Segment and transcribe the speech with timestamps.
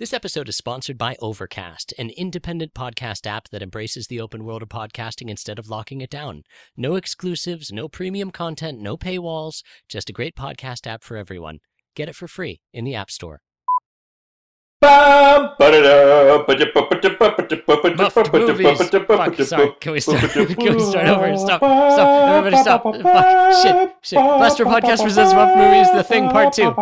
[0.00, 4.60] This episode is sponsored by Overcast, an independent podcast app that embraces the open world
[4.60, 6.42] of podcasting instead of locking it down.
[6.76, 11.60] No exclusives, no premium content, no paywalls, just a great podcast app for everyone.
[11.94, 13.40] Get it for free in the App Store.
[17.94, 18.78] Muffed movies.
[18.90, 19.76] Fuck, sorry.
[19.80, 20.22] Can we start?
[20.32, 21.38] Can we start over?
[21.38, 21.60] Stop.
[21.60, 22.28] Stop.
[22.30, 22.82] Everybody stop.
[23.00, 23.62] Fuck.
[23.62, 23.94] Shit.
[24.02, 24.18] Shit.
[24.18, 26.74] Blaster Podcast presents Muffed Movies, The Thing Part 2.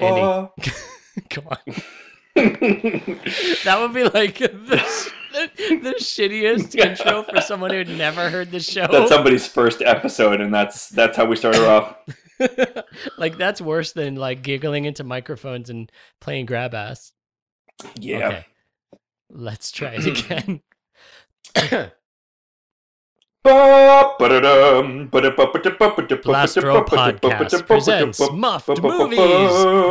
[0.00, 0.72] Andy.
[1.30, 1.58] Come on.
[2.34, 8.86] That would be like the, the shittiest intro for someone who'd never heard the show.
[8.90, 11.96] That's somebody's first episode, and that's that's how we started off.
[13.18, 17.12] like that's worse than like giggling into microphones and playing grab ass.
[17.98, 18.28] Yeah.
[18.28, 18.46] Okay.
[19.30, 20.62] Let's try it again.
[26.24, 29.18] Blastro Podcast presents Muffed Movies,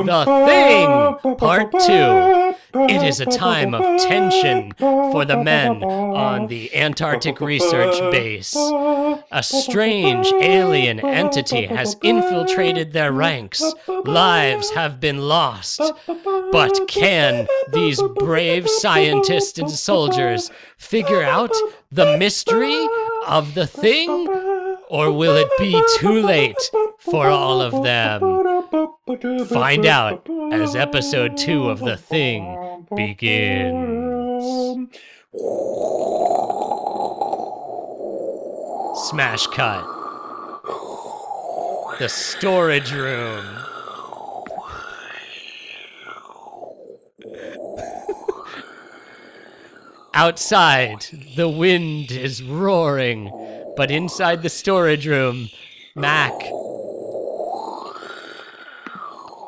[0.06, 2.49] The Thing, Part 2.
[2.74, 8.56] It is a time of tension for the men on the Antarctic Research Base.
[8.56, 13.64] A strange alien entity has infiltrated their ranks.
[13.88, 15.82] Lives have been lost.
[16.52, 21.52] But can these brave scientists and soldiers figure out
[21.92, 22.88] the mystery
[23.28, 24.28] of the thing?
[24.90, 26.58] Or will it be too late
[27.00, 28.20] for all of them?
[29.48, 34.88] Find out as episode 2 of The Thing begins.
[39.10, 39.86] Smash cut.
[42.00, 43.46] The storage room.
[50.14, 53.32] Outside, the wind is roaring,
[53.78, 55.50] but inside the storage room,
[55.96, 56.34] Mac,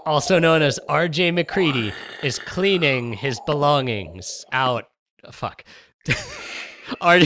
[0.05, 4.85] also known as RJ MacReady, is cleaning his belongings out.
[5.31, 5.63] Fuck.
[7.01, 7.19] R-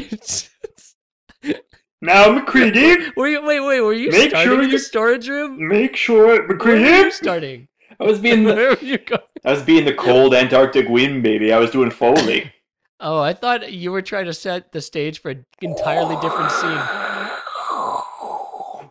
[2.02, 5.27] Now, MacReady, were you, wait, wait, were you Make starting sure in the you- storage
[5.30, 5.67] room?
[5.67, 7.11] make sure Where were you MacReady.
[7.11, 7.67] starting?
[7.99, 9.22] I was being the Where were you going?
[9.45, 11.54] I was being the cold Antarctic wind, baby.
[11.54, 12.52] I was doing Foley.
[12.99, 16.80] Oh, I thought you were trying to set the stage for an entirely different scene.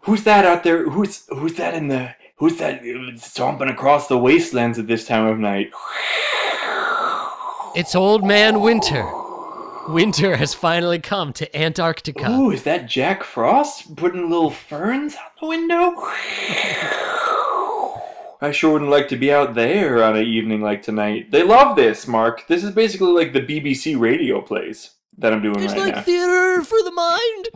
[0.03, 0.89] Who's that out there?
[0.89, 2.15] Who's who's that in the?
[2.37, 2.83] Who's that
[3.17, 5.71] stomping across the wastelands at this time of night?
[7.77, 9.09] It's Old Man Winter.
[9.89, 12.29] Winter has finally come to Antarctica.
[12.31, 15.93] Ooh, is that Jack Frost putting little ferns out the window?
[18.41, 21.31] I sure wouldn't like to be out there on an evening like tonight.
[21.31, 22.49] They love this, Mark.
[22.49, 25.85] This is basically like the BBC radio plays that I'm doing right like now.
[25.85, 27.51] It's like theater for the mind.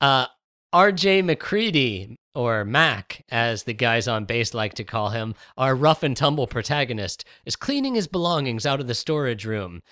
[0.00, 0.26] Uh,
[0.72, 1.22] R.J.
[1.22, 6.14] MacReady, or Mac, as the guys on base like to call him, our rough and
[6.14, 9.82] tumble protagonist, is cleaning his belongings out of the storage room,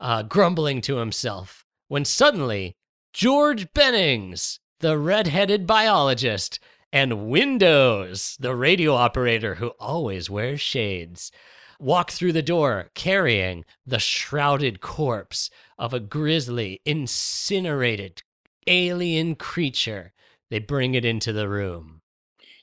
[0.00, 2.74] uh, grumbling to himself, when suddenly
[3.12, 6.58] George Bennings, the red-headed biologist,
[6.92, 11.30] and Windows, the radio operator who always wears shades,
[11.78, 18.22] walk through the door carrying the shrouded corpse of a grisly, incinerated
[18.66, 20.12] alien creature.
[20.50, 22.02] They bring it into the room.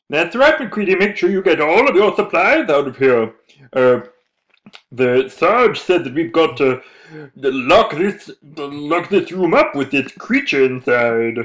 [0.09, 0.95] That's right, McCready.
[0.95, 3.33] Make sure you get all of your supplies out of here.
[3.73, 4.01] Uh,
[4.91, 6.81] the Sarge said that we've got to
[7.35, 11.37] lock this lock this room up with this creature inside.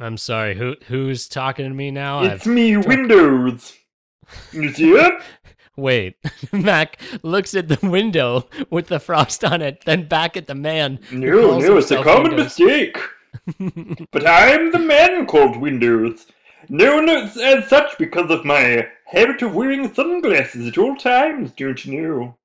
[0.00, 2.22] I'm sorry, who who's talking to me now?
[2.22, 3.74] It's me, Windows.
[4.52, 5.22] You see it?
[5.76, 6.16] Wait,
[6.52, 10.98] Mac looks at the window with the frost on it, then back at the man.
[11.10, 12.58] No, no, it's a common Windows.
[12.58, 12.98] mistake.
[14.12, 16.26] But I'm the man called Windows,
[16.68, 17.34] known as,
[17.68, 21.52] such because of my habit of wearing sunglasses at all times.
[21.52, 22.36] Don't you know?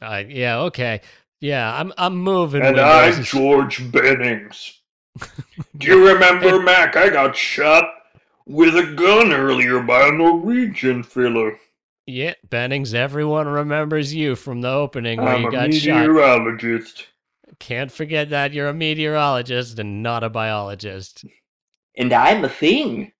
[0.00, 1.00] Uh, yeah, okay.
[1.40, 2.62] Yeah, I'm I'm moving.
[2.62, 3.18] And Windows.
[3.18, 4.80] I'm George Bennings.
[5.76, 6.96] Do you remember, Mac?
[6.96, 7.84] I got shot
[8.46, 11.52] with a gun earlier by a Norwegian fella.
[12.06, 16.08] Yeah, Bennings, everyone remembers you from the opening where I'm you a got shot.
[16.08, 17.06] meteorologist.
[17.62, 21.24] Can't forget that you're a meteorologist and not a biologist.
[21.96, 23.12] And I'm a thing.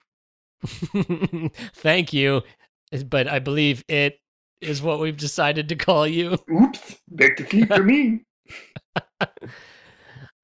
[1.75, 2.43] Thank you,
[3.09, 4.19] but I believe it
[4.61, 6.37] is what we've decided to call you.
[6.53, 8.25] Oops, back to sleep for me.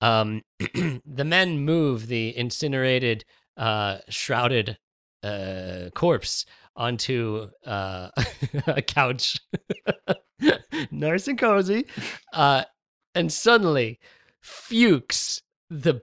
[0.01, 3.25] Um, the men move the incinerated,
[3.57, 4.79] uh, shrouded
[5.25, 6.47] uh, corpse
[6.77, 8.11] onto uh,
[8.69, 9.41] a couch,
[10.93, 11.85] nice and cozy,
[12.33, 12.63] uh,
[13.19, 13.99] and suddenly,
[14.41, 16.03] Fuchs, the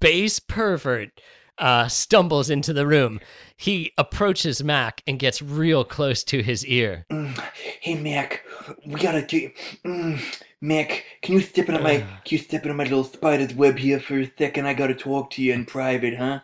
[0.00, 1.20] base pervert,
[1.58, 3.20] uh, stumbles into the room.
[3.56, 7.06] He approaches Mac and gets real close to his ear.
[7.10, 7.38] Mm,
[7.80, 8.44] hey Mac,
[8.86, 9.50] we gotta do.
[9.84, 10.20] Mm,
[10.60, 14.00] Mac, can you step into my can you step into my little spider's web here
[14.00, 14.66] for a second?
[14.66, 16.40] I gotta talk to you in private, huh?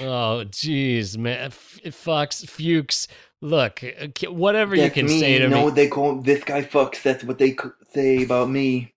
[0.00, 3.08] Oh, jeez, man, F- Fox Fuchs.
[3.40, 5.20] Look, uh, whatever That's you can me.
[5.20, 5.62] say to no, me.
[5.62, 7.02] No, they call this guy fucks.
[7.02, 7.56] That's what they
[7.92, 8.91] say about me.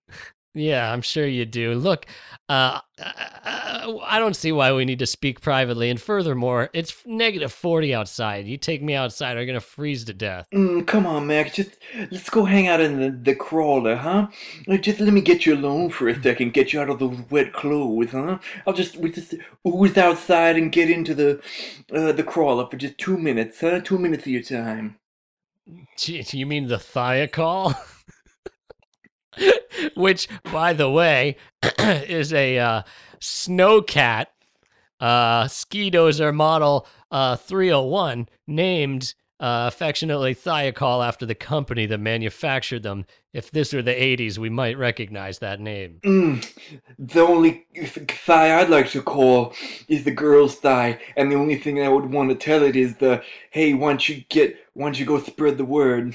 [0.56, 1.74] Yeah, I'm sure you do.
[1.74, 2.06] Look,
[2.48, 5.90] uh, I I don't see why we need to speak privately.
[5.90, 8.46] And furthermore, it's negative 40 outside.
[8.46, 10.46] You take me outside, I'm going to freeze to death.
[10.54, 11.52] Mm, come on, Mac.
[11.52, 11.76] Just
[12.10, 14.28] let's go hang out in the, the crawler, huh?
[14.66, 16.54] Uh, Just let me get you alone for a second.
[16.54, 18.38] Get you out of those wet clothes, huh?
[18.66, 19.34] I'll just we just
[19.66, 21.42] ooze outside and get into the
[21.92, 23.80] uh, the crawler for just two minutes, huh?
[23.80, 24.96] Two minutes of your time.
[25.98, 27.74] Gee, You mean the Thiokol?
[29.94, 31.36] Which, by the way,
[31.78, 32.82] is a uh,
[33.20, 34.26] snowcat
[35.00, 42.82] uh, ski dozer model uh, 301 named uh, affectionately Thiokol after the company that manufactured
[42.82, 43.04] them.
[43.34, 46.00] If this were the 80s, we might recognize that name.
[46.04, 49.52] Mm, the only thigh I'd like to call
[49.88, 52.96] is the girl's thigh, and the only thing I would want to tell it is
[52.96, 56.14] the hey, don't you get, don't you go spread the word?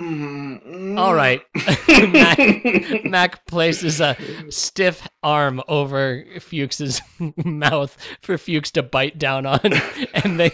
[0.00, 1.42] All right.
[1.88, 4.16] Mac, Mac places a
[4.48, 7.02] stiff arm over Fuchs's
[7.44, 9.60] mouth for Fuchs to bite down on,
[10.14, 10.52] and they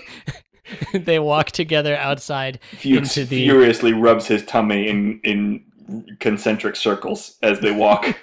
[0.92, 7.38] they walk together outside Fuchs into the furiously rubs his tummy in in concentric circles
[7.42, 8.18] as they walk.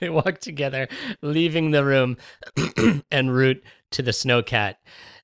[0.00, 0.88] they walk together,
[1.22, 2.16] leaving the room
[3.12, 3.62] en route
[3.92, 4.74] to the snowcat.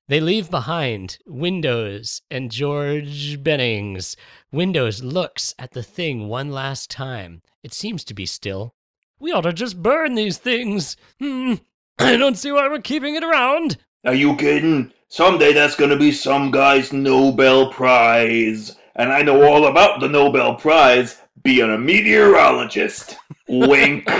[0.09, 4.17] They leave behind Windows and George Bennings.
[4.51, 7.43] Windows looks at the thing one last time.
[7.61, 8.73] It seems to be still.
[9.19, 10.97] We ought to just burn these things.
[11.19, 11.53] Hmm.
[11.99, 13.77] I don't see why we're keeping it around.
[14.03, 14.91] Are you kidding?
[15.09, 18.75] Someday that's gonna be some guy's Nobel Prize.
[18.95, 23.15] And I know all about the Nobel Prize being a meteorologist.
[23.47, 24.09] Wink.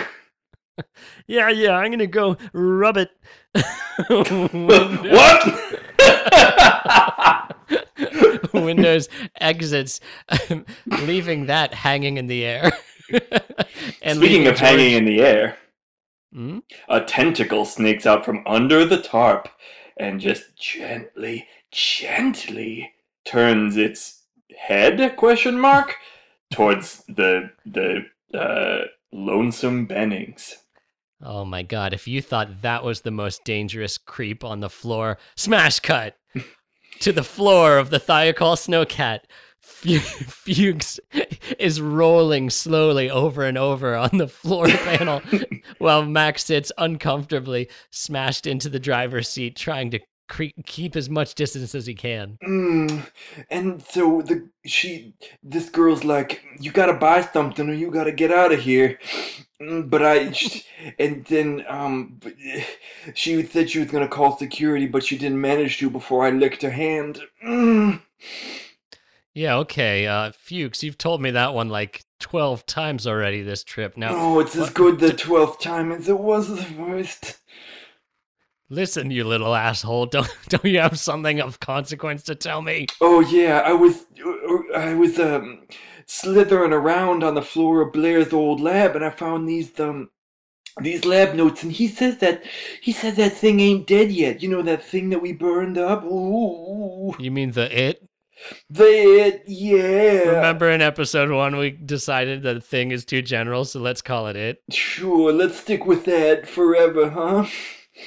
[1.29, 3.11] Yeah, yeah, I'm gonna go rub it.
[4.51, 5.45] What?
[8.53, 9.09] Windows
[9.39, 9.99] exits,
[10.85, 12.71] leaving that hanging in the air.
[14.01, 15.57] and Speaking of hanging in the air,
[16.33, 16.59] Hmm?
[16.87, 19.49] a tentacle snakes out from under the tarp
[19.99, 22.93] and just gently, gently
[23.25, 24.25] turns its
[24.55, 25.95] head question mark
[26.51, 28.05] towards the the
[28.37, 30.55] uh, lonesome Bennings.
[31.21, 35.17] Oh my god, if you thought that was the most dangerous creep on the floor,
[35.35, 36.15] smash cut
[37.01, 39.21] to the floor of the Thiokol Snowcat.
[39.61, 40.99] Fu- Fuchs
[41.59, 45.21] is rolling slowly over and over on the floor panel
[45.79, 49.99] while Max sits uncomfortably smashed into the driver's seat trying to
[50.29, 52.37] cre- keep as much distance as he can.
[52.47, 53.05] Mm,
[53.49, 58.31] and so the she this girl's like, you gotta buy something or you gotta get
[58.31, 58.97] out of here.
[59.61, 60.33] Mm, But I,
[60.99, 62.19] and then um,
[63.15, 66.61] she said she was gonna call security, but she didn't manage to before I licked
[66.61, 67.19] her hand.
[67.45, 68.01] Mm.
[69.33, 70.07] Yeah, okay.
[70.07, 73.95] Uh, Fuchs, you've told me that one like 12 times already this trip.
[73.95, 77.37] Now, Oh, it's as what- good the twelfth time as it was the first.
[78.69, 80.05] Listen, you little asshole.
[80.11, 82.87] Don't don't you have something of consequence to tell me?
[83.01, 84.05] Oh yeah, I was
[84.75, 85.67] I was um
[86.05, 90.09] slithering around on the floor of Blair's old lab and I found these um
[90.81, 92.43] these lab notes and he says that
[92.81, 94.41] he says that thing ain't dead yet.
[94.41, 96.03] You know that thing that we burned up?
[96.03, 97.15] Ooh.
[97.19, 98.07] You mean the it?
[98.69, 100.29] That yeah.
[100.29, 104.27] Remember in episode one we decided that the thing is too general, so let's call
[104.27, 104.61] it it.
[104.71, 107.45] Sure, let's stick with that forever, huh?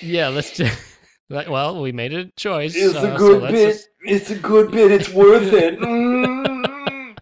[0.01, 0.69] Yeah, let's do.
[1.31, 2.75] like, Well, we made a choice.
[2.77, 3.69] It's uh, a good let's bit.
[3.73, 4.91] just- It's a good bit.
[4.93, 5.79] It's worth it.
[5.79, 7.17] Mm.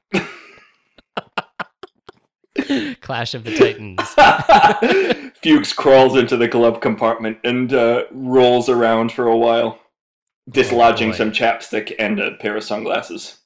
[3.00, 4.00] Clash of the Titans.
[5.42, 9.78] Fuchs crawls into the glove compartment and uh, rolls around for a while,
[10.50, 11.16] dislodging boy.
[11.16, 13.38] some chapstick and a pair of sunglasses.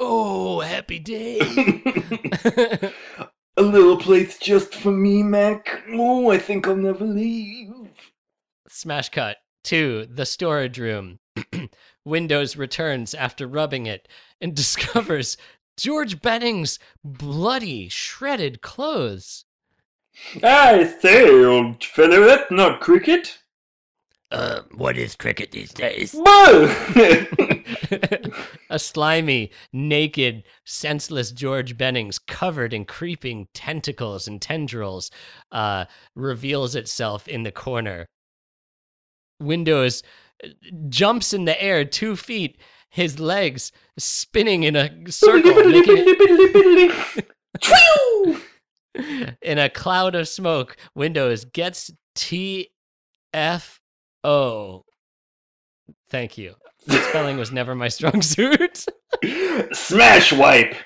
[0.00, 1.38] oh, happy day.
[3.56, 5.82] a little place just for me, Mac.
[5.92, 7.70] Oh, I think I'll never leave.
[8.76, 11.18] Smash cut to the storage room.
[12.04, 14.06] Windows returns after rubbing it
[14.38, 15.38] and discovers
[15.78, 19.46] George Benning's bloody, shredded clothes.
[20.42, 23.38] I say, old fellow, that's not cricket.
[24.30, 26.12] Uh, what is cricket these days?
[26.24, 26.24] Bull!
[28.68, 35.10] a slimy, naked, senseless George Bennings, covered in creeping tentacles and tendrils,
[35.50, 38.06] uh, reveals itself in the corner.
[39.40, 40.02] Windows
[40.88, 42.58] jumps in the air two feet,
[42.90, 45.58] his legs spinning in a circle,
[49.42, 50.76] in a cloud of smoke.
[50.94, 52.68] Windows gets TFO.
[56.08, 56.54] Thank you.
[56.86, 58.86] The Spelling was never my strong suit.
[59.72, 60.76] Smash wipe.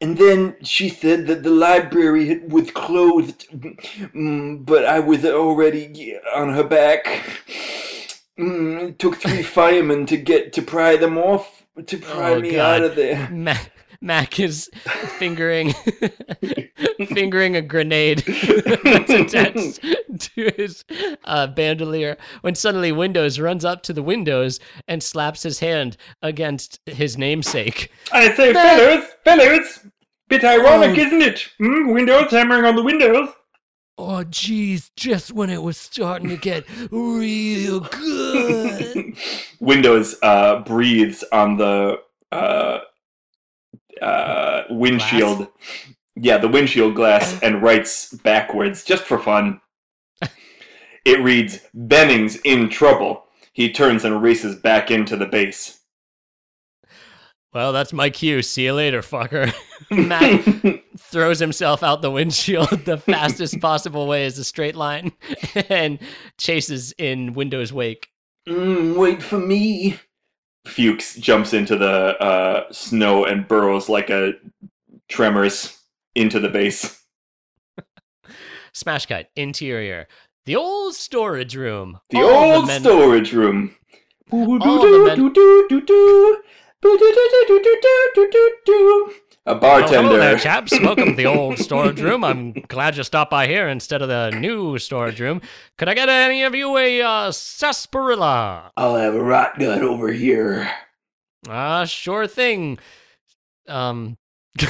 [0.00, 6.52] And then she said that the library was closed, mm, but I was already on
[6.52, 7.22] her back.
[8.38, 12.52] Mm, it took three firemen to get to pry them off, to pry Oh, me
[12.52, 12.82] God.
[12.82, 13.28] out of there.
[13.30, 14.70] Mac, Mac is
[15.18, 15.72] fingering
[17.08, 18.18] fingering a grenade
[18.84, 19.80] that's attached
[20.18, 20.84] to his
[21.24, 26.80] uh, bandolier when suddenly Windows runs up to the windows and slaps his hand against
[26.86, 27.90] his namesake.
[28.12, 29.80] I say, fellows, fellows,
[30.28, 31.02] bit ironic, Oh.
[31.02, 31.48] isn't it?
[31.58, 31.90] Hmm?
[31.90, 33.28] Windows hammering on the windows.
[34.00, 39.16] Oh, geez, just when it was starting to get real good.
[39.60, 41.96] Windows uh, breathes on the
[42.30, 42.78] uh,
[44.00, 45.48] uh, windshield.
[46.14, 49.60] Yeah, the windshield glass and writes backwards just for fun.
[51.04, 53.24] It reads, Benning's in trouble.
[53.52, 55.77] He turns and races back into the base.
[57.54, 58.42] Well, that's my cue.
[58.42, 59.52] See you later, fucker.
[59.90, 65.12] Matt throws himself out the windshield the fastest possible way is a straight line
[65.70, 65.98] and
[66.36, 68.08] chases in Windows' wake.
[68.46, 69.98] Mm, wait for me.
[70.66, 74.32] Fuchs jumps into the uh, snow and burrows like a
[75.08, 75.78] tremors
[76.14, 77.02] into the base.
[78.74, 80.06] Smash cut, interior.
[80.44, 81.98] The old storage room.
[82.10, 83.74] The All old men- storage room.
[84.30, 84.36] the
[85.06, 85.32] men-
[86.80, 86.86] A
[89.50, 90.02] Oh, bartender.
[90.02, 90.78] hello there, chaps.
[90.80, 92.22] Welcome to the old storage room.
[92.22, 95.40] I'm glad you stopped by here instead of the new storage room.
[95.76, 98.70] Could I get any of you a uh, sarsaparilla?
[98.76, 100.70] I'll have a rot gut over here.
[101.48, 102.78] Ah, sure thing.
[103.66, 104.16] Um.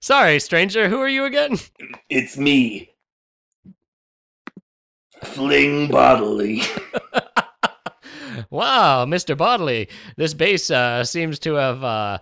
[0.00, 0.88] Sorry, stranger.
[0.88, 1.58] Who are you again?
[2.08, 2.90] It's me.
[5.22, 6.62] Fling bodily.
[8.50, 9.36] wow, Mr.
[9.36, 9.88] Bodley.
[10.16, 12.18] This base uh, seems to have uh,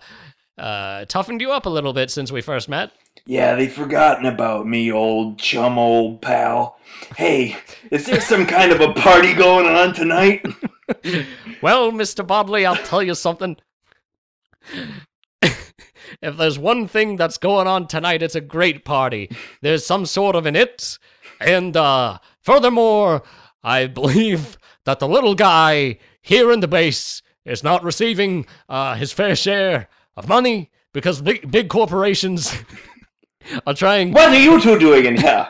[0.57, 2.91] uh, toughened you up a little bit since we first met.
[3.25, 6.77] Yeah, they've forgotten about me, old chum, old pal.
[7.15, 7.55] Hey,
[7.89, 10.45] is there some kind of a party going on tonight?
[11.63, 12.27] Well, Mr.
[12.27, 13.55] Bodley, I'll tell you something.
[15.41, 19.29] if there's one thing that's going on tonight, it's a great party.
[19.61, 20.99] There's some sort of an it.
[21.39, 23.23] And uh, furthermore,
[23.63, 29.11] I believe that the little guy here in the base is not receiving uh, his
[29.11, 32.55] fair share of money because big, big corporations
[33.67, 34.11] are trying.
[34.11, 35.47] What are you two doing in here?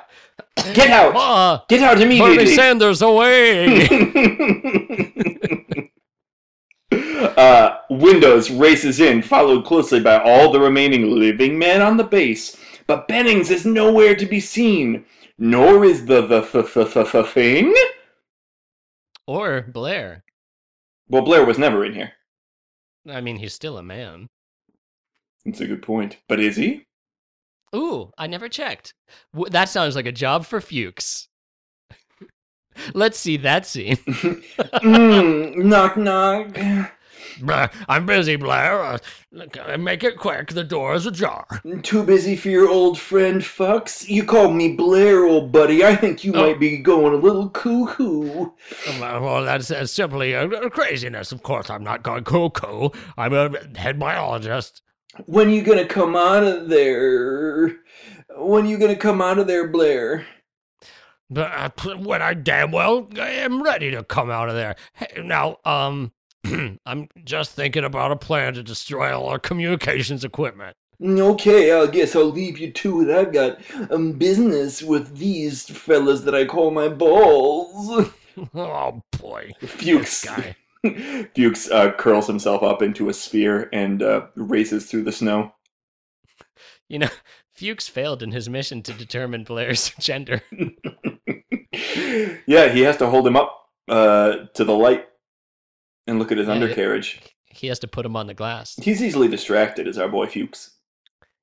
[0.73, 1.15] Get out!
[1.15, 2.55] Uh, Get out Bernie immediately!
[2.55, 3.87] Sanders away!
[6.91, 12.57] uh, Windows races in, followed closely by all the remaining living men on the base.
[12.87, 15.05] But Bennings is nowhere to be seen,
[15.37, 17.73] nor is the the th- th- th- th- thing.
[19.27, 20.23] Or Blair.
[21.07, 22.13] Well, Blair was never in here.
[23.09, 24.29] I mean, he's still a man.
[25.45, 26.17] That's a good point.
[26.27, 26.85] But is he?
[27.75, 28.93] Ooh, I never checked.
[29.49, 31.27] That sounds like a job for Fuchs.
[32.93, 33.97] Let's see that scene.
[33.97, 36.57] mm, knock knock.
[37.89, 38.81] I'm busy, Blair.
[38.83, 38.97] Uh,
[39.77, 40.49] make it quick.
[40.49, 41.45] The door is ajar.
[41.81, 44.07] Too busy for your old friend, Fox?
[44.07, 45.83] You called me Blair, old buddy.
[45.83, 46.47] I think you Oh.
[46.47, 48.49] might be going a little cuckoo.
[48.99, 51.31] Well, that's simply uh, craziness.
[51.31, 52.89] Of course, I'm not going cuckoo.
[53.17, 54.81] I'm a head biologist.
[55.25, 57.75] When are you gonna come out of there?
[58.35, 60.25] When are you gonna come out of there, Blair?
[61.29, 61.51] But
[61.85, 64.75] uh, when I damn well am ready to come out of there.
[64.93, 66.11] Hey, now, um,
[66.85, 70.75] I'm just thinking about a plan to destroy all our communications equipment.
[71.03, 73.09] Okay, I guess I'll leave you to it.
[73.15, 73.59] I've got
[73.91, 78.09] um, business with these fellas that I call my balls.
[78.55, 80.25] Oh boy, Fuchs.
[80.25, 80.55] guy.
[81.35, 85.53] Fuchs uh, curls himself up into a sphere and uh, races through the snow.
[86.89, 87.09] You know,
[87.53, 90.41] Fuchs failed in his mission to determine Blair's gender.
[92.47, 95.05] yeah, he has to hold him up uh, to the light
[96.07, 97.21] and look at his Yeah, undercarriage.
[97.45, 98.75] He has to put him on the glass.
[98.81, 100.71] He's easily distracted, is our boy Fuchs.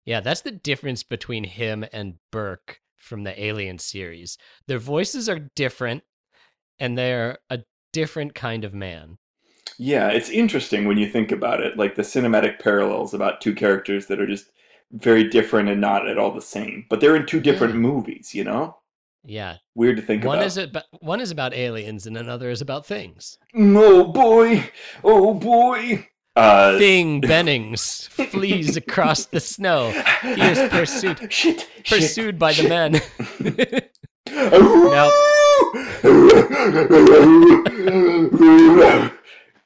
[0.04, 4.36] Yeah, that's the difference between him and Burke from the Alien series.
[4.66, 6.02] Their voices are different,
[6.78, 7.60] and they're a
[7.92, 9.18] different kind of man.
[9.78, 14.06] Yeah, it's interesting when you think about it, like the cinematic parallels about two characters
[14.06, 14.50] that are just
[14.92, 16.86] very different and not at all the same.
[16.90, 17.80] But they're in two different Yeah.
[17.80, 18.76] movies, you know?
[19.24, 19.56] Yeah.
[19.74, 20.46] Weird to think One about.
[20.46, 23.38] is about one is about aliens and another is about things.
[23.54, 24.70] Oh boy!
[25.04, 26.06] Oh boy!
[26.36, 29.90] Uh, Thing Bennings flees across the snow.
[30.22, 31.68] He is pursued Shit!
[31.86, 33.00] pursued by the men.
[33.40, 33.82] men.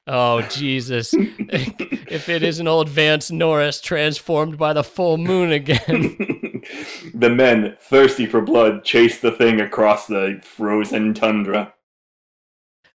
[0.06, 1.14] Oh Jesus!
[1.16, 5.82] if it isn't old Vance Norris transformed by the full moon again.
[7.14, 11.73] the men, thirsty for blood, chase the thing across the frozen tundra.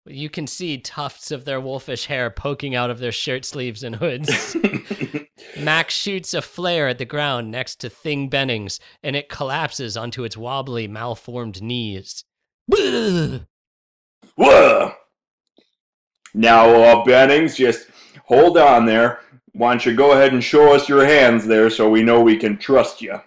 [0.06, 3.96] You can see tufts of their wolfish hair poking out of their shirt sleeves and
[3.96, 4.56] hoods.
[5.58, 10.24] Max shoots a flare at the ground next to Thing Bennings, and it collapses onto
[10.24, 12.24] its wobbly, malformed knees.
[14.36, 14.94] Whoa!
[16.34, 17.88] Now, uh, Bennings, just
[18.24, 19.20] hold on there.
[19.52, 22.36] Why don't you go ahead and show us your hands there so we know we
[22.36, 23.20] can trust you?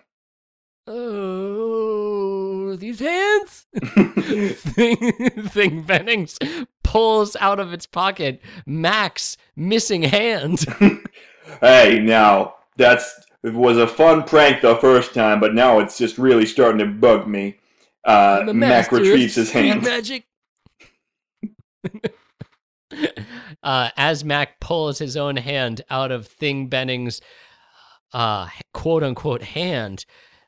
[0.87, 3.65] Oh, these hands!
[3.73, 4.95] Thing,
[5.49, 6.37] Thing Bennings
[6.83, 10.65] pulls out of its pocket Mac's missing hand.
[11.61, 16.17] hey, now, that's it was a fun prank the first time, but now it's just
[16.17, 17.57] really starting to bug me.
[18.05, 19.83] Uh, Mac retrieves his hand.
[19.83, 20.25] Magic.
[23.63, 27.21] uh, as Mac pulls his own hand out of Thing Benning's
[28.13, 30.05] uh, quote unquote hand,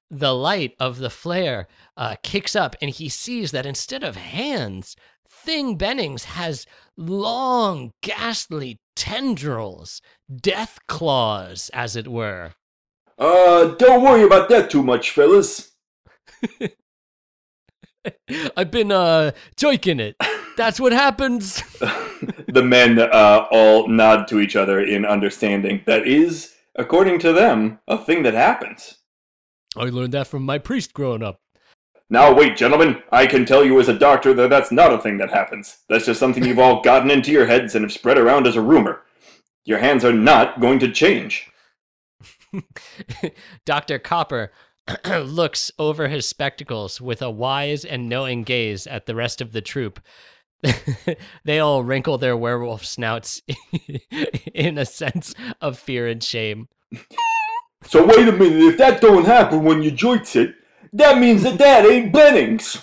[0.10, 4.96] the light of the flare uh, kicks up and he sees that instead of hands,
[5.28, 6.66] Thing Bennings has
[6.98, 10.02] long, ghastly tendrils,
[10.42, 12.54] death claws, as it were.
[13.18, 15.72] Uh, don't worry about that too much, fellas.
[18.56, 20.16] I've been uh joking it.
[20.58, 21.62] That's what happens.
[22.48, 25.82] the men uh, all nod to each other in understanding.
[25.86, 29.00] That is, according to them, a thing that happens.
[29.76, 31.42] I learned that from my priest growing up.
[32.10, 35.18] Now, wait, gentlemen, I can tell you as a doctor that that's not a thing
[35.18, 35.80] that happens.
[35.90, 38.62] That's just something you've all gotten into your heads and have spread around as a
[38.62, 39.02] rumor.
[39.66, 41.50] Your hands are not going to change.
[43.66, 43.98] Dr.
[43.98, 44.52] Copper
[45.10, 49.62] looks over his spectacles with a wise and knowing gaze at the rest of the
[49.62, 50.00] troop.
[51.44, 53.42] they all wrinkle their werewolf snouts
[54.54, 56.68] in a sense of fear and shame.
[57.84, 60.56] So wait a minute, if that don't happen when you joints it,
[60.94, 62.82] that means that that ain't Bennings.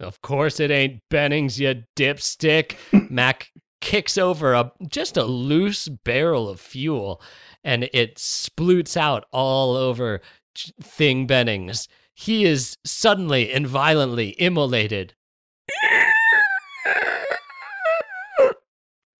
[0.00, 2.76] Of course it ain't Bennings, you dipstick.
[3.10, 7.20] Mac kicks over a just a loose barrel of fuel
[7.64, 10.20] and it sploots out all over
[10.80, 11.88] Thing Bennings.
[12.14, 15.14] He is suddenly and violently immolated.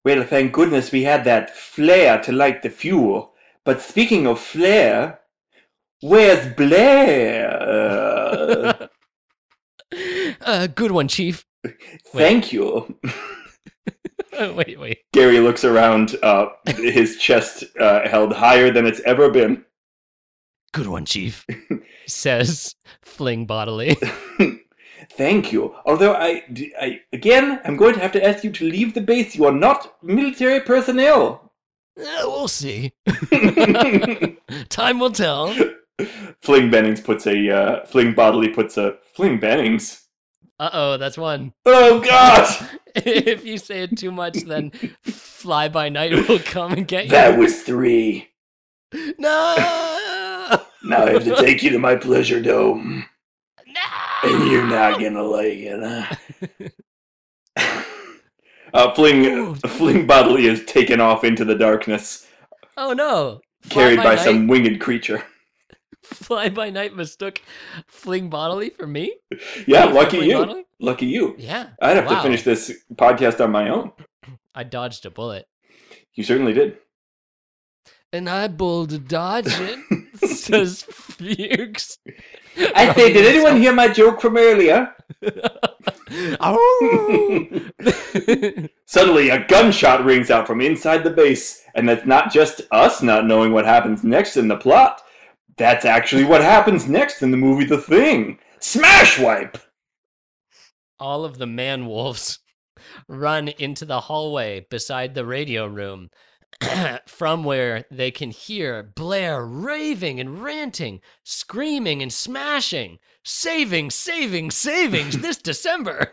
[0.05, 3.35] Well, thank goodness we had that flare to light the fuel.
[3.65, 5.21] But speaking of flare,
[6.01, 7.49] where's Blair?
[10.41, 11.45] Uh, good one, Chief.
[12.15, 12.99] thank you.
[14.41, 14.99] wait, wait.
[15.13, 19.63] Gary looks around, uh, his chest uh, held higher than it's ever been.
[20.73, 21.45] Good one, Chief.
[22.07, 23.99] Says Fling bodily.
[25.11, 25.75] Thank you.
[25.85, 26.45] Although I,
[26.81, 29.35] I, again, I'm going to have to ask you to leave the base.
[29.35, 31.53] You are not military personnel.
[31.99, 32.93] Uh, we'll see.
[34.69, 35.55] Time will tell.
[36.41, 40.03] Fling Bennings puts a uh, Fling Bodily puts a Fling Bennings.
[40.59, 41.53] Uh oh, that's one.
[41.67, 42.69] Oh God!
[42.95, 44.71] if you say it too much, then
[45.03, 47.11] Fly by Night will come and get you.
[47.11, 48.29] That was three.
[49.19, 50.59] No!
[50.85, 53.05] Now I have to take you to my pleasure dome,
[54.51, 56.17] you're not gonna like it.
[57.57, 57.79] Huh?
[58.75, 59.55] uh, Fling Ooh.
[59.67, 62.27] Fling Bodily is taken off into the darkness,
[62.77, 63.41] Oh no!
[63.63, 65.23] Fly carried by, Night, some winged creature.
[66.05, 67.41] Fly by Night mistook
[67.87, 69.15] Fling bodily for me.
[69.67, 70.35] Yeah, For lucky you.
[70.39, 70.65] Bodily?
[70.81, 71.35] Lucky you.
[71.39, 71.69] Yeah.
[71.81, 72.17] I'd have Wow.
[72.17, 73.93] to finish this podcast on my own.
[74.55, 75.47] I dodged a bullet.
[76.15, 76.79] You certainly did.
[78.13, 79.79] And I bowled a dodge it,
[80.25, 81.99] says Fuchs.
[82.57, 84.95] I say, did anyone hear my joke from earlier?
[86.41, 86.59] Ow!
[86.59, 87.61] Oh!
[88.85, 93.27] Suddenly, a gunshot rings out from inside the base, and that's not just us not
[93.27, 95.01] knowing what happens next in the plot.
[95.57, 98.39] That's actually what happens next in the movie The Thing.
[98.59, 99.59] Smash wipe!
[101.01, 102.39] All of the man wolves
[103.09, 106.11] run into the hallway beside the radio room,
[107.07, 112.99] from where they can hear Blair raving and ranting, screaming and smashing.
[113.25, 116.13] saving, saving, savings this December.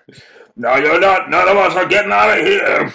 [0.56, 1.30] No, you're not.
[1.30, 2.94] None of us are getting out of here.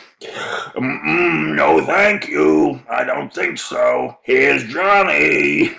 [0.76, 2.80] Mm-mm, no, thank you.
[2.90, 4.16] I don't think so.
[4.22, 5.72] Here's Johnny.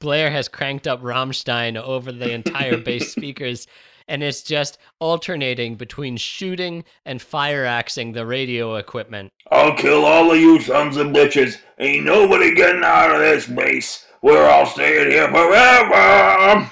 [0.00, 3.66] Blair has cranked up Rammstein over the entire base speakers,
[4.06, 9.32] and it's just alternating between shooting and fire axing the radio equipment.
[9.50, 11.58] I'll kill all of you sons of bitches.
[11.78, 14.06] Ain't nobody getting out of this base.
[14.22, 16.70] We're all staying here forever.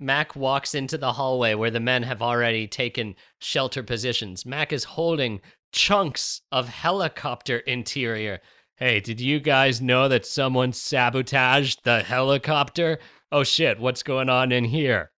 [0.00, 4.44] Mac walks into the hallway where the men have already taken shelter positions.
[4.46, 5.40] Mac is holding
[5.72, 8.40] chunks of helicopter interior.
[8.76, 12.98] Hey, did you guys know that someone sabotaged the helicopter?
[13.30, 15.12] Oh shit, what's going on in here?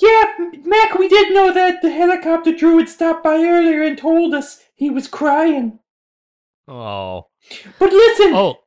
[0.00, 0.24] Yeah,
[0.64, 4.90] Mac, we did know that the helicopter druid stopped by earlier and told us he
[4.90, 5.80] was crying.
[6.68, 7.26] Oh.
[7.80, 8.32] But listen.
[8.32, 8.58] Oh,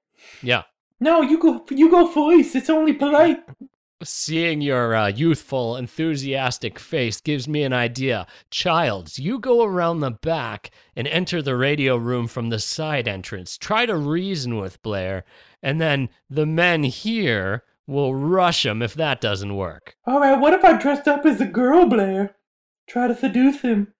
[0.43, 0.63] yeah.
[0.99, 1.65] No, you go.
[1.69, 2.55] You go first.
[2.55, 3.39] It's only polite.
[4.03, 8.27] Seeing your uh, youthful, enthusiastic face gives me an idea.
[8.49, 13.57] Childs, you go around the back and enter the radio room from the side entrance.
[13.57, 15.23] Try to reason with Blair,
[15.63, 19.95] and then the men here will rush him if that doesn't work.
[20.05, 20.37] All right.
[20.39, 22.35] What if I dressed up as a girl, Blair?
[22.89, 23.93] Try to seduce him.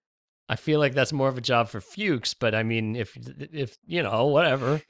[0.52, 3.16] I feel like that's more of a job for Fuchs, but I mean, if
[3.52, 4.82] if you know, whatever.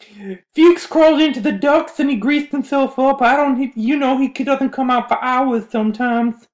[0.57, 3.23] Fuchs crawled into the ducts and he greased himself up.
[3.23, 6.49] I don't, he, you know, he doesn't come out for hours sometimes.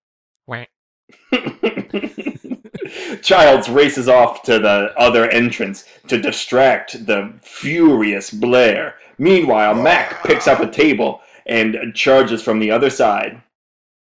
[3.23, 8.97] Childs races off to the other entrance to distract the furious Blair.
[9.17, 13.41] Meanwhile, Mac picks up a table and charges from the other side.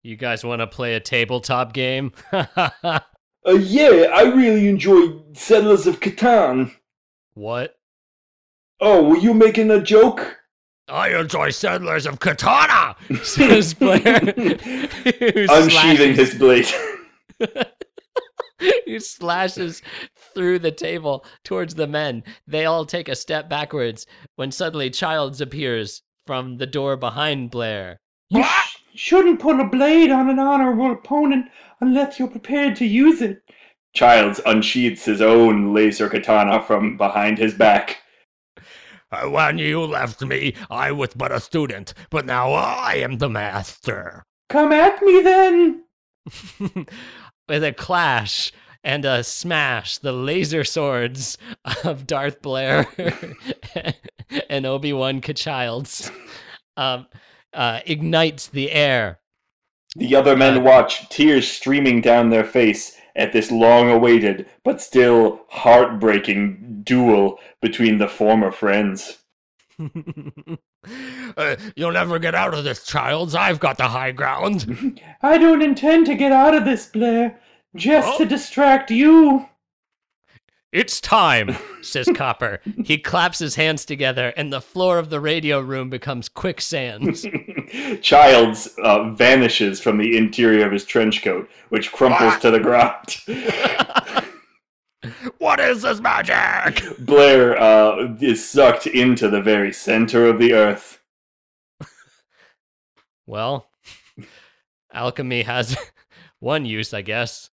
[0.03, 2.13] You guys want to play a tabletop game?
[3.47, 6.73] Uh, yeah, I really enjoy Settlers of Catan.
[7.35, 7.77] what?
[8.83, 10.39] Oh, were you making a joke?
[10.89, 14.01] I enjoy Settlers of Katana, says Blair.
[15.49, 16.67] Unsheathing his blade.
[18.85, 19.81] He slashes
[20.35, 22.23] through the table towards the men.
[22.47, 28.01] They all take a step backwards when suddenly Childs appears from the door behind Blair.
[28.29, 28.45] You
[28.95, 31.47] shouldn't put a blade on an honorable opponent
[31.81, 33.43] unless you're prepared to use it.
[33.95, 37.99] Childs unsheaths his own laser katana from behind his back.
[39.11, 43.29] Uh, When you left me, I was but a student, but now I am the
[43.29, 44.25] master.
[44.49, 45.85] Come at me then.
[47.49, 48.53] With a clash
[48.85, 51.37] and a smash, the laser swords
[51.85, 52.87] of Darth Blair
[54.49, 56.11] and Obi Wan Childs
[56.77, 57.07] um,
[57.53, 59.19] uh, ignites the air.
[59.97, 64.81] The other men Uh, watch, tears streaming down their face at this long awaited but
[64.81, 69.19] still heartbreaking duel between the former friends.
[71.37, 73.35] Uh, you'll never get out of this, Childs.
[73.35, 74.99] I've got the high ground.
[75.23, 77.39] I don't intend to get out of this, Blair.
[77.77, 78.27] Just to Oh.
[78.27, 79.47] distract you.
[80.73, 82.61] It's time, says Copper.
[82.85, 87.17] He claps his hands together, and the floor of the radio room becomes quicksand.
[88.03, 93.17] Childs uh, vanishes from the interior of his trench coat, which crumples to the ground.
[95.39, 96.85] what is this magic?
[97.01, 101.01] Blair uh, is sucked into the very center of the earth.
[103.27, 103.69] Well,
[104.93, 105.77] alchemy has
[106.39, 107.50] one use, I guess.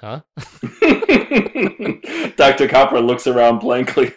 [0.00, 0.20] Huh?
[2.36, 2.68] Dr.
[2.68, 4.12] Copper looks around blankly.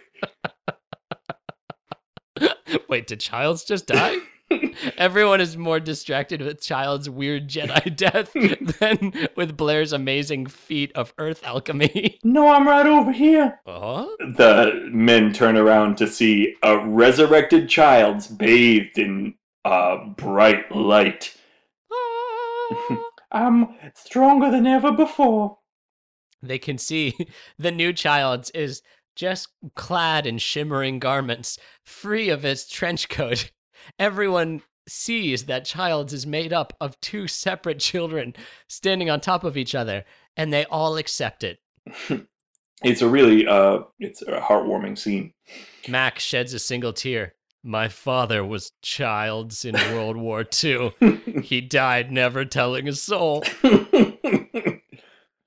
[2.87, 4.17] Wait, did Childs just die?
[4.97, 8.33] Everyone is more distracted with Child's weird Jedi death
[8.79, 12.19] than with Blair's amazing feat of Earth alchemy.
[12.23, 13.59] No, I'm right over here.
[13.65, 14.07] Uh-huh.
[14.19, 19.33] The men turn around to see a resurrected Childs bathed in
[19.65, 21.35] uh, bright light.
[23.31, 25.57] I'm stronger than ever before.
[26.41, 27.15] They can see
[27.57, 28.81] the new child is
[29.15, 33.51] just clad in shimmering garments, free of its trench coat.
[33.99, 38.33] Everyone sees that Childs is made up of two separate children
[38.67, 40.03] standing on top of each other,
[40.35, 41.59] and they all accept it.
[42.83, 45.33] It's a really uh, it's a heartwarming scene.
[45.87, 47.35] Mac sheds a single tear.
[47.63, 50.93] My father was Childs in World War II.
[51.43, 53.43] He died never telling a soul.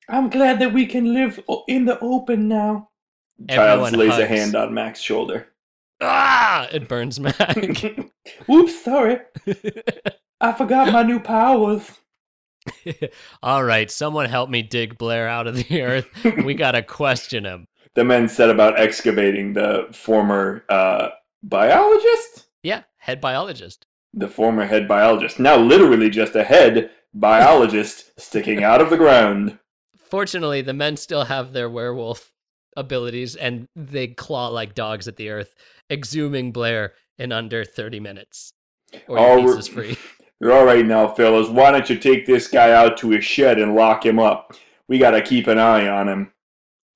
[0.09, 2.88] I'm glad that we can live o- in the open now.
[3.49, 4.29] Childs Everyone lays a hugs.
[4.29, 5.49] hand on Mac's shoulder.
[6.01, 6.69] Ah!
[6.73, 7.57] It burns Mac.
[8.51, 9.19] Oops, sorry.
[10.40, 11.90] I forgot my new powers.
[13.43, 16.09] All right, someone help me dig Blair out of the earth.
[16.45, 17.67] We gotta question him.
[17.95, 21.11] The men set about excavating the former uh,
[21.43, 23.87] biologist, Yeah, head biologist.
[24.14, 25.38] the former head biologist.
[25.38, 29.59] Now, literally, just a head biologist sticking out of the ground.
[30.14, 32.31] Fortunately, the men still have their werewolf
[32.77, 35.57] abilities and they claw like dogs at the earth,
[35.90, 38.53] exhuming Blair in under 30 minutes.
[39.09, 39.98] Or Oh, your piece is free.
[40.44, 43.74] All right now, fellas, why don't you take this guy out to his shed and
[43.74, 44.55] lock him up?
[44.87, 46.33] We gotta keep an eye on him.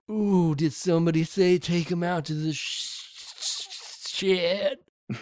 [0.08, 4.78] Ooh, did somebody say take him out to the sh- shed?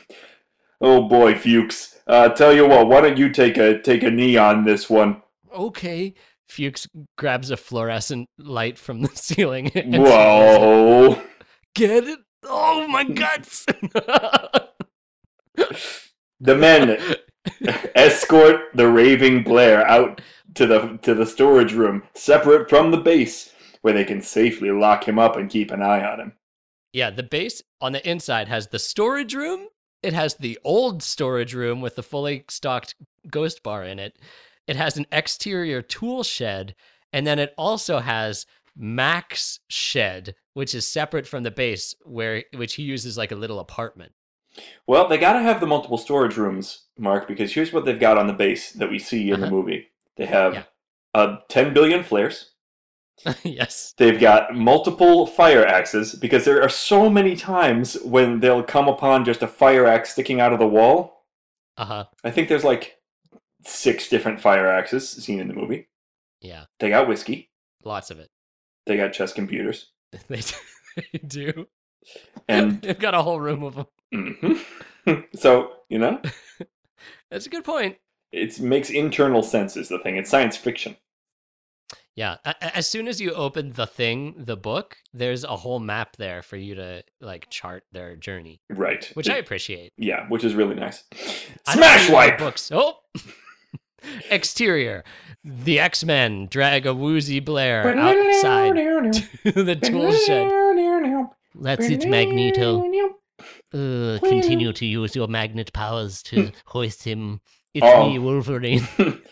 [0.82, 1.98] Oh boy, Fuchs.
[2.06, 5.22] Uh, tell you what, why don't you take a take a knee on this one?
[5.50, 6.12] Okay.
[6.48, 6.87] Fuchs
[7.18, 9.70] grabs a fluorescent light from the ceiling.
[9.74, 11.20] and Whoa.
[11.74, 12.18] Get it?
[12.44, 13.66] Oh, my guts!
[16.40, 16.98] The men
[17.94, 20.20] escort the raving Blair out
[20.54, 25.06] to the to the storage room, separate from the base, where they can safely lock
[25.09, 26.32] him up and keep an eye on him.
[26.92, 29.66] yeah, the base on the inside has the storage room.
[30.02, 32.94] It has the old storage room with the fully stocked
[33.30, 34.16] ghost bar in it.
[34.66, 36.74] It has an exterior tool shed,
[37.12, 42.74] and then it also has Mac's shed, which is separate from the base, where which
[42.74, 44.12] he uses like a little apartment.
[44.87, 48.26] Well, they gotta have the multiple storage rooms, Mark, because here's what they've got on
[48.26, 49.55] the base that we see in the Uh-huh.
[49.57, 49.88] movie.
[50.16, 50.62] They have Yeah.
[51.14, 52.52] uh, 10 billion flares.
[53.44, 53.94] yes.
[53.96, 59.24] They've got multiple fire axes because there are so many times when they'll come upon
[59.24, 61.24] just a fire axe sticking out of the wall.
[61.79, 62.05] Uh huh.
[62.24, 62.95] I think there's like
[63.66, 65.88] six different fire axes seen in the movie.
[66.40, 66.64] Yeah.
[66.81, 67.50] They got whiskey.
[67.85, 68.31] Lots of it.
[68.87, 69.90] They got chess computers.
[70.29, 71.66] They, do.
[72.48, 73.87] And They've got a whole room of them.
[74.14, 75.24] Mhm.
[75.37, 76.20] so, you know,
[77.31, 77.96] That's a good point.
[78.33, 80.16] it makes internal sense is the thing.
[80.16, 80.96] It's science fiction.
[82.14, 82.37] Yeah.
[82.62, 86.57] As soon as you open the thing, the book, there's a whole map there for
[86.57, 89.05] you to like chart their journey, Right.
[89.12, 89.92] which I appreciate.
[89.98, 91.05] Yeah, which is really nice.
[91.68, 92.38] Smash wipe!
[92.38, 92.70] books.
[92.72, 93.00] Oh.
[94.31, 95.05] Exterior.
[95.45, 100.51] The X Men drag a woozy Blair outside to the tool shed.
[101.55, 102.85] That's it, Magneto.
[103.73, 107.40] Uh, continue to use your magnet powers to hoist him.
[107.75, 108.09] It's Oh.
[108.09, 108.87] me, Wolverine.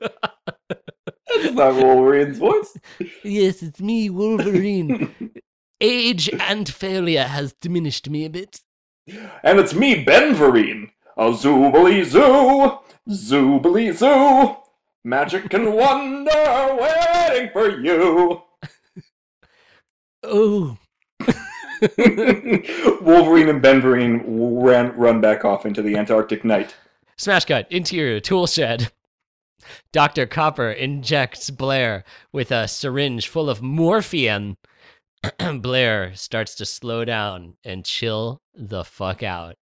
[0.00, 2.76] That's not Wolverine's voice.
[3.22, 5.14] yes, it's me, Wolverine.
[5.80, 8.60] Age and failure has diminished me a bit.
[9.42, 10.90] and it's me, Ben Vereen.
[11.16, 14.56] A zoobly zoo, zoobly zoo.
[15.04, 18.42] Magic and wonder waiting for you.
[20.22, 20.78] Oh,
[23.02, 26.76] Wolverine and Benverine ran, run back off into the Antarctic night.
[27.18, 28.92] Smash cut, interior, tool shed.
[29.92, 30.26] Dr.
[30.26, 34.56] Copper injects Blair with a syringe full of morphine.
[35.60, 39.56] Blair starts to slow down and chill the fuck out.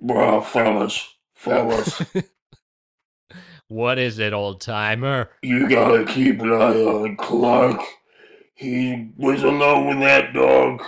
[0.00, 2.02] Well, fellas, fellas,
[3.68, 5.30] What is it, old timer?
[5.42, 7.80] you gotta keep an eye on Clark.
[8.54, 10.82] He was alone with that dog.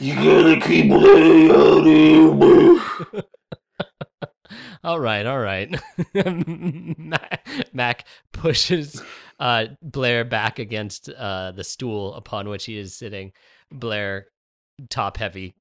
[0.00, 3.22] You gotta keep an eye on him.
[4.84, 5.74] All right, all right.
[6.98, 9.02] Mac, Mac pushes
[9.40, 13.32] uh, Blair back against uh, the stool upon which he is sitting.
[13.72, 14.26] Blair,
[14.90, 15.54] top heavy,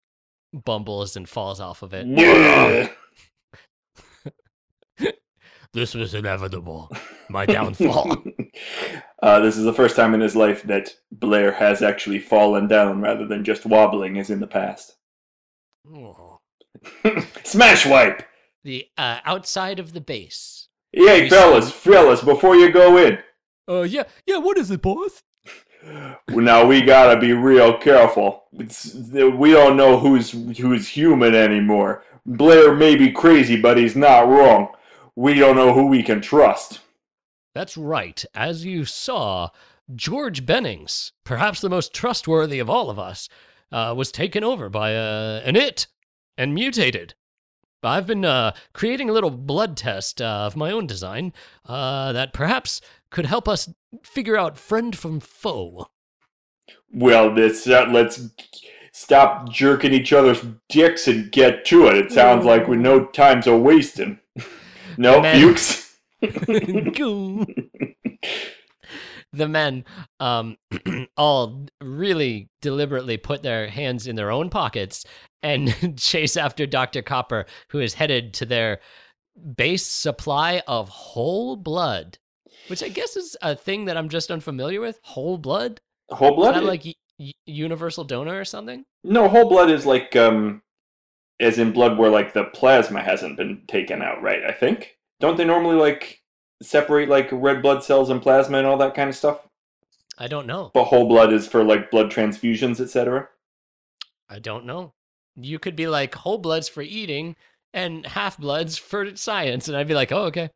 [0.53, 2.07] bumbles and falls off of it.
[2.07, 2.89] Yeah.
[5.73, 6.91] This was inevitable.
[7.29, 8.23] My downfall.
[9.23, 13.01] uh, this is the first time in his life that Blair has actually fallen down
[13.01, 14.95] rather than just wobbling as in the past.
[15.91, 16.39] Oh.
[17.43, 18.23] Smash wipe!
[18.63, 20.69] the uh, outside of the base.
[20.93, 23.17] Hey, fellas, fellas, before you go in,
[23.67, 24.37] Oh yeah, yeah.
[24.37, 25.23] What is it, boss?
[26.29, 28.43] Now we gotta be real careful.
[28.53, 32.03] It's, we don't know who's who's human anymore.
[32.25, 34.69] Blair may be crazy, but he's not wrong.
[35.15, 36.79] We don't know who we can trust.
[37.53, 38.23] That's right.
[38.33, 39.49] As you saw,
[39.93, 43.29] George Bennings, perhaps the most trustworthy of all of us,
[43.71, 45.87] uh, was taken over by uh, an it
[46.37, 47.13] and mutated.
[47.83, 51.33] I've been uh, creating a little blood test uh, of my own design
[51.65, 52.79] uh, that perhaps
[53.13, 53.69] could help us
[54.03, 55.87] figure out friend from foe.
[56.91, 58.27] Well, this uh, let's
[58.91, 61.95] stop jerking each other's dicks and get to it.
[61.95, 64.19] It sounds like with no time's a wasting.
[64.95, 65.41] No, Man.
[65.55, 65.91] Fuchs.
[69.31, 69.85] The men
[70.19, 70.57] um,
[71.17, 75.03] all really deliberately put their hands in their own pockets
[75.41, 77.01] and chase after Dr.
[77.01, 78.81] Copper, who is headed to their
[79.55, 82.19] base supply of whole blood,
[82.67, 84.99] which I guess is a thing that I'm just unfamiliar with.
[85.03, 85.81] Whole blood?
[86.09, 86.55] Whole Is blood?
[86.55, 86.83] that like
[87.19, 88.85] y- universal donor or something?
[89.03, 90.61] no, whole blood is like um,
[91.39, 94.43] as in blood where like the plasma hasn't been taken out, right?
[94.43, 94.97] I think.
[95.19, 96.21] Don't they normally like
[96.61, 99.47] separate like red blood cells and plasma and all that kind of stuff?
[100.17, 100.71] I don't know.
[100.73, 103.29] But whole blood is for like blood transfusions, etc.
[104.29, 104.93] I don't know.
[105.35, 107.35] You could be like whole blood's for eating
[107.73, 109.67] and half bloods for science.
[109.67, 110.49] And I'd be like, oh, okay.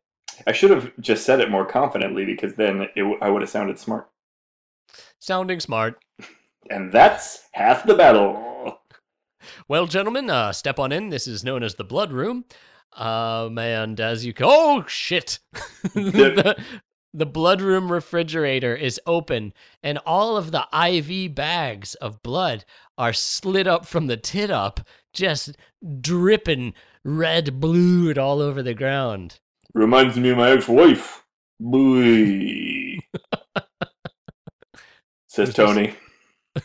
[0.46, 3.50] I should have just said it more confidently because then it, w- I would have
[3.50, 4.08] sounded smart.
[5.18, 6.02] Sounding smart.
[6.70, 8.80] And that's half the battle.
[9.68, 11.08] Well, gentlemen, uh, step on in.
[11.08, 12.44] This is known as the Blood Room.
[12.94, 15.38] Um, and as you go, oh shit,
[15.94, 16.56] the,
[17.14, 22.64] the Blood Room refrigerator is open, and all of the IV bags of blood
[22.96, 24.80] are slid up from the tit up,
[25.12, 25.56] just
[26.00, 26.74] dripping
[27.04, 29.38] red blued all over the ground.
[29.74, 31.24] Reminds me of my ex-wife.
[31.60, 32.98] Boy.
[35.28, 35.94] Says Tony.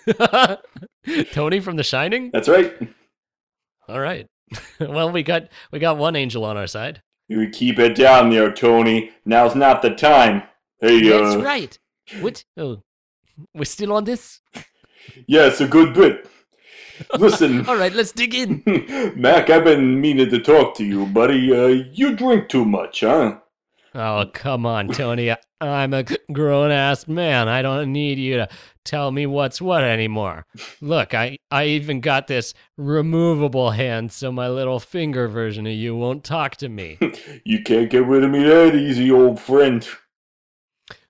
[1.31, 2.31] Tony from The Shining.
[2.31, 2.73] That's right.
[3.87, 4.27] All right.
[4.79, 7.01] well, we got we got one angel on our side.
[7.27, 9.11] You keep it down there, Tony.
[9.25, 10.43] Now's not the time.
[10.79, 11.77] Hey, That's uh, right.
[12.19, 12.43] What?
[12.57, 12.81] Oh,
[13.53, 14.41] we're still on this.
[15.27, 16.29] yeah, it's a good bit.
[17.17, 18.63] Listen, All right, let's dig in.
[19.15, 21.51] Mac, I've been meaning to talk to you, buddy.
[21.55, 23.37] Uh, you drink too much, huh?
[23.95, 25.31] Oh, come on, Tony.
[25.31, 26.03] I- I'm a
[26.33, 27.47] grown ass man.
[27.47, 28.49] I don't need you to
[28.83, 30.45] tell me what's what anymore.
[30.81, 35.95] Look, I, I even got this removable hand so my little finger version of you
[35.95, 36.97] won't talk to me.
[37.45, 39.87] You can't get rid of me that easy, old friend.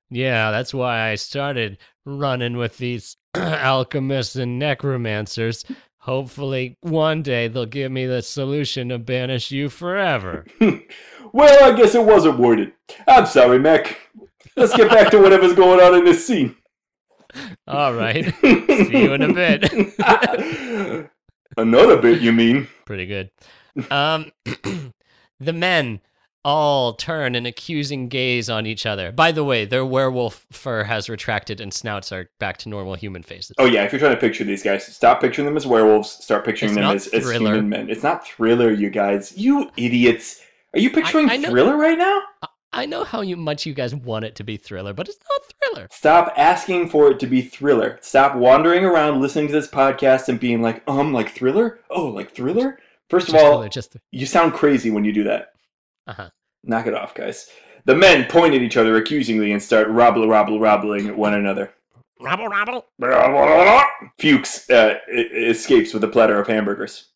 [0.10, 5.65] Yeah, that's why I started running with these alchemists and necromancers.
[6.00, 10.46] Hopefully, one day they'll give me the solution to banish you forever.
[11.32, 12.74] well, I guess it wasn't worth it.
[13.08, 13.98] I'm sorry, Mac.
[14.56, 16.56] Let's get back to whatever's going on in this scene.
[17.67, 18.34] All right.
[18.41, 21.10] See you in a bit.
[21.58, 22.67] Another bit, you mean?
[22.86, 23.32] Pretty good.
[23.89, 24.32] Um,
[25.39, 26.02] the men
[26.45, 29.12] all turn an accusing gaze on each other.
[29.12, 33.23] By the way, their werewolf fur has retracted and snouts are back to normal human
[33.23, 33.53] faces.
[33.58, 36.10] Oh yeah, if you're trying to picture these guys, stop picturing them as werewolves.
[36.10, 37.89] Start picturing It's them as, as human men.
[37.89, 39.38] It's not thriller, you guys.
[39.38, 40.41] You idiots.
[40.73, 42.21] Are you picturing I know- thriller right now?
[42.75, 45.53] I know how you, much you guys want it to be thriller, but it's not
[45.73, 45.88] thriller.
[45.91, 47.99] Stop asking for it to be thriller.
[48.01, 51.82] Stop wandering around listening to this podcast and being like, um, like thriller?
[51.91, 52.79] Oh, like thriller?
[53.12, 55.52] First of Just all, thriller, just you sound crazy when you do that.
[56.07, 56.29] Uh-huh.
[56.63, 57.49] Knock it off, guys.
[57.85, 61.73] The men point at each other accusingly and start robble, robble, robbling at one another.
[62.21, 62.85] Rabble, rabble.
[64.17, 67.09] Fuchs uh, escapes with a platter of hamburgers.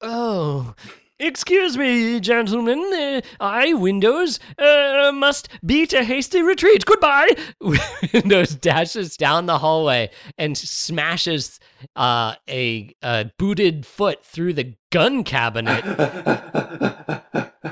[0.00, 0.74] Oh,
[1.18, 2.78] excuse me, gentlemen.
[2.78, 6.84] Uh, I, Windows, uh, must beat a hasty retreat.
[6.84, 7.30] Goodbye.
[8.14, 11.58] Windows dashes down the hallway and smashes
[11.96, 15.82] uh, a, a booted foot through the gun cabinet.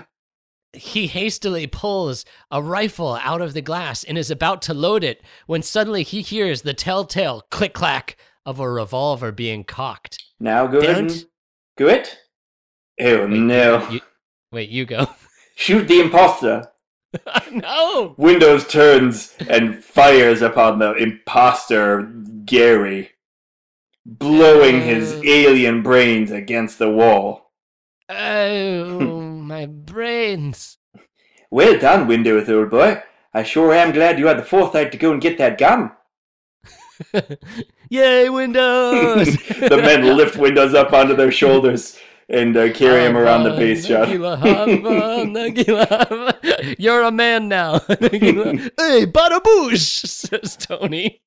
[0.80, 5.22] He hastily pulls a rifle out of the glass and is about to load it
[5.46, 8.16] when suddenly he hears the telltale click clack
[8.46, 10.18] of a revolver being cocked.
[10.40, 11.26] now go ahead Don't- and
[11.76, 12.08] good.
[12.98, 13.88] Oh no!
[13.90, 14.00] You,
[14.52, 15.08] wait, you go.
[15.54, 16.66] Shoot the imposter.
[17.52, 18.14] no.
[18.16, 22.02] Windows turns and fires upon the imposter
[22.46, 23.10] Gary,
[24.06, 25.20] blowing his Uh.
[25.24, 27.52] alien brains against the wall.
[28.08, 30.78] Oh, my brains.
[31.50, 33.02] Well done, Windows, old boy.
[33.34, 35.90] I sure am glad you had the foresight to go and get that gun.
[37.90, 39.26] Yay, Windows!
[39.48, 43.86] the men lift Windows up onto their shoulders and uh, carry him around the base
[43.86, 44.06] shot.
[44.06, 46.76] Nagila hava, nagila hava.
[46.78, 47.80] You're a man now.
[47.88, 51.22] Hey, bada boosh, says Tony.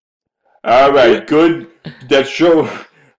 [0.63, 1.69] All right, good.
[2.07, 2.69] That's show.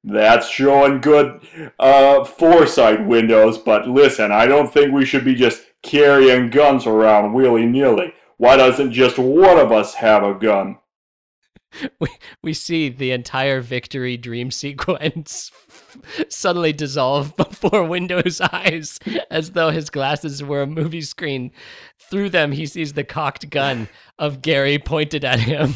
[0.05, 1.41] That's showing good
[1.79, 3.57] uh, foresight, Windows.
[3.57, 8.13] But listen, I don't think we should be just carrying guns around willy nilly.
[8.37, 10.79] Why doesn't just one of us have a gun?
[11.99, 12.09] We,
[12.41, 15.51] we see the entire victory dream sequence
[16.29, 21.51] suddenly dissolve before Windows' eyes as though his glasses were a movie screen.
[21.99, 23.89] Through them, he sees the cocked gun
[24.21, 25.75] of Gary pointed at him.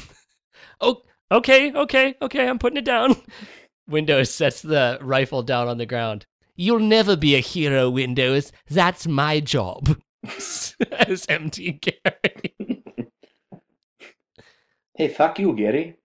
[0.80, 3.16] Oh, okay, okay, okay, I'm putting it down.
[3.88, 6.26] Windows sets the rifle down on the ground.
[6.56, 8.52] You'll never be a hero, Windows.
[8.68, 9.96] That's my job.
[10.38, 12.84] Says MT Gary.
[14.94, 15.96] Hey, fuck you, Gary.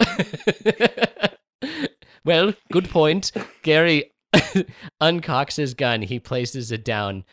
[2.24, 3.30] well, good point.
[3.62, 4.12] Gary
[5.00, 6.02] uncocks his gun.
[6.02, 7.24] He places it down.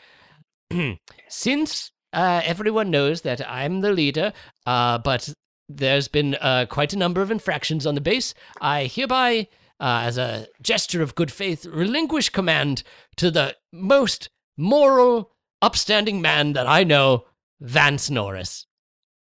[1.27, 4.31] Since uh, everyone knows that I'm the leader,
[4.67, 5.33] uh, but
[5.67, 9.47] there's been uh, quite a number of infractions on the base, I hereby,
[9.79, 12.83] uh, as a gesture of good faith, relinquish command
[13.17, 17.25] to the most moral, upstanding man that I know,
[17.59, 18.65] Vance Norris.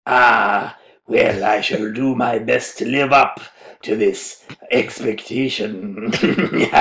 [0.07, 0.77] Ah,
[1.07, 3.41] well, I shall do my best to live up
[3.83, 6.11] to this expectation.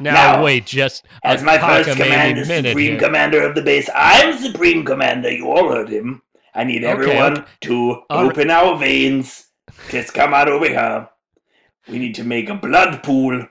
[0.00, 2.98] Now, Now, wait, just a As my first command as Supreme here.
[2.98, 5.30] Commander of the base, I'm Supreme Commander.
[5.32, 6.22] You all heard him.
[6.54, 7.46] I need Okay, everyone okay.
[7.62, 8.30] to All right.
[8.30, 9.48] open our veins.
[9.90, 11.08] Just come on over here.
[11.88, 13.46] We need to make a blood pool,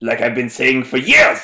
[0.00, 1.40] like I've been saying for years.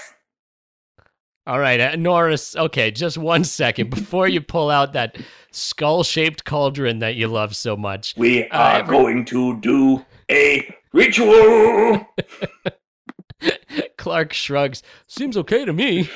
[1.46, 2.54] All right, uh, Norris.
[2.54, 5.16] Okay, just one second before you pull out that
[5.50, 8.14] skull-shaped cauldron that you love so much.
[8.16, 12.06] We Uh, are every- going to do a ritual.
[13.96, 14.82] Clark shrugs.
[15.06, 16.08] Seems okay to me.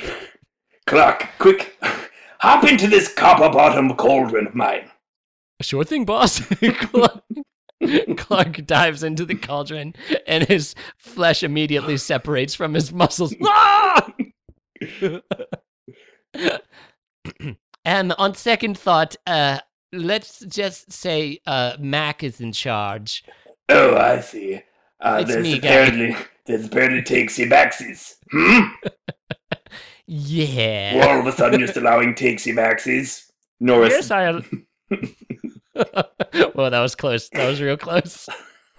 [0.86, 1.76] Clark, quick,
[2.40, 4.90] hop into this copper bottom cauldron of mine.
[5.60, 6.40] Sure thing, boss.
[6.56, 7.22] Clark,
[8.16, 9.94] Clark dives into the cauldron,
[10.26, 13.34] and his flesh immediately separates from his muscles.
[13.44, 14.12] Ah!
[17.84, 19.58] and on second thought, uh,
[19.92, 23.24] let's just say uh, Mac is in charge.
[23.68, 24.60] Oh, I see.
[25.00, 25.68] Uh, It's there's me, guy.
[25.68, 26.16] apparently
[26.46, 28.14] there's apparently takesy backsies.
[28.30, 28.68] Hmm?
[30.06, 30.96] Yeah.
[30.96, 33.30] Well, all of a sudden just allowing takesy backsies.
[33.60, 33.92] Norris.
[33.92, 34.42] Yes, I.
[36.54, 37.28] well, that was close.
[37.30, 38.28] That was real close.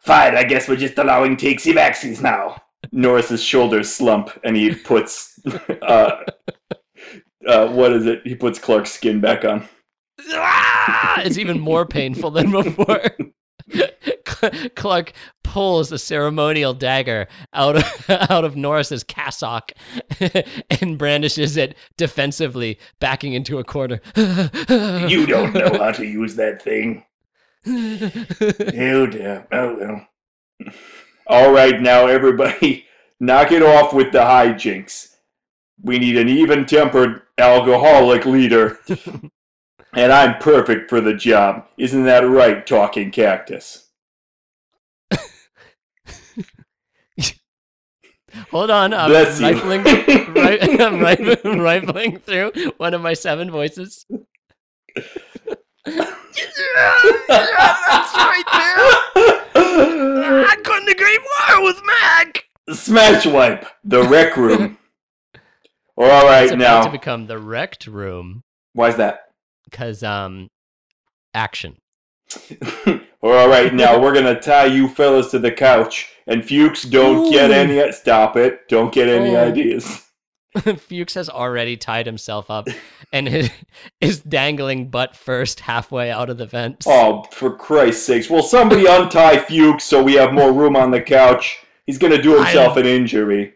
[0.00, 2.56] Fine, I guess we're just allowing takesy backsies now.
[2.92, 5.38] Norris's shoulders slump and he puts
[5.82, 6.22] uh,
[7.46, 8.22] uh, what is it?
[8.24, 9.68] He puts Clark's skin back on.
[10.32, 11.20] Ah!
[11.22, 13.10] it's even more painful than before.
[14.76, 15.12] Clark
[15.42, 19.72] pulls a ceremonial dagger out of out of Norris's cassock
[20.80, 24.00] and brandishes it defensively, backing into a corner.
[24.16, 27.04] You don't know how to use that thing.
[27.66, 29.46] Oh dear.
[29.52, 30.06] Oh well.
[31.26, 32.86] All right, now everybody,
[33.20, 35.14] knock it off with the hijinks.
[35.82, 38.78] We need an even-tempered alcoholic leader,
[39.94, 41.66] and I'm perfect for the job.
[41.78, 43.89] Isn't that right, talking cactus?
[48.50, 54.04] Hold on, I'm Bless rifling, ri- I'm rifling, rifling through one of my seven voices.
[54.08, 55.02] yeah,
[57.28, 58.44] that's right
[59.56, 62.44] I couldn't agree more with Mac.
[62.74, 64.78] Smash wipe the rec room.
[65.96, 66.82] All It's right about now.
[66.82, 68.42] to become the wrecked room
[68.72, 69.20] Why's that?
[69.70, 70.48] because um,
[71.34, 71.76] action.
[73.22, 77.50] All right, now we're gonna tie you fellas to the couch, and Fuchs don't get
[77.50, 77.54] Ooh.
[77.54, 77.92] any.
[77.92, 78.68] Stop it!
[78.68, 79.48] Don't get any Oh.
[79.48, 80.06] ideas.
[80.88, 82.66] Fuchs has already tied himself up
[83.12, 83.50] and is,
[84.00, 86.86] is dangling butt first halfway out of the vents.
[86.88, 88.30] Oh, for Christ's sakes!
[88.30, 91.58] Will somebody untie Fuchs so we have more room on the couch?
[91.86, 93.54] He's gonna do himself an injury.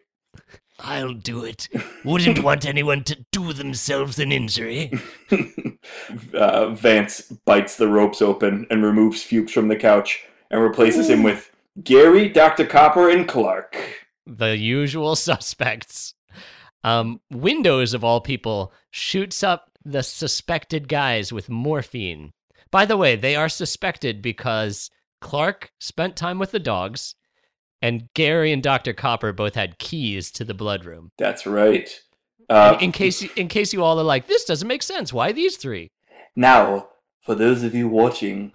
[0.84, 1.68] I'll do it.
[2.04, 4.92] Wouldn't want anyone to do themselves an injury.
[6.34, 11.22] uh, Vance bites the ropes open and removes Fuchs from the couch and replaces him
[11.22, 11.50] with
[11.82, 12.66] Gary, Dr.
[12.66, 13.76] Copper, and Clark.
[14.26, 16.14] The usual suspects.
[16.84, 22.32] Um, Windows, of all people, shoots up the suspected guys with morphine.
[22.70, 24.90] By the way, they are suspected because
[25.22, 27.14] Clark spent time with the dogs,
[27.84, 28.94] and Gary and Dr.
[28.94, 31.10] Copper both had keys to the blood room.
[31.18, 31.86] That's right.
[32.48, 35.12] Uh, in case you, in case you all are like, this doesn't make sense.
[35.12, 35.90] Why these three?
[36.34, 36.88] Now,
[37.20, 38.54] for those of you watching,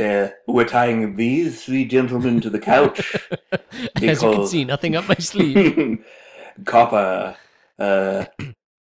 [0.00, 3.16] uh, we're tying these three gentlemen to the couch.
[4.02, 6.02] As you can see, nothing up my sleeve.
[6.64, 7.36] Copper
[7.78, 8.24] uh,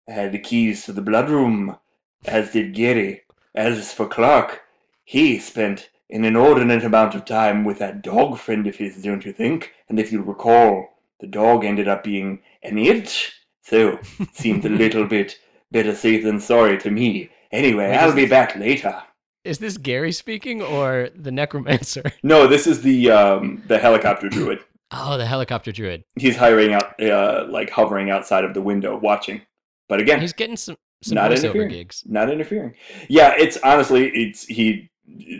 [0.09, 1.77] had the keys to the blood room,
[2.25, 3.23] as did Gary.
[3.55, 4.63] As for Clark,
[5.05, 9.33] he spent an inordinate amount of time with that dog friend of his, don't you
[9.33, 9.73] think?
[9.89, 10.89] And if you recall,
[11.21, 13.31] the dog ended up being an it.
[13.63, 13.99] So,
[14.33, 15.39] seemed a little bit
[15.71, 17.31] better safe than sorry to me.
[17.53, 19.03] Anyway, Wait, I'll be this- back later.
[19.43, 22.03] Is this Gary speaking or the necromancer?
[22.23, 24.61] No, this is the um, the helicopter druid.
[24.93, 26.03] Oh, the helicopter druid.
[26.17, 29.41] He's hiring out, uh, like hovering outside of the window, watching.
[29.89, 31.69] But again, He's getting some some Not interfering.
[31.69, 32.03] gigs.
[32.07, 32.75] not interfering.
[33.09, 34.91] Yeah, it's honestly, it's he.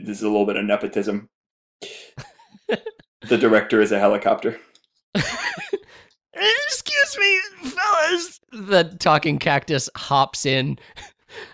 [0.05, 1.29] This is a little bit of nepotism.
[2.69, 4.59] the director is a helicopter.
[6.35, 7.41] Excuse me,
[7.71, 8.41] fellas.
[8.53, 10.79] The talking cactus hops in.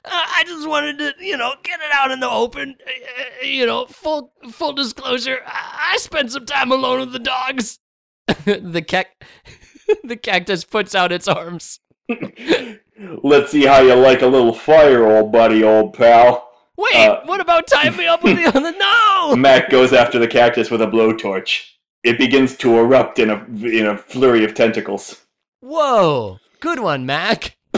[0.04, 2.76] Uh, I just wanted to, you know, get it out in the open.
[2.86, 5.40] Uh, you know, full full disclosure.
[5.46, 7.78] I, I spent some time alone with the dogs.
[8.44, 9.24] the cac-
[10.04, 11.80] the cactus puts out its arms.
[13.22, 16.45] Let's see how you like a little fire, old buddy, old pal.
[16.76, 18.78] Wait, Uh, what about tying me up with it on the other?
[18.78, 19.34] No.
[19.36, 21.70] Mac goes after the cactus with a blowtorch.
[22.04, 25.22] It begins to erupt in a in a flurry of tentacles.
[25.60, 27.56] Whoa, good one, Mac.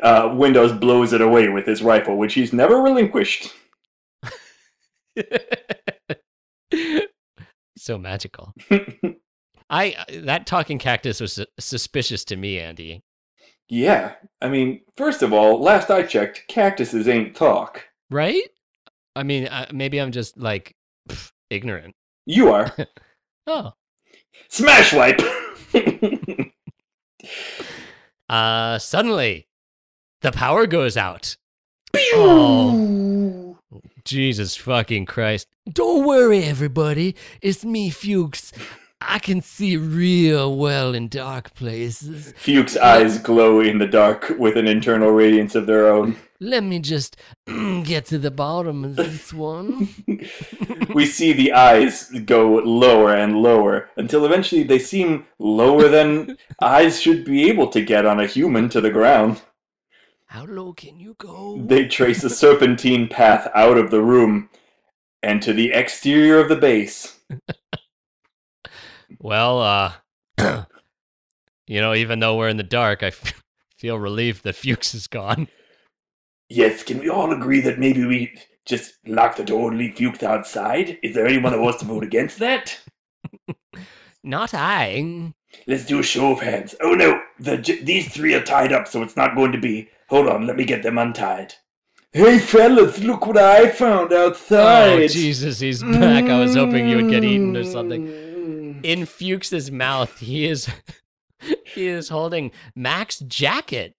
[0.00, 3.52] Uh, Windows blows it away with his rifle, which he's never relinquished.
[7.76, 8.52] So magical.
[9.70, 13.02] I that talking cactus was suspicious to me, Andy.
[13.68, 17.84] Yeah, I mean, first of all, last I checked, cactuses ain't talk.
[18.10, 18.48] Right?
[19.14, 20.74] I mean, uh, maybe I'm just like
[21.08, 21.94] pff, ignorant.
[22.26, 22.74] You are.
[23.50, 23.72] Oh.
[24.48, 25.20] Smash wipe!
[28.28, 29.48] Uh suddenly
[30.20, 31.36] the power goes out.
[31.96, 33.56] Oh.
[34.04, 35.48] Jesus fucking Christ.
[35.70, 37.14] Don't worry, everybody.
[37.40, 38.52] It's me, Fuchs.
[39.00, 42.32] I can see real well in dark places.
[42.36, 46.16] Fuchs's eyes glow in the dark with an internal radiance of their own.
[46.40, 49.88] Let me just get to the bottom of this one.
[50.94, 57.00] we see the eyes go lower and lower until eventually they seem lower than eyes
[57.00, 59.40] should be able to get on a human to the ground.
[60.26, 61.60] How low can you go?
[61.64, 64.50] They trace a serpentine path out of the room
[65.22, 67.18] and to the exterior of the base.
[69.18, 69.92] Well, uh,
[71.66, 73.42] you know, even though we're in the dark, I f-
[73.76, 75.48] feel relieved that Fuchs is gone.
[76.48, 78.32] Yes, can we all agree that maybe we
[78.64, 80.98] just lock the door and leave Fuchs outside?
[81.02, 82.78] Is there anyone that wants to vote against that?
[84.24, 85.32] Not I.
[85.66, 86.74] Let's do a show of hands.
[86.82, 89.88] Oh no, the, j- these three are tied up, so it's not going to be.
[90.08, 91.54] Hold on, let me get them untied.
[92.12, 95.02] Hey fellas, look what I found outside.
[95.02, 96.24] Oh, Jesus, he's back.
[96.24, 98.06] I was hoping you would get eaten or something.
[98.82, 100.68] In Fuchs's mouth, he is
[101.64, 103.94] he is holding Mac's jacket.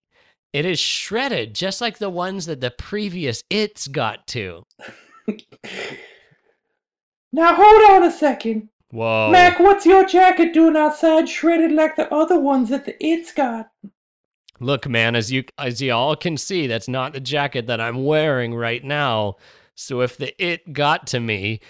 [0.52, 4.66] It is shredded, just like the ones that the previous it's got to.
[7.32, 8.70] Now hold on a second.
[8.92, 9.30] Whoa.
[9.32, 13.70] Mac, what's your jacket doing outside shredded like the other ones that the It's got?
[14.60, 18.04] Look, man, as you as you all can see, that's not the jacket that I'm
[18.04, 19.36] wearing right now.
[19.76, 21.62] So if the it got to me,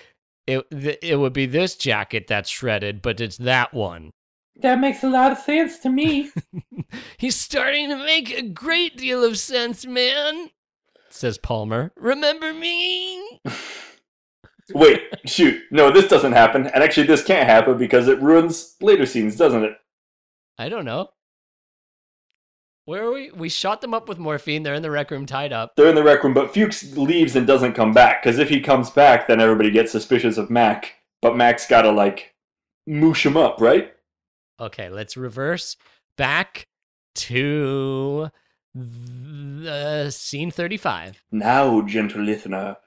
[0.50, 4.12] it it would be this jacket that's shredded, but it's that one.
[4.58, 6.32] That makes a lot of sense to me.
[7.18, 10.50] He's starting to make a great deal of sense, man.
[11.10, 11.92] Says Palmer.
[11.96, 13.40] Remember me?
[14.74, 15.62] Wait, shoot.
[15.72, 16.68] No, this doesn't happen.
[16.68, 19.74] And actually, this can't happen because it ruins later scenes, doesn't it?
[20.58, 21.10] I don't know.
[22.90, 23.30] Where are we?
[23.30, 24.64] We shot them up with morphine.
[24.64, 25.76] They're in the rec room tied up.
[25.76, 28.24] They're in the rec room, but Fuchs leaves and doesn't come back.
[28.24, 30.96] Because if he comes back, then everybody gets suspicious of Mac.
[31.22, 32.34] But Mac's gotta, like,
[32.88, 33.94] moosh him up, right?
[34.60, 35.78] Okay, let's reverse
[36.18, 36.66] back
[37.14, 38.32] to
[38.74, 41.22] the scene 35.
[41.32, 42.78] Now, gentle listener,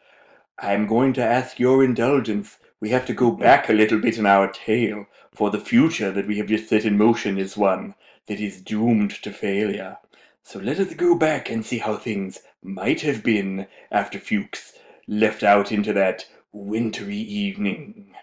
[0.59, 2.59] I'm going to ask your indulgence.
[2.81, 6.27] We have to go back a little bit in our tale, for the future that
[6.27, 7.95] we have just set in motion is one
[8.29, 9.99] that is doomed to failure.
[10.43, 14.73] So let us go back and see how things might have been after Fuchs
[15.07, 18.15] left out into that wintry evening.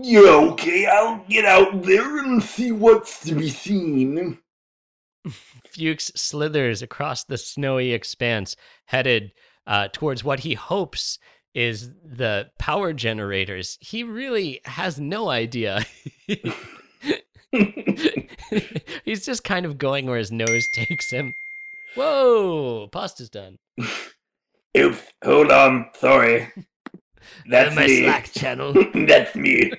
[0.00, 4.38] Yeah, okay, I'll get out there and see what's to be seen.
[5.70, 8.56] Fuchs slithers across the snowy expanse,
[8.86, 9.32] headed
[9.66, 11.18] uh, towards what he hopes
[11.54, 13.78] is the power generators.
[13.80, 15.84] He really has no idea.
[19.04, 21.34] He's just kind of going where his nose takes him.
[21.94, 23.58] Whoa, pasta's done.
[24.76, 26.52] Oops, hold on, sorry.
[27.48, 28.02] That's my me.
[28.02, 28.74] Slack channel.
[28.94, 29.72] That's me.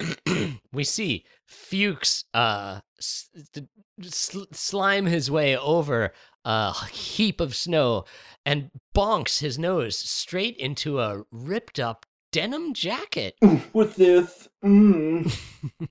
[0.72, 6.12] we see Fuchs uh, sl- slime his way over
[6.44, 8.04] a heap of snow
[8.46, 13.34] and bonks his nose straight into a ripped up denim jacket.
[13.72, 14.48] With this?
[14.64, 15.34] Mm.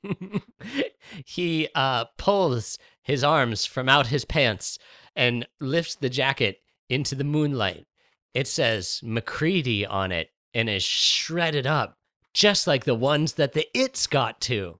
[1.25, 4.77] he uh, pulls his arms from out his pants
[5.15, 6.59] and lifts the jacket
[6.89, 7.85] into the moonlight.
[8.33, 11.97] It says MacReady on it and is shredded up,
[12.33, 14.79] just like the ones that the It's got to.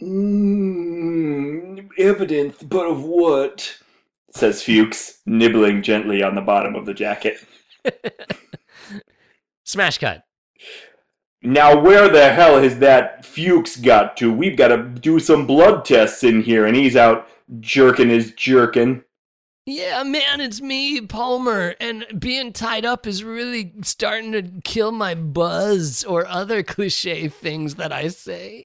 [0.00, 1.88] Mm.
[1.98, 3.76] Evidence, but of what?
[4.32, 7.38] Says Fuchs, nibbling gently on the bottom of the jacket.
[9.64, 10.22] Smash cut.
[11.42, 14.32] Now, where the hell has that Fuchs got to?
[14.32, 17.28] We've got to do some blood tests in here, and he's out
[17.60, 19.04] jerking his jerkin.
[19.66, 25.14] Yeah, man, it's me, Palmer, and being tied up is really starting to kill my
[25.14, 28.64] buzz or other cliche things that I say.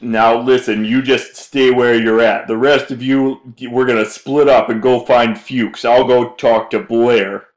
[0.00, 2.46] Now, listen, you just stay where you're at.
[2.46, 3.40] The rest of you,
[3.70, 5.84] we're gonna split up and go find Fuchs.
[5.84, 7.48] I'll go talk to Blair.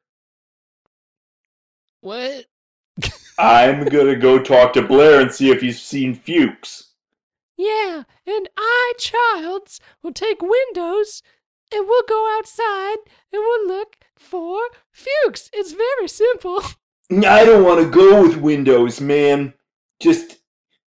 [2.00, 2.46] What?
[3.38, 6.90] I'm gonna go talk to Blair and see if he's seen Fuchs.
[7.56, 11.22] Yeah, and I, Childs, will take windows
[11.72, 12.96] and we'll go outside
[13.32, 14.60] and we'll look for
[14.90, 15.50] Fuchs.
[15.52, 16.62] It's very simple.
[17.10, 19.54] I don't want to go with Windows, man.
[20.00, 20.38] Just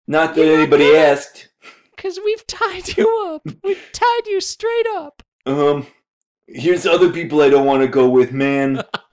[0.07, 1.49] not that You're anybody asked.
[1.95, 3.55] Because we've tied you up.
[3.63, 5.23] We've tied you straight up.
[5.45, 5.87] Um,
[6.47, 8.83] here's other people I don't want to go with, man.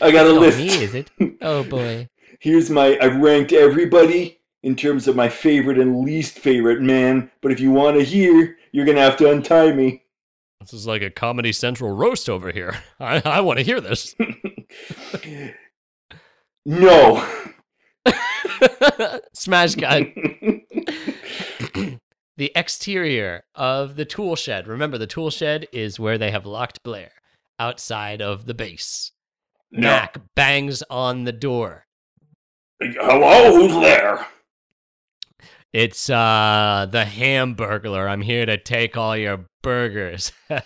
[0.00, 0.58] I got a Not list.
[0.58, 1.10] me, is it?
[1.40, 2.08] Oh boy.
[2.40, 2.98] Here's my.
[3.00, 7.30] I've ranked everybody in terms of my favorite and least favorite, man.
[7.40, 10.02] But if you want to hear, you're gonna have to untie me.
[10.60, 12.76] This is like a Comedy Central roast over here.
[13.00, 14.14] I, I want to hear this.
[16.66, 17.26] no.
[19.34, 20.06] Smash cut.
[22.36, 24.66] the exterior of the tool shed.
[24.66, 27.10] Remember, the tool shed is where they have locked Blair
[27.58, 29.12] outside of the base.
[29.70, 29.88] No.
[29.88, 31.86] Mac bangs on the door.
[32.80, 34.26] Hello, who's there?
[35.72, 38.08] It's uh the Hamburglar.
[38.08, 40.32] I'm here to take all your burgers.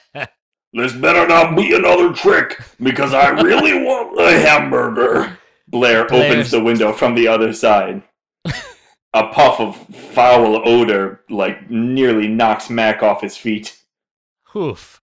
[0.72, 5.36] This better not be another trick, because I really want a hamburger.
[5.66, 8.02] Blair Blair's- opens the window from the other side.
[9.12, 9.76] A puff of
[10.12, 13.76] foul odor, like, nearly knocks Mac off his feet.
[14.44, 15.00] Hoof.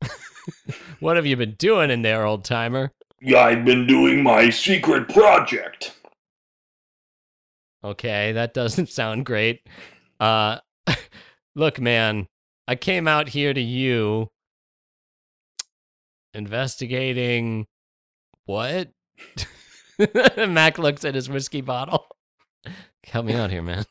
[1.00, 2.92] what have you been doing in there, old timer?
[3.32, 5.96] I've been doing my secret project.
[7.82, 9.60] Okay, that doesn't sound great.
[10.20, 10.58] Uh
[11.54, 12.26] look, man,
[12.68, 14.30] I came out here to you
[16.34, 17.66] investigating
[18.46, 18.90] what?
[20.36, 22.06] Mac looks at his whiskey bottle.
[23.04, 23.84] Help me out here, man.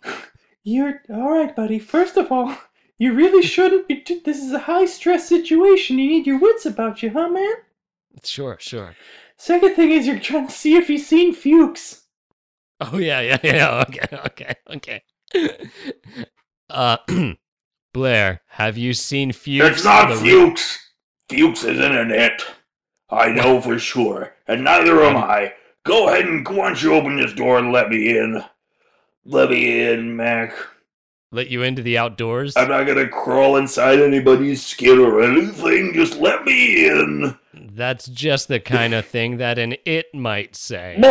[0.63, 1.79] You're all right, buddy.
[1.79, 2.55] First of all,
[2.97, 3.97] you really shouldn't be.
[3.97, 5.99] T- this is a high stress situation.
[5.99, 7.53] You need your wits about you, huh, man?
[8.23, 8.95] Sure, sure.
[9.37, 12.03] Second thing is you're trying to see if he's seen Fuchs.
[12.79, 13.83] Oh yeah, yeah, yeah.
[13.89, 15.01] Okay, okay, okay.
[16.69, 16.97] Uh
[17.93, 19.65] Blair, have you seen Fuchs?
[19.65, 20.79] It's not the re- Fuchs.
[21.29, 22.41] Fuchs isn't in it.
[23.09, 25.53] I know for sure, and neither am I.
[25.85, 28.43] Go ahead and why don't you open this door and let me in?
[29.25, 30.53] Let me in, Mac.
[31.31, 32.55] Let you into the outdoors?
[32.55, 35.93] I'm not gonna crawl inside anybody's skin or anything.
[35.93, 37.37] Just let me in.
[37.75, 40.95] That's just the kind of thing that an it might say.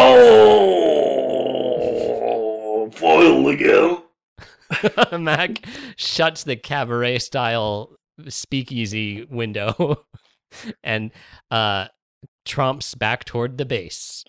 [2.93, 3.99] Foiled again.
[5.21, 5.59] Mac
[5.97, 7.97] shuts the cabaret style
[8.29, 10.05] speakeasy window
[10.85, 11.11] and
[11.51, 11.89] uh
[12.47, 14.25] tromps back toward the base.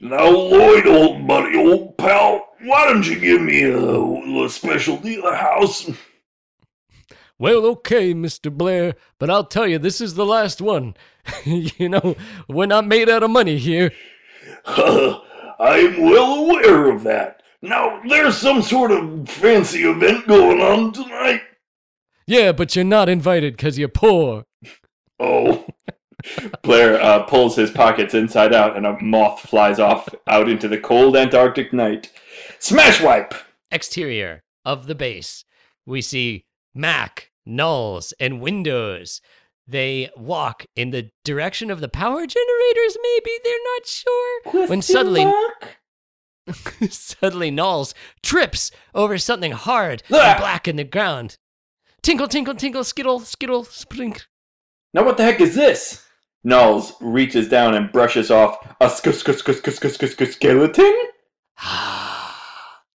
[0.00, 5.22] Now, Lloyd, old buddy, old pal, why don't you give me a, little specialty of
[5.22, 5.90] the house?
[7.38, 8.52] Well, okay, Mr.
[8.52, 10.94] Blair, but I'll tell you, this is the last one.
[11.44, 12.16] you know,
[12.48, 13.92] we're not made out of money here.
[14.66, 17.42] I'm well aware of that.
[17.62, 21.42] Now, there's some sort of fancy event going on tonight.
[22.26, 24.44] Yeah, but you're not invited because you're poor.
[25.18, 25.66] Oh,
[26.62, 30.78] Blair uh, pulls his pockets inside out, and a moth flies off out into the
[30.78, 32.10] cold Antarctic night.
[32.58, 33.34] Smash wipe!
[33.70, 35.44] Exterior of the base.
[35.86, 39.20] We see Mac, Nauls, and Windows.
[39.66, 43.30] They walk in the direction of the power generators, maybe?
[43.42, 44.66] They're not sure.
[44.68, 45.24] When suddenly?
[46.90, 50.32] Suddenly, Nauls trips over something hard Ah!
[50.32, 51.38] and black in the ground.
[52.02, 54.26] Tinkle, tinkle, tinkle, skittle, skittle, sprink.
[54.92, 56.06] Now what the heck is this?
[56.44, 60.94] Nauls reaches down and brushes off a sk- sk- sk- sk- sk- sk- sk- skeleton?
[61.58, 62.30] Ah!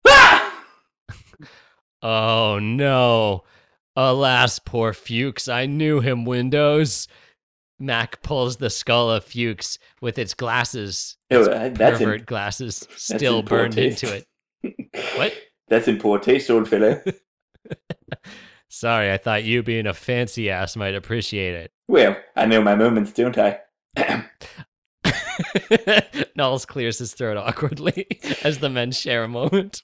[2.02, 3.44] oh no.
[4.00, 5.48] Alas, poor Fuchs.
[5.48, 7.08] I knew him, Windows.
[7.80, 12.86] Mac pulls the skull of Fuchs with its glasses, Ew, its uh, that's in- glasses,
[12.96, 14.04] still burned taste.
[14.04, 14.24] into it.
[15.16, 15.32] What?
[15.68, 17.00] That's in poor taste, old fella.
[18.68, 21.72] Sorry, I thought you being a fancy ass might appreciate it.
[21.88, 23.60] well, I know my moments, don't I?
[26.36, 28.06] Nauls clears his throat awkwardly
[28.44, 29.82] as the men share a moment.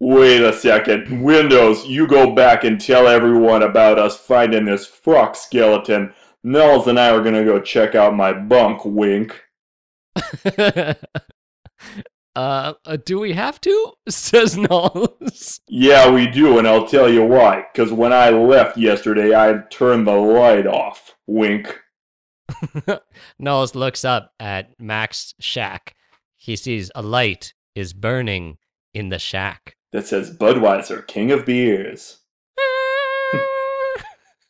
[0.00, 1.22] Wait a second.
[1.22, 6.14] Windows, you go back and tell everyone about us finding this fuck skeleton.
[6.44, 9.42] Nauls and I are gonna go check out my bunk, wink.
[10.56, 10.94] uh,
[12.36, 12.72] uh,
[13.04, 13.92] do we have to?
[14.08, 15.60] Says Nauls.
[15.68, 17.64] Yeah, we do, and I'll tell you why.
[17.72, 21.76] Because when I left yesterday, I turned the light off, wink.
[23.40, 25.96] Nauls looks up at Mac's shack.
[26.36, 28.58] He sees a light is burning
[28.94, 29.74] in the shack.
[29.92, 32.18] That says Budweiser, king of beers.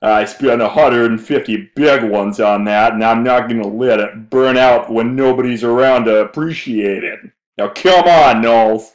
[0.03, 4.93] I spent 150 big ones on that, and I'm not gonna let it burn out
[4.93, 7.21] when nobody's around to appreciate it.
[7.57, 8.93] Now come on, Nauls.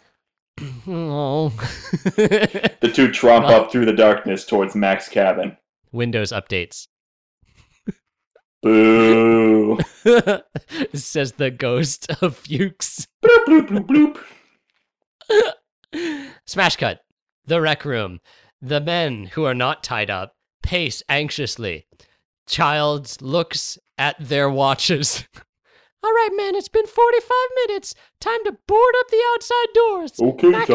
[0.87, 1.49] oh.
[2.15, 5.57] The two tromp up through the darkness towards Mac's cabin.
[5.91, 6.87] Windows updates.
[8.61, 9.77] Boo.
[10.93, 13.07] says the ghost of Fuchs.
[13.23, 14.17] bloop, bloop, bloop,
[15.29, 15.53] bloop.
[16.45, 17.01] Smash cut.
[17.45, 18.19] The rec room.
[18.61, 21.85] The men who are not tied up pace anxiously.
[22.47, 25.25] Childs looks at their watches.
[26.03, 27.31] All right, man, it's been 45
[27.67, 27.95] minutes.
[28.19, 30.19] Time to board up the outside doors.
[30.19, 30.69] Okay, sounds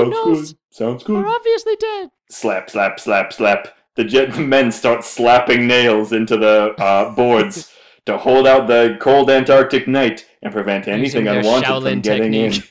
[0.48, 0.58] good.
[0.70, 2.10] Sounds Are obviously dead.
[2.30, 3.68] Slap, slap, slap, slap.
[3.96, 7.70] The jet- men start slapping nails into the uh, boards
[8.06, 12.56] to hold out the cold Antarctic night and prevent anything Using unwanted from getting technique.
[12.56, 12.68] in.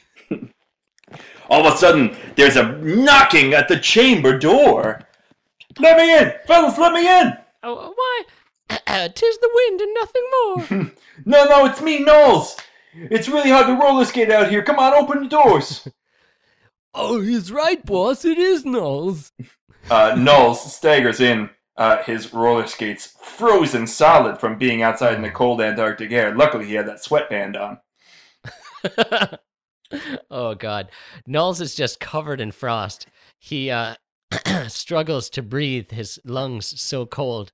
[1.50, 5.02] All of a sudden, there's a knocking at the chamber door.
[5.80, 6.78] Let me in, fellas.
[6.78, 7.34] Let me in.
[7.64, 8.24] Oh, why?
[9.16, 10.92] Tis the wind and nothing more.
[11.26, 12.56] No, no, it's me, Nauls.
[12.94, 14.62] It's really hard to roller skate out here.
[14.62, 15.88] Come on, open the doors.
[16.94, 18.24] oh, he's right, boss.
[18.24, 19.32] It is Nauls.
[19.90, 25.32] Uh, Nauls staggers in, uh, his roller skates frozen solid from being outside in the
[25.32, 26.36] cold Antarctic air.
[26.36, 27.80] Luckily, he had that sweatband on.
[30.30, 30.90] Oh god
[31.26, 33.08] nauls is just covered in frost
[33.40, 33.96] he uh
[34.68, 37.52] struggles to breathe his lungs so cold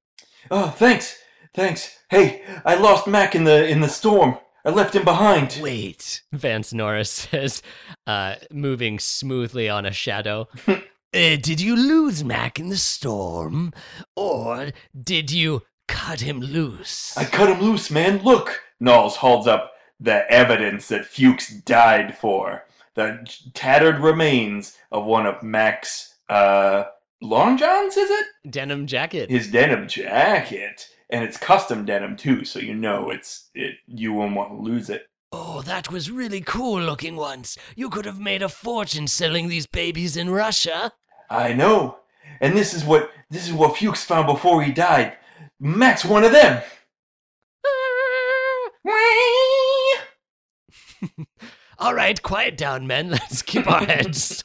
[0.51, 1.17] Oh, thanks,
[1.53, 1.97] thanks.
[2.09, 4.37] Hey, I lost Mac in the in the storm.
[4.65, 5.57] I left him behind.
[5.61, 7.61] wait vance norris says
[8.07, 10.75] uh moving smoothly on a shadow uh,
[11.13, 13.73] did you lose mac in the storm
[14.15, 18.23] or did you cut him loose I cut him loose, man.
[18.23, 18.61] Look.
[18.79, 19.72] Nauls holds up
[20.03, 22.65] the evidence that Fuchs died for.
[22.95, 26.83] The tattered remains of one of Mac's uh
[27.21, 28.25] long johns, is it?
[28.49, 33.75] denim jacket his denim jacket, and it's custom denim too, so you know it's it.
[33.87, 35.07] You won't want to lose it.
[35.31, 37.57] Oh, that was really cool looking once.
[37.75, 40.91] You could have made a fortune selling these babies in Russia.
[41.29, 41.97] I know,
[42.41, 45.17] and this is what this is what Fuchs found before he died.
[45.59, 46.61] Mac's one of them.
[51.79, 53.09] All right, quiet down, men.
[53.11, 54.43] Let's keep our heads.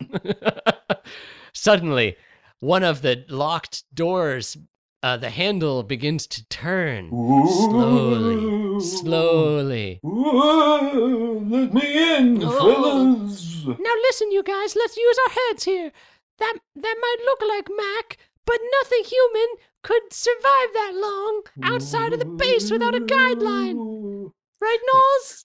[1.53, 2.17] Suddenly,
[2.61, 4.57] one of the locked doors,
[5.03, 10.01] uh, the handle begins to turn slowly, slowly.
[10.03, 12.51] Let me in, Oh.
[12.51, 13.65] fellas.
[13.67, 14.75] Now listen, you guys.
[14.77, 15.93] Let's use our heads here.
[16.39, 19.49] That that might look like Mac, but nothing human
[19.83, 24.31] could survive that long outside of the base without a guideline.
[24.61, 25.45] Right, Nauls?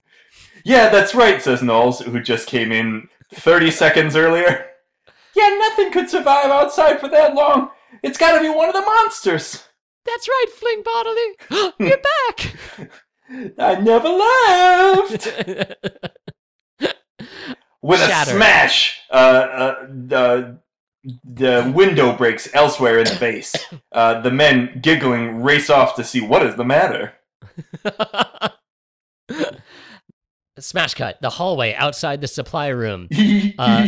[0.64, 4.66] Yeah, that's right, says Nauls, who just came in 30 seconds earlier.
[5.36, 7.72] Yeah, nothing could survive outside for that long.
[8.04, 9.64] It's gotta be one of the monsters.
[10.06, 11.74] That's right, Fling Bodily.
[11.90, 11.98] You're
[12.30, 12.56] back.
[13.58, 15.28] I never left.
[17.82, 18.32] With Shatter.
[18.32, 20.60] a smash, uh, uh, the
[21.26, 23.54] the window breaks elsewhere in the base.
[23.92, 27.14] Uh, the men, giggling, race off to see what is the matter.
[30.64, 31.22] Smash cut.
[31.22, 33.10] The hallway outside the supply room.
[33.60, 33.84] Uh,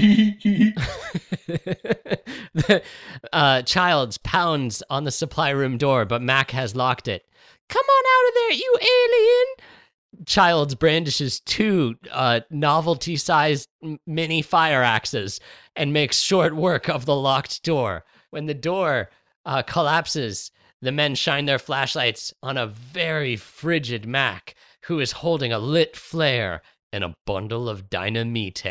[2.53, 2.83] the
[3.33, 7.25] uh, Childs pounds on the supply room door, but Mac has locked it.
[7.69, 10.25] Come on out of there, you alien!
[10.25, 13.69] Childs brandishes two uh, novelty sized
[14.05, 15.39] mini fire axes
[15.75, 18.05] and makes short work of the locked door.
[18.29, 19.09] When the door
[19.45, 20.51] uh, collapses,
[20.81, 24.55] the men shine their flashlights on a very frigid Mac
[24.87, 26.61] who is holding a lit flare
[26.91, 28.63] and a bundle of dynamite.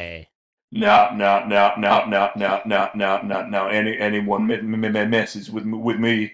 [0.72, 3.66] no, no, no, no, no, no, no, no, no, no.
[3.68, 6.32] Any anyone me- me- me- messes with me- with me.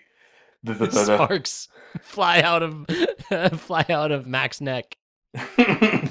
[0.62, 1.68] The, the, the, the- sparks
[2.00, 2.86] fly out of
[3.60, 4.96] fly out of Mac's neck.
[5.34, 6.10] this,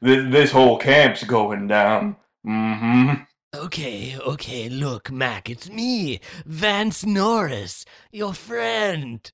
[0.00, 2.16] this whole camp's going down.
[2.46, 3.22] Mm-hmm.
[3.54, 9.30] Okay, okay, look, Mac, it's me, Vance Norris, your friend.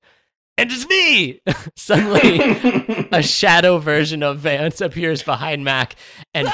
[0.59, 1.41] And it's me!
[1.77, 5.97] Suddenly, a shadow version of Vance appears behind Mac
[6.33, 6.49] and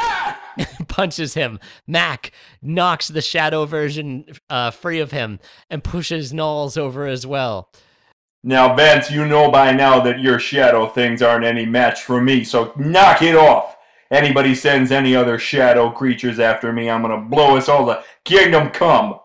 [0.88, 1.61] punches him.
[1.86, 5.38] Mac knocks the shadow version uh, free of him
[5.70, 7.70] and pushes Nauls over as well.
[8.42, 12.42] Now, Vance, you know by now that your shadow things aren't any match for me,
[12.42, 13.76] so knock it off.
[14.11, 18.70] Anybody sends any other shadow creatures after me, I'm gonna blow us all to kingdom
[18.70, 19.20] come.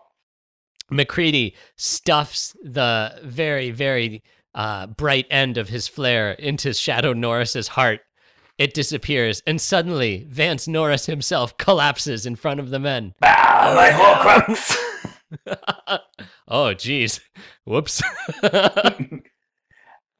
[0.88, 4.22] MacReady stuffs the very, very
[4.58, 8.00] uh, bright end of his flare into Shadow Norris's heart.
[8.58, 13.14] It disappears, and suddenly Vance Norris himself collapses in front of the men.
[13.22, 14.76] Ah, my Horcrux!
[16.48, 17.20] oh, jeez.
[17.64, 18.02] Whoops.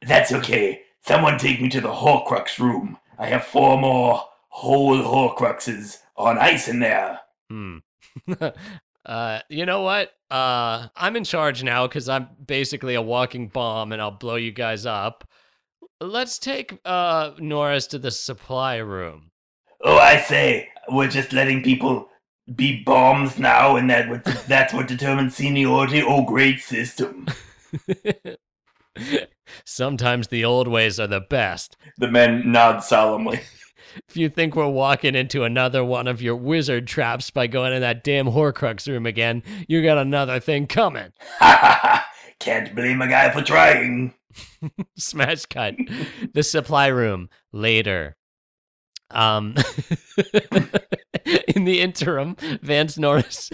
[0.02, 0.82] That's okay.
[1.04, 2.96] Someone take me to the Horcrux room.
[3.18, 7.18] I have four more whole Horcruxes on ice in there.
[7.50, 7.78] hmm.
[9.08, 10.12] Uh, you know what?
[10.30, 14.52] Uh, I'm in charge now because I'm basically a walking bomb, and I'll blow you
[14.52, 15.24] guys up.
[16.00, 19.30] let's take uh Norris to the supply room.
[19.82, 22.08] Oh, I say, we're just letting people
[22.54, 26.02] be bombs now, and that what that's what determines seniority.
[26.02, 27.26] Oh, great system.
[29.64, 31.76] Sometimes the old ways are the best.
[31.96, 33.40] The men nod solemnly.
[34.08, 37.80] If you think we're walking into another one of your wizard traps by going in
[37.80, 41.12] that damn Horcrux room again, you got another thing coming.
[41.38, 42.06] Ha ha ha!
[42.40, 44.14] Can't blame a guy for trying.
[44.96, 45.74] Smash cut.
[46.34, 48.16] the supply room later.
[49.10, 49.54] Um,
[51.48, 53.50] in the interim, Vance Norris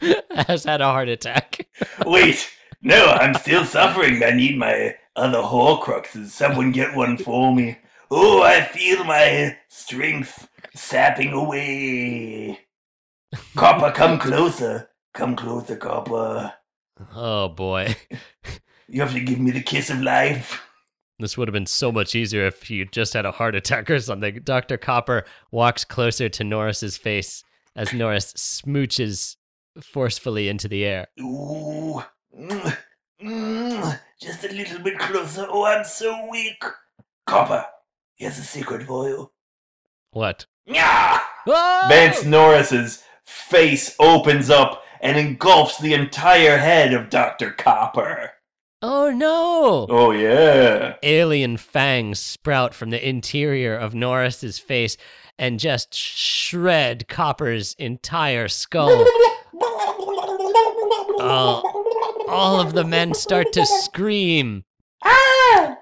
[0.30, 1.66] has had a heart attack.
[2.06, 2.48] Wait,
[2.82, 4.22] no, I'm still suffering.
[4.22, 6.28] I need my other Horcruxes.
[6.28, 7.78] Someone get one for me.
[8.10, 12.58] Oh, I feel my strength sapping away.
[13.56, 14.88] Copper, come closer.
[15.14, 16.52] Come closer, Copper.
[17.14, 17.94] Oh boy.
[18.88, 20.60] You have to give me the kiss of life.
[21.20, 24.00] This would have been so much easier if you just had a heart attack or
[24.00, 24.40] something.
[24.42, 24.76] Dr.
[24.76, 27.44] Copper walks closer to Norris's face
[27.76, 29.36] as Norris smooches
[29.80, 31.06] forcefully into the air.
[31.20, 32.02] Ooh.
[32.36, 32.76] Mm,
[33.22, 35.46] mm, just a little bit closer.
[35.48, 36.62] Oh, I'm so weak.
[37.26, 37.64] Copper,
[38.20, 39.30] here's a secret for you.
[40.12, 40.46] What?
[40.68, 41.86] Oh!
[41.88, 47.50] Vance Norris's face opens up and engulfs the entire head of Dr.
[47.50, 48.32] Copper.
[48.82, 49.86] Oh no!
[49.88, 50.96] Oh, yeah.
[51.02, 54.96] Alien fangs sprout from the interior of Norris's face
[55.38, 59.06] and just shred Copper's entire skull.
[61.22, 64.64] Oh, all of the men start to scream.
[65.04, 65.76] Ah!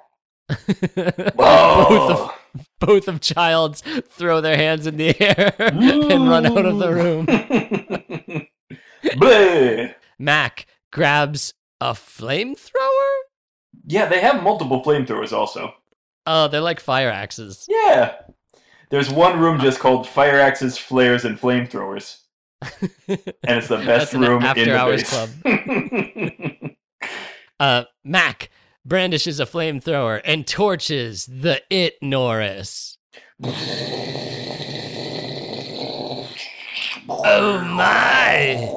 [0.48, 2.30] Both of
[2.80, 7.26] both of Childs throw their hands in the air and run out of the room.
[10.18, 13.18] Mac grabs a flamethrower.
[13.86, 15.74] Yeah, they have multiple flamethrowers also.
[16.26, 17.64] Oh, they're like fire axes.
[17.68, 18.14] Yeah.
[18.90, 22.20] There's one room just called Fire Axes, Flares, and Flamethrowers.
[22.62, 25.10] And it's the best room in the after-hours base.
[25.10, 26.70] club.
[27.60, 28.50] Uh, Mac
[28.88, 32.98] brandishes a flamethrower and torches the It Norris.
[37.10, 38.74] Oh my!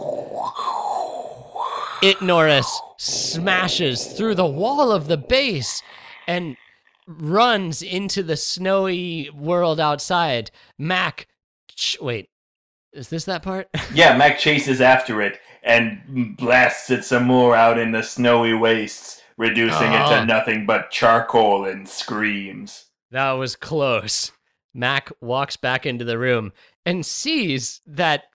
[2.01, 5.81] It Norris smashes through the wall of the base
[6.27, 6.57] and
[7.07, 10.51] runs into the snowy world outside.
[10.77, 11.27] Mac,
[11.69, 12.29] ch- wait,
[12.93, 13.67] is this that part?
[13.93, 19.20] yeah, Mac chases after it and blasts it some more out in the snowy wastes,
[19.41, 20.25] reducing it to ah.
[20.25, 22.85] nothing but charcoal and screams.
[23.09, 24.31] That was close.
[24.71, 26.53] Mac walks back into the room
[26.85, 28.25] and sees that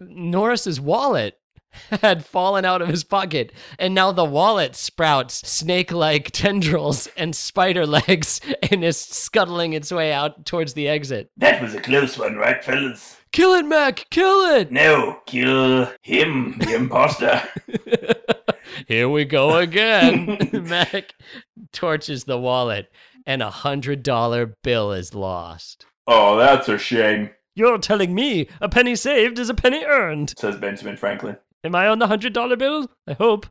[0.00, 1.38] Norris's wallet
[2.02, 7.36] had fallen out of his pocket, and now the wallet sprouts snake like tendrils and
[7.36, 8.40] spider legs
[8.70, 11.30] and is scuttling its way out towards the exit.
[11.36, 13.18] That was a close one, right, fellas?
[13.32, 14.06] Kill it, Mac!
[14.10, 14.72] Kill it!
[14.72, 17.42] No, kill him, the imposter.
[18.88, 20.38] Here we go again.
[20.68, 21.14] Mac
[21.72, 22.90] torches the wallet,
[23.26, 25.86] and a hundred dollar bill is lost.
[26.06, 30.34] oh, that's a shame, You're telling me a penny saved is a penny earned.
[30.38, 31.36] says Benjamin Franklin.
[31.64, 32.88] Am I on the hundred dollar bill?
[33.08, 33.46] I hope.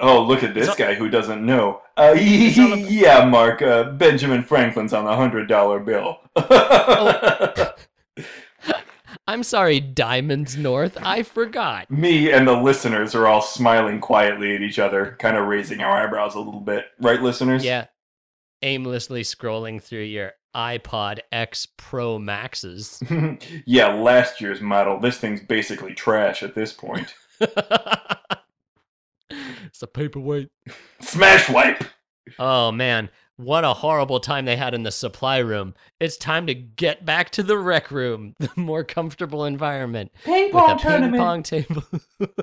[0.00, 1.80] Oh, look at this all- guy who doesn't know.
[1.96, 6.18] Uh, yeah, Mark, uh, Benjamin Franklin's on the $100 bill.
[6.36, 7.72] Oh.
[9.28, 10.96] I'm sorry, Diamonds North.
[11.02, 11.90] I forgot.
[11.90, 16.02] Me and the listeners are all smiling quietly at each other, kind of raising our
[16.02, 16.86] eyebrows a little bit.
[16.98, 17.62] Right, listeners?
[17.62, 17.88] Yeah.
[18.62, 23.02] Aimlessly scrolling through your iPod X Pro Maxes.
[23.66, 24.98] yeah, last year's model.
[24.98, 27.14] This thing's basically trash at this point.
[27.40, 27.52] it's
[29.82, 30.48] a paperweight.
[31.02, 31.84] Smash wipe!
[32.38, 35.74] Oh man, what a horrible time they had in the supply room.
[36.00, 40.10] It's time to get back to the rec room, the more comfortable environment.
[40.24, 41.84] Ping pong a ping pong table.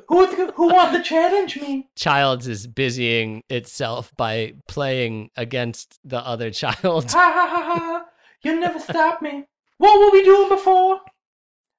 [0.07, 1.89] Who's who wants to challenge me?
[1.95, 7.11] Childs is busying itself by playing against the other child.
[7.11, 8.05] Ha ha ha ha!
[8.41, 9.45] You'll never stop me.
[9.77, 11.01] What were we doing before?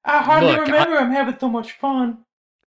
[0.05, 0.97] I hardly Look, I- remember.
[0.97, 2.19] I'm having so much fun.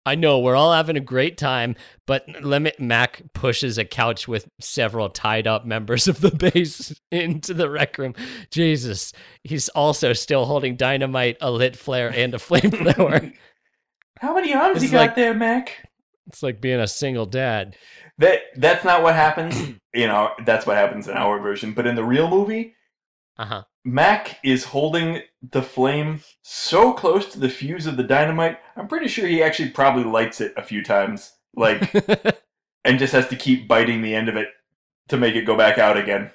[0.09, 1.75] I know we're all having a great time,
[2.07, 7.53] but Limit Mac pushes a couch with several tied up members of the base into
[7.53, 8.15] the rec room.
[8.49, 13.31] Jesus, he's also still holding dynamite, a lit flare, and a flamethrower.
[14.19, 15.85] How many arms It's you got like- there, Mac?
[16.25, 17.75] it's like being a single dad.
[18.17, 19.55] That That's not what happens.
[19.93, 21.73] you know, that's what happens in our version.
[21.73, 22.73] But in the real movie,
[23.39, 23.63] Uh huh.
[23.85, 29.07] Mac is holding the flame so close to the fuse of the dynamite, I'm pretty
[29.07, 31.31] sure he actually probably lights it a few times.
[31.55, 31.91] Like,
[32.85, 34.49] and just has to keep biting the end of it
[35.07, 36.29] to make it go back out again.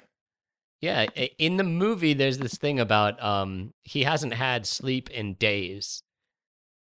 [0.81, 1.03] Yeah,
[1.37, 6.03] in the movie, there's this thing about um he hasn't had sleep in days,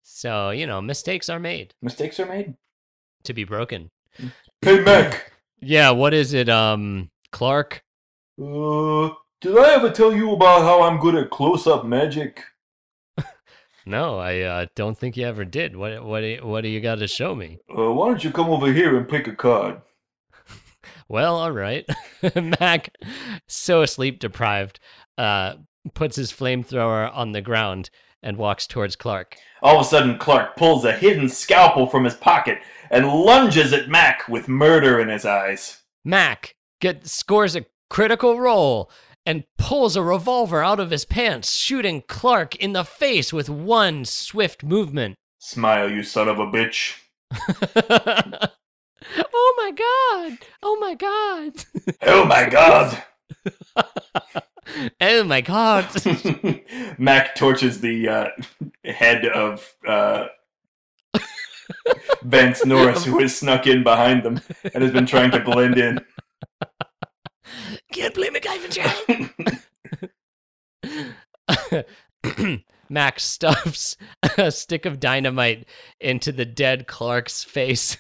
[0.04, 2.56] so you know mistakes are made Mistakes are made.
[3.24, 3.90] to be broken.
[4.62, 5.34] Hey, Mac.
[5.60, 7.84] Yeah, what is it, um, Clark?
[8.42, 9.10] Uh,
[9.42, 12.44] did I ever tell you about how I'm good at close-up magic?
[13.84, 15.76] No, I uh, don't think you ever did.
[15.76, 17.58] What what do you- what do you got to show me?
[17.68, 19.82] Uh, why don't you come over here and pick a card?
[21.08, 21.86] Well, all right.
[22.60, 22.90] Mac,
[23.48, 24.80] so sleep deprived,
[25.18, 25.56] uh,
[25.94, 27.90] puts his flamethrower on the ground
[28.24, 29.36] and walks towards Clark.
[29.62, 32.60] All of a sudden, Clark pulls a hidden scalpel from his pocket
[32.92, 35.82] and lunges at Mac with murder in his eyes.
[36.06, 38.90] Mac get scores a critical roll
[39.26, 44.06] and pulls a revolver out of his pants, shooting Clark in the face with one
[44.06, 45.16] swift movement.
[45.40, 46.98] Smile, you son of a bitch.
[49.34, 50.38] oh my god!
[50.62, 51.66] Oh my god!
[52.04, 53.04] Oh my god!
[55.02, 55.88] oh my god!
[56.98, 58.28] Mac torches the uh,
[58.86, 60.26] head of uh,
[62.24, 64.42] Vance Norris, who has snuck in behind them
[64.74, 66.00] and has been trying to blend in.
[67.92, 68.72] Can't blame MacGyver
[72.24, 72.66] Charlie.
[72.90, 73.96] Max stuffs
[74.38, 75.66] a stick of dynamite
[76.00, 77.98] into the dead Clark's face.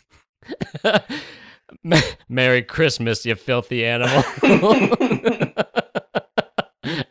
[2.29, 4.23] Merry Christmas, you filthy animal.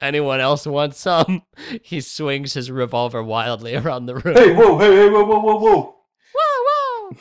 [0.02, 1.42] Anyone else want some?
[1.82, 4.34] He swings his revolver wildly around the room.
[4.36, 5.96] Hey, whoa, hey, hey, whoa, whoa, whoa, whoa!
[6.34, 7.16] Whoa, whoa!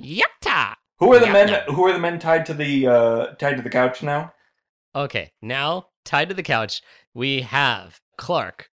[0.00, 0.74] Yatta!
[0.98, 1.48] Who are the men?
[1.48, 1.64] Yeah.
[1.64, 4.32] Who are the men tied to the uh, tied to the couch now?
[4.94, 6.82] Okay, now tied to the couch,
[7.14, 8.70] we have Clark,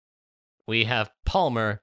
[0.67, 1.81] we have Palmer,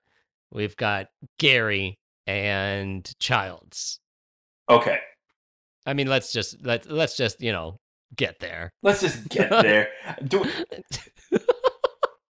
[0.53, 1.07] we've got
[1.39, 4.01] Gary and Childs.
[4.69, 4.99] Okay,
[5.87, 7.79] I mean, let's just let let's just you know
[8.17, 8.73] get there.
[8.83, 9.89] let's just get there.
[10.27, 10.45] Do,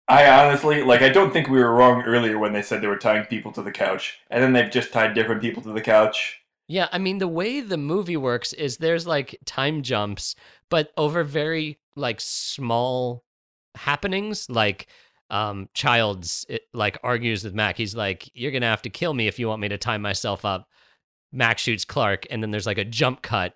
[0.08, 1.02] I honestly like.
[1.02, 3.62] I don't think we were wrong earlier when they said they were tying people to
[3.62, 6.42] the couch, and then they've just tied different people to the couch.
[6.68, 10.34] Yeah, I mean, the way the movie works is there's like time jumps,
[10.68, 13.24] but over very like small
[13.76, 14.50] happenings.
[14.50, 14.88] Like,
[15.30, 17.76] um, Childs it, like argues with Mac.
[17.76, 20.44] He's like, "You're gonna have to kill me if you want me to tie myself
[20.44, 20.68] up."
[21.32, 23.54] Mac shoots Clark, and then there's like a jump cut,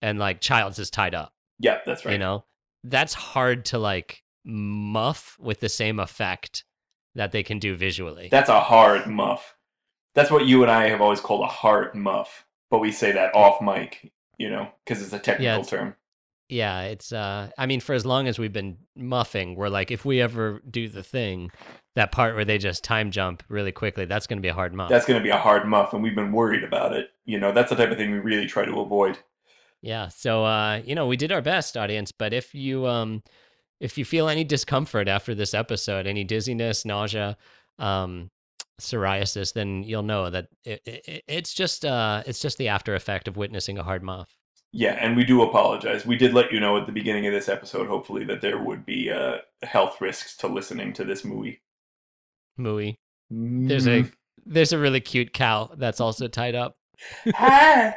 [0.00, 1.32] and like Childs is tied up.
[1.58, 2.12] Yeah, that's right.
[2.12, 2.44] You know,
[2.84, 6.64] that's hard to like muff with the same effect
[7.14, 8.28] that they can do visually.
[8.30, 9.56] That's a hard muff.
[10.14, 13.34] That's what you and I have always called a hard muff, but we say that
[13.34, 15.96] off mic, you know, because it's a technical Yeah, it's- term.
[16.48, 20.04] yeah, it's uh I mean for as long as we've been muffing, we're like if
[20.04, 21.50] we ever do the thing,
[21.96, 24.72] that part where they just time jump really quickly, that's going to be a hard
[24.74, 24.88] muff.
[24.90, 27.10] That's going to be a hard muff, and we've been worried about it.
[27.24, 29.18] You know, that's the type of thing we really try to avoid.
[29.82, 33.22] Yeah, so uh you know, we did our best audience, but if you um
[33.80, 37.36] if you feel any discomfort after this episode, any dizziness, nausea,
[37.78, 38.30] um
[38.80, 43.28] psoriasis, then you'll know that it, it, it's just uh it's just the after effect
[43.28, 44.36] of witnessing a hard muff.
[44.76, 46.04] Yeah, and we do apologize.
[46.04, 48.84] We did let you know at the beginning of this episode, hopefully, that there would
[48.84, 51.62] be uh, health risks to listening to this movie.
[52.58, 52.96] Mooey.
[53.30, 54.04] There's a
[54.44, 56.76] there's a really cute cow that's also tied up.
[57.34, 57.96] Hi.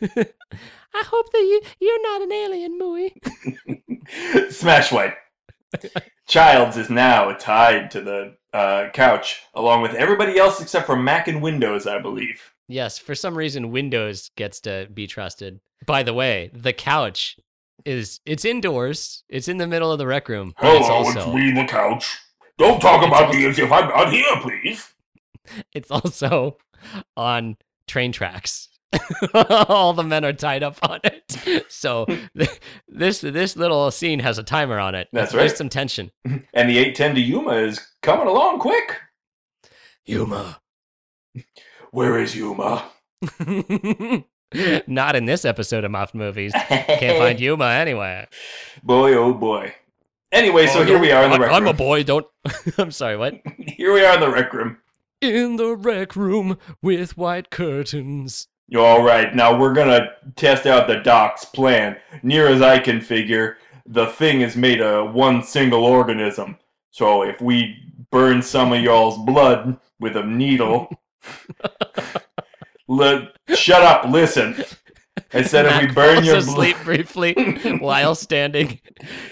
[0.00, 4.50] I hope that you you're not an alien, Mooey.
[4.50, 5.14] Smash White.
[6.26, 11.28] Childs is now tied to the uh, couch, along with everybody else except for Mac
[11.28, 12.54] and Windows, I believe.
[12.68, 15.60] Yes, for some reason Windows gets to be trusted.
[15.86, 17.36] By the way, the couch
[17.84, 19.24] is it's indoors.
[19.28, 20.54] It's in the middle of the rec room.
[20.60, 22.18] but it's also the couch.
[22.56, 24.94] Don't talk about me as if I'm not here, please.
[25.74, 26.56] it's also
[27.16, 27.56] on
[27.86, 28.68] train tracks.
[29.68, 31.64] All the men are tied up on it.
[31.68, 35.08] So th- this this little scene has a timer on it.
[35.12, 35.56] That's There's right.
[35.58, 36.10] some tension.
[36.54, 38.96] And the 810 to Yuma is coming along quick.
[40.06, 40.60] Yuma.
[41.90, 42.84] Where is Yuma?
[44.86, 46.52] Not in this episode of Muffed Movies.
[46.54, 48.28] Can't find Yuma anywhere.
[48.82, 49.74] Boy, oh boy.
[50.30, 52.02] Anyway, so Oh, here we are in the rec I'm a boy.
[52.02, 52.26] Don't.
[52.78, 53.16] I'm sorry.
[53.16, 53.34] What?
[53.58, 54.78] Here we are in the rec room.
[55.20, 58.48] In the rec room with white curtains.
[58.76, 61.96] All right, now we're gonna test out the doc's plan.
[62.22, 66.56] Near as I can figure, the thing is made of one single organism.
[66.90, 67.76] So if we
[68.10, 70.88] burn some of y'all's blood with a needle,
[73.54, 74.64] shut up, listen.
[75.32, 77.34] I said if we burn your asleep blood, briefly
[77.80, 78.80] while standing.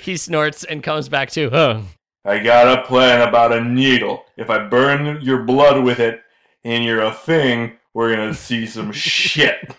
[0.03, 1.49] He snorts and comes back to.
[1.57, 1.85] Oh,
[2.25, 4.25] I got a plan about a needle.
[4.37, 6.23] If I burn your blood with it,
[6.65, 9.75] and you're a thing, we're gonna see some shit.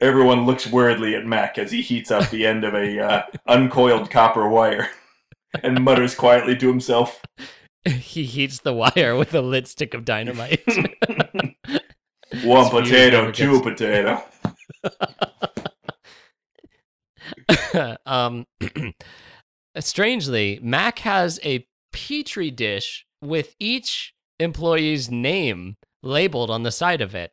[0.00, 4.10] Everyone looks worriedly at Mac as he heats up the end of a uh, uncoiled
[4.10, 4.90] copper wire
[5.62, 7.22] and mutters quietly to himself.
[7.86, 10.62] he heats the wire with a lit stick of dynamite.
[12.44, 14.22] One potato, two potato.
[18.06, 18.46] um,
[19.78, 27.14] strangely, Mac has a petri dish with each employee's name labeled on the side of
[27.14, 27.32] it.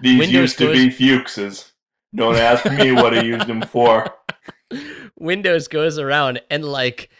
[0.00, 1.72] These Windows used to goes- be Fuchs's.
[2.14, 4.06] Don't ask me what I used them for.
[5.18, 7.10] Windows goes around and like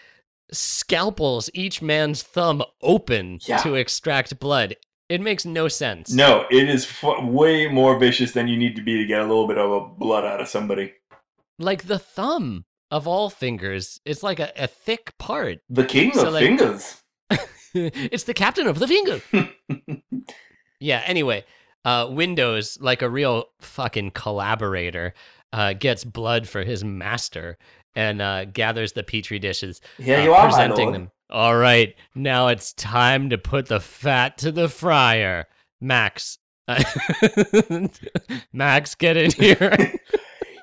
[0.53, 3.59] scalpels each man's thumb open Yeah.
[3.59, 4.77] to extract blood.
[5.09, 6.13] It makes no sense.
[6.13, 9.25] No, it is fu- way more vicious than you need to be to get a
[9.27, 10.93] little bit of a blood out of somebody.
[11.59, 15.59] Like the thumb of all fingers, it's like a, a thick part.
[15.69, 17.03] The king So, of like- fingers.
[18.11, 19.21] it's the captain of the finger.
[20.81, 21.45] yeah, anyway,
[21.85, 25.13] uh, Windows, like a real fucking collaborator,
[25.53, 27.59] uh, gets blood for his master
[27.97, 31.11] and uh, gathers the petri dishes, Here uh, you are, presenting them.
[31.31, 35.47] All right, now it's time to put the fat to the fryer.
[35.81, 36.39] Max.
[38.53, 39.99] Max, get in here.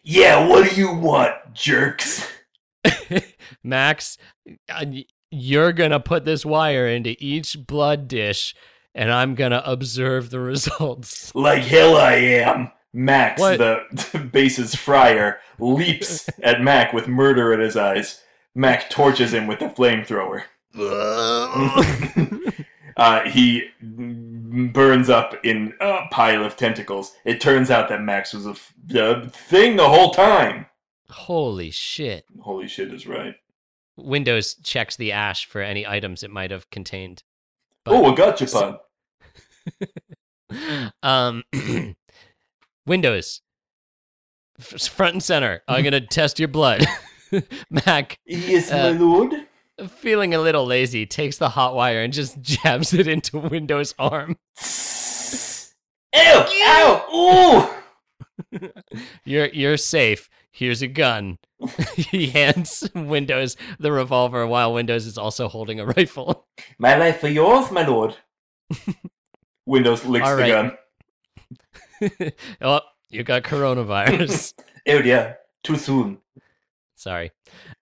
[0.04, 2.28] Yeah, what do you want, jerks?
[3.64, 4.18] Max,
[4.70, 4.86] uh,
[5.32, 8.54] you're going to put this wire into each blood dish,
[8.94, 11.32] and I'm going to observe the results.
[11.36, 12.72] Like hell I am.
[12.94, 13.58] Max, What?
[13.58, 18.22] the base's friar, leaps at Mac with murder in his eyes.
[18.54, 20.44] Mac torches him with the flamethrower.
[22.98, 27.14] uh, he burns up in a pile of tentacles.
[27.26, 30.66] It turns out that Max was a f- a thing the whole time.
[31.10, 32.26] Holy shit.
[32.42, 33.36] Holy shit is right.
[33.98, 37.24] Windows checks the ash for any items it might have contained.
[37.86, 38.78] oh, a gotcha pun.
[41.04, 41.44] um,
[42.86, 43.42] Windows,
[44.60, 45.62] front and center.
[45.68, 46.86] I'm going to test your blood.
[47.86, 49.34] Mac, Yes, Uh, my lord.
[49.88, 54.38] feeling a little lazy, takes the hot wire and just jabs it into Windows' arm.
[56.14, 56.22] Ew!
[56.66, 57.06] Ow!
[58.54, 58.60] Ooh!
[59.24, 60.30] You're you're safe.
[60.52, 61.38] Here's a gun.
[61.96, 66.48] He hands Windows the revolver while Windows is also holding a rifle.
[66.78, 68.16] My life for yours, my lord.
[69.66, 72.32] Windows licks All the gun.
[72.62, 74.54] oh, you got coronavirus.
[74.88, 76.18] Oh dear, too soon.
[76.96, 77.32] Sorry.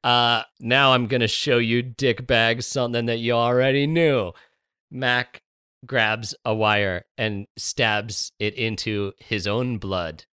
[0.04, 4.34] Uh now I'm gonna show you dickbag something that you already knew.
[4.92, 5.42] Mac
[5.86, 10.26] grabs a wire and stabs it into his own blood.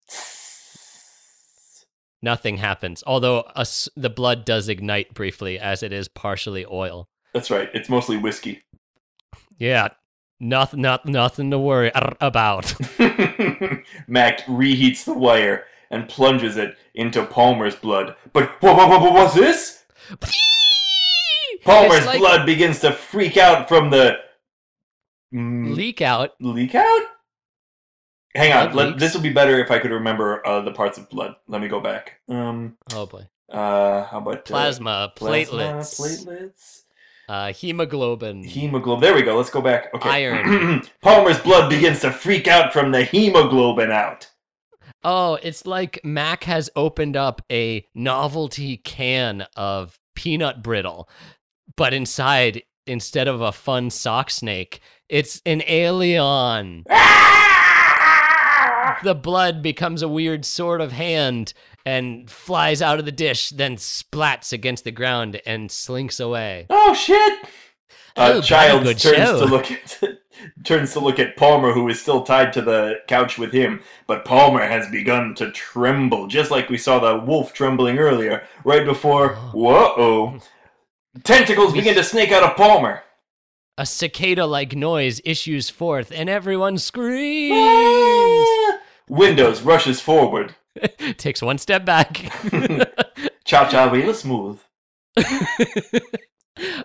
[2.25, 7.07] Nothing happens, although a the blood does ignite briefly as it is partially oil.
[7.35, 7.69] That's right.
[7.71, 8.63] It's mostly whiskey.
[9.59, 9.89] Yeah,
[10.39, 12.73] nothing, not, nothing to worry about.
[14.07, 18.15] Mac reheats the wire and plunges it into Palmer's blood.
[18.33, 19.83] But what, what, what, what's this?
[21.63, 24.17] Palmer's like- blood begins to freak out from the
[25.33, 26.31] Mm, Leak out.
[26.39, 27.01] leak out.
[28.35, 31.09] Hang on, let, this would be better if I could remember uh, the parts of
[31.09, 31.35] blood.
[31.47, 32.19] Let me go back.
[32.29, 33.27] Um, Oh boy.
[33.49, 36.81] uh, how about uh, Plasma, plasma, platelets, platelets,
[37.29, 38.43] uh, hemoglobin.
[38.43, 39.01] hemoglobin.
[39.01, 39.37] There we go.
[39.37, 39.93] Let's go back.
[39.95, 40.09] Okay.
[40.09, 40.81] Iron.
[41.01, 44.29] Palmer's blood begins to freak out from the hemoglobin out.
[45.03, 51.07] Oh, it's like Mac has opened up a novelty can of peanut brittle,
[51.77, 56.85] but inside, instead of a fun sock snake, it's an alien.
[59.03, 61.53] The blood becomes a weird sort of hand
[61.85, 66.65] and flies out of the dish, then splats against the ground and slinks away.
[66.69, 67.39] Oh shit!
[68.17, 69.39] Oh, Uh, Child turns show.
[69.39, 70.01] to look at
[70.63, 73.81] turns to look at Palmer, who is still tied to the couch with him.
[74.07, 78.85] But Palmer has begun to tremble, just like we saw the wolf trembling earlier, right
[78.85, 79.35] before.
[79.35, 79.51] Oh.
[79.53, 80.39] Whoa!
[81.23, 83.01] Tentacles begin to snake out of Palmer.
[83.77, 87.53] A cicada like noise issues forth, and everyone screams.
[89.09, 90.55] Windows rushes forward.
[91.17, 92.13] Takes one step back.
[93.45, 94.59] Cha cha real smooth.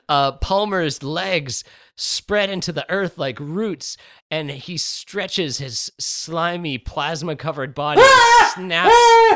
[0.08, 1.64] uh, Palmer's legs
[1.96, 3.96] spread into the earth like roots,
[4.30, 8.02] and he stretches his slimy, plasma covered body,
[8.54, 8.94] snaps,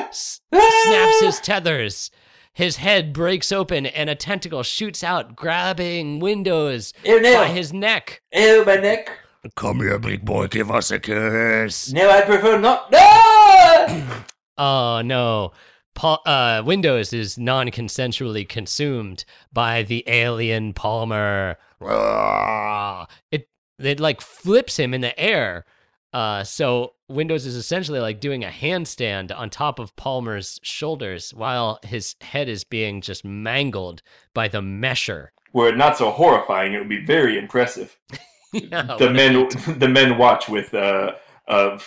[0.09, 2.11] s- snaps his tethers.
[2.53, 7.35] His head breaks open, and a tentacle shoots out, grabbing Windows Ew, no.
[7.35, 8.23] by his neck.
[8.33, 9.11] Ew, my neck.
[9.57, 11.93] Come here, big boy, give us a kiss.
[11.93, 12.91] No, I prefer not.
[12.91, 14.05] No!
[14.57, 15.51] Oh no.
[15.97, 21.57] Paul, uh, Windows is non-consensually consumed by the alien Palmer.
[21.81, 23.07] Roar.
[23.33, 23.49] It
[23.81, 25.65] it like flips him in the air,
[26.13, 31.81] Uh, so Windows is essentially like doing a handstand on top of Palmer's shoulders while
[31.85, 34.01] his head is being just mangled
[34.33, 35.29] by the mesher.
[35.53, 37.99] Were it not so horrifying, it would be very impressive.
[38.71, 39.49] Yeah, the men,
[39.79, 41.15] the men watch with uh,
[41.49, 41.79] uh,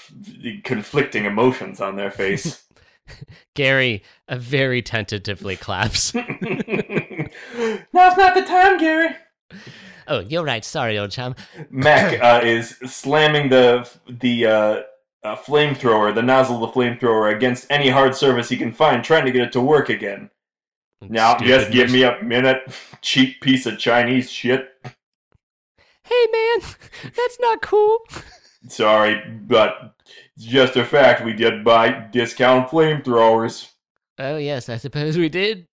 [0.65, 2.65] conflicting emotions on their face.
[3.55, 6.13] Gary uh, very tentatively claps.
[6.15, 6.25] Now's
[7.93, 9.15] not the time, Gary.
[10.09, 10.65] oh, you're right.
[10.65, 11.35] Sorry, old chum.
[11.69, 14.81] Mac uh, is slamming the the uh,
[15.23, 19.25] uh, flamethrower, the nozzle of the flamethrower, against any hard surface he can find, trying
[19.25, 20.29] to get it to work again.
[21.01, 22.63] Now, Stupid just give me a minute,
[23.01, 24.69] cheap piece of Chinese shit.
[26.07, 26.69] Hey, man,
[27.03, 27.99] that's not cool.
[28.69, 29.93] Sorry, but
[30.35, 31.23] it's just a fact.
[31.23, 33.71] We did buy discount flamethrowers.
[34.19, 35.67] Oh yes, I suppose we did.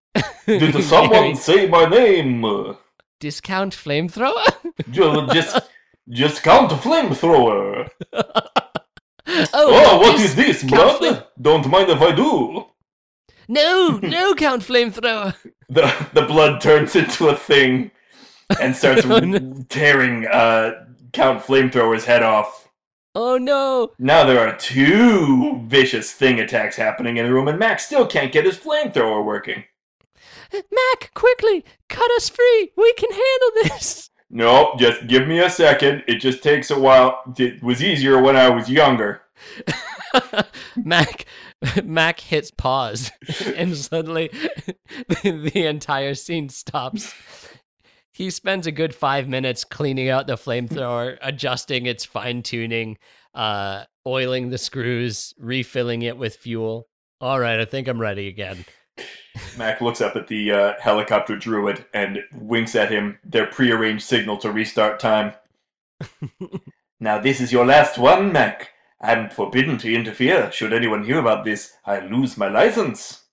[0.46, 2.76] Did someone say my name?
[3.20, 4.44] Discount flamethrower?
[4.90, 5.58] ju- just,
[6.10, 7.88] just count flamethrower.
[8.12, 8.30] oh,
[9.26, 11.26] Oh, what is this, blood?
[11.40, 12.66] Don't mind if I do.
[13.48, 15.34] No, no, Count Flamethrower.
[15.68, 17.90] The the blood turns into a thing
[18.60, 19.64] and starts Oh, no.
[19.68, 22.68] tearing uh, Count Flamethrower's head off.
[23.16, 23.92] Oh no.
[23.98, 28.32] Now there are two vicious thing attacks happening in the room, and Max still can't
[28.32, 29.64] get his flamethrower working.
[30.52, 32.72] Mac, quickly, cut us free.
[32.76, 34.10] We can handle this.
[34.30, 36.02] Nope, just give me a second.
[36.08, 37.20] It just takes a while.
[37.38, 39.22] It was easier when I was younger.
[40.76, 41.26] Mac
[41.84, 43.12] Mac hits pause
[43.56, 44.30] and suddenly
[45.08, 47.14] the, the entire scene stops.
[48.14, 52.96] He spends a good five minutes cleaning out the flamethrower, adjusting its fine tuning,
[53.34, 56.86] uh, oiling the screws, refilling it with fuel.
[57.20, 58.64] All right, I think I'm ready again.
[59.58, 64.36] Mac looks up at the uh, helicopter druid and winks at him their prearranged signal
[64.38, 65.32] to restart time.
[67.00, 68.70] now, this is your last one, Mac.
[69.00, 70.52] I'm forbidden to interfere.
[70.52, 73.23] Should anyone hear about this, I lose my license.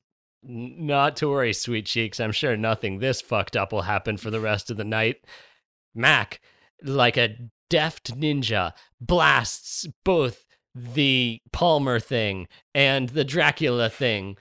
[0.43, 2.19] Not to worry, sweet cheeks.
[2.19, 5.17] I'm sure nothing this fucked up will happen for the rest of the night.
[5.93, 6.41] Mac,
[6.83, 7.35] like a
[7.69, 14.37] deft ninja, blasts both the Palmer thing and the Dracula thing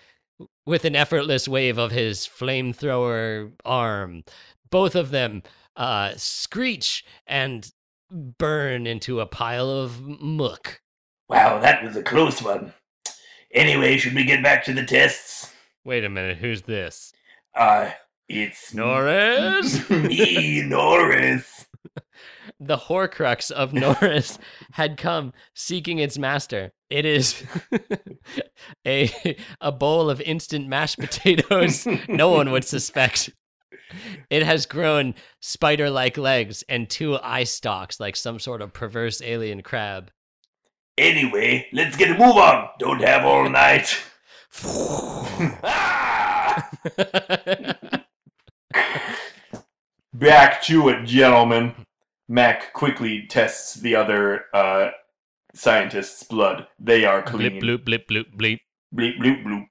[0.64, 4.22] with an effortless wave of his flamethrower arm.
[4.70, 5.43] Both of them
[5.77, 7.70] uh, screech and
[8.10, 10.81] burn into a pile of muck.
[11.28, 12.72] Wow, that was a close one.
[13.52, 15.52] Anyway, should we get back to the tests?
[15.85, 17.12] Wait a minute, who's this?
[17.55, 17.90] Uh,
[18.28, 19.89] it's Norris?
[19.90, 21.66] me, Norris.
[22.61, 24.39] the Horcrux of Norris
[24.73, 26.73] had come seeking its master.
[26.90, 27.43] It is
[28.86, 33.31] a a bowl of instant mashed potatoes no one would suspect.
[34.28, 39.62] It has grown spider-like legs and two eye stalks like some sort of perverse alien
[39.62, 40.11] crab.
[40.97, 42.69] Anyway, let's get a move on.
[42.78, 43.97] Don't have all night.
[50.12, 51.74] Back to it, gentlemen.
[52.28, 54.90] Mac quickly tests the other uh,
[55.55, 56.66] scientist's blood.
[56.78, 57.62] They are blip clean.
[57.62, 58.60] bloop blip bloop bleep.
[58.94, 59.66] Bleep, bloop, bloop.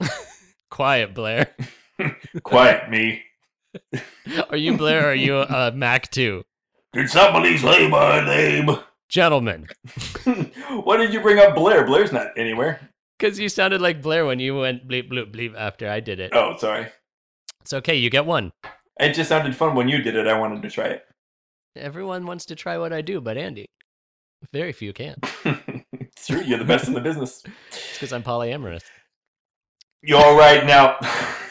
[0.70, 1.54] Quiet, Blair.
[2.42, 3.22] Quiet, me.
[4.50, 6.42] Are you Blair or are you uh, Mac too?
[6.92, 8.70] Did somebody say my name?
[9.08, 9.66] Gentlemen,
[10.84, 11.84] Why did you bring up Blair?
[11.84, 12.91] Blair's not anywhere.
[13.22, 16.32] Because you sounded like Blair when you went bleep bloop bleep after I did it.
[16.34, 16.88] Oh, sorry.
[17.60, 18.52] It's okay, you get one.
[18.98, 20.26] It just sounded fun when you did it.
[20.26, 21.04] I wanted to try it.
[21.76, 23.66] Everyone wants to try what I do, but Andy,
[24.52, 25.16] very few can.
[25.92, 26.42] it's true.
[26.42, 27.44] You're the best in the business.
[27.68, 28.82] It's because I'm polyamorous.
[30.02, 30.98] You're all right now?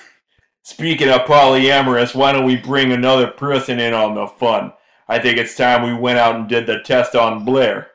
[0.64, 4.74] Speaking of polyamorous, why don't we bring another person in on the fun?
[5.08, 7.88] I think it's time we went out and did the test on Blair.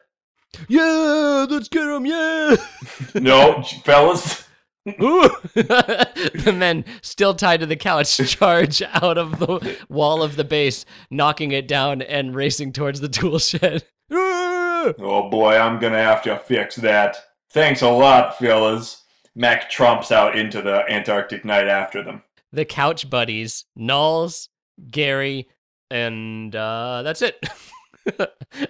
[0.68, 2.06] Yeah, let's get him.
[2.06, 2.56] Yeah.
[3.14, 4.44] No, fellas.
[4.86, 10.84] The men, still tied to the couch, charge out of the wall of the base,
[11.10, 13.84] knocking it down and racing towards the tool shed.
[14.12, 17.16] Oh boy, I'm gonna have to fix that.
[17.50, 19.02] Thanks a lot, fellas.
[19.34, 22.22] Mac tromps out into the Antarctic night after them.
[22.52, 24.48] the couch buddies, Nauls,
[24.90, 25.48] Gary,
[25.90, 27.44] and uh, that's it.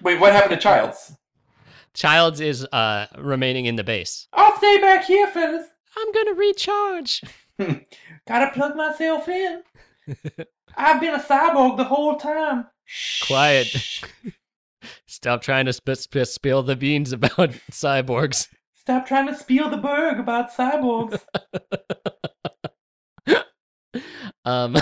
[0.02, 1.12] Wait, what happened to Childs?
[1.96, 4.28] Childs is uh, remaining in the base.
[4.34, 5.66] I'll stay back here, fellas.
[5.96, 7.22] I'm gonna recharge.
[8.28, 9.62] Gotta plug myself in.
[10.76, 12.66] I've been a cyborg the whole time.
[13.26, 13.74] Quiet.
[15.06, 18.48] Stop trying to sp- sp- spill the beans about cyborgs.
[18.74, 21.18] Stop trying to spill the berg about cyborgs.
[24.44, 24.76] Um,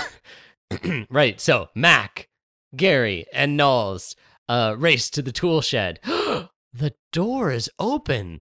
[1.09, 1.41] right.
[1.41, 2.28] So Mac,
[2.74, 4.16] Gary, and Nauls
[4.49, 6.01] uh, race to the tool shed.
[6.76, 8.40] The door is open.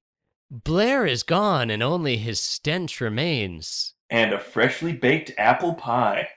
[0.50, 3.94] Blair is gone, and only his stench remains.
[4.10, 6.30] And a freshly baked apple pie.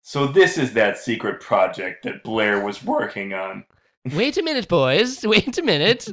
[0.00, 3.66] So this is that secret project that Blair was working on.
[4.14, 5.26] Wait a minute, boys.
[5.26, 6.08] Wait a minute.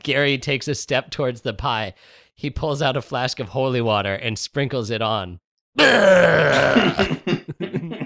[0.00, 1.94] Gary takes a step towards the pie.
[2.36, 5.40] He pulls out a flask of holy water and sprinkles it on.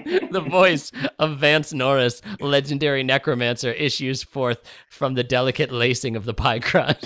[0.31, 6.33] the voice of Vance Norris, legendary necromancer, issues forth from the delicate lacing of the
[6.33, 7.03] pie crust.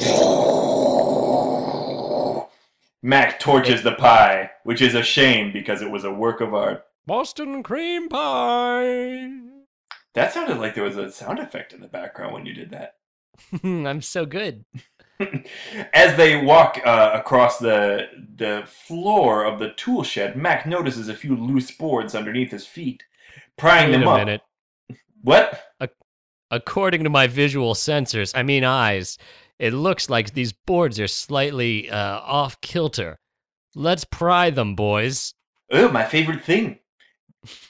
[3.01, 6.85] Mac torches the pie, which is a shame because it was a work of art.
[7.07, 9.29] Boston cream pie.
[10.13, 12.97] That sounded like there was a sound effect in the background when you did that.
[13.63, 14.65] I'm so good.
[15.93, 21.13] As they walk uh, across the the floor of the tool shed, Mac notices a
[21.15, 23.03] few loose boards underneath his feet,
[23.57, 24.17] prying Wait them a up.
[24.19, 24.41] minute.
[25.21, 25.61] What?
[26.53, 29.17] According to my visual sensors, I mean eyes,
[29.57, 33.19] it looks like these boards are slightly uh, off kilter.
[33.73, 35.33] Let's pry them, boys.
[35.71, 36.79] Oh, my favorite thing.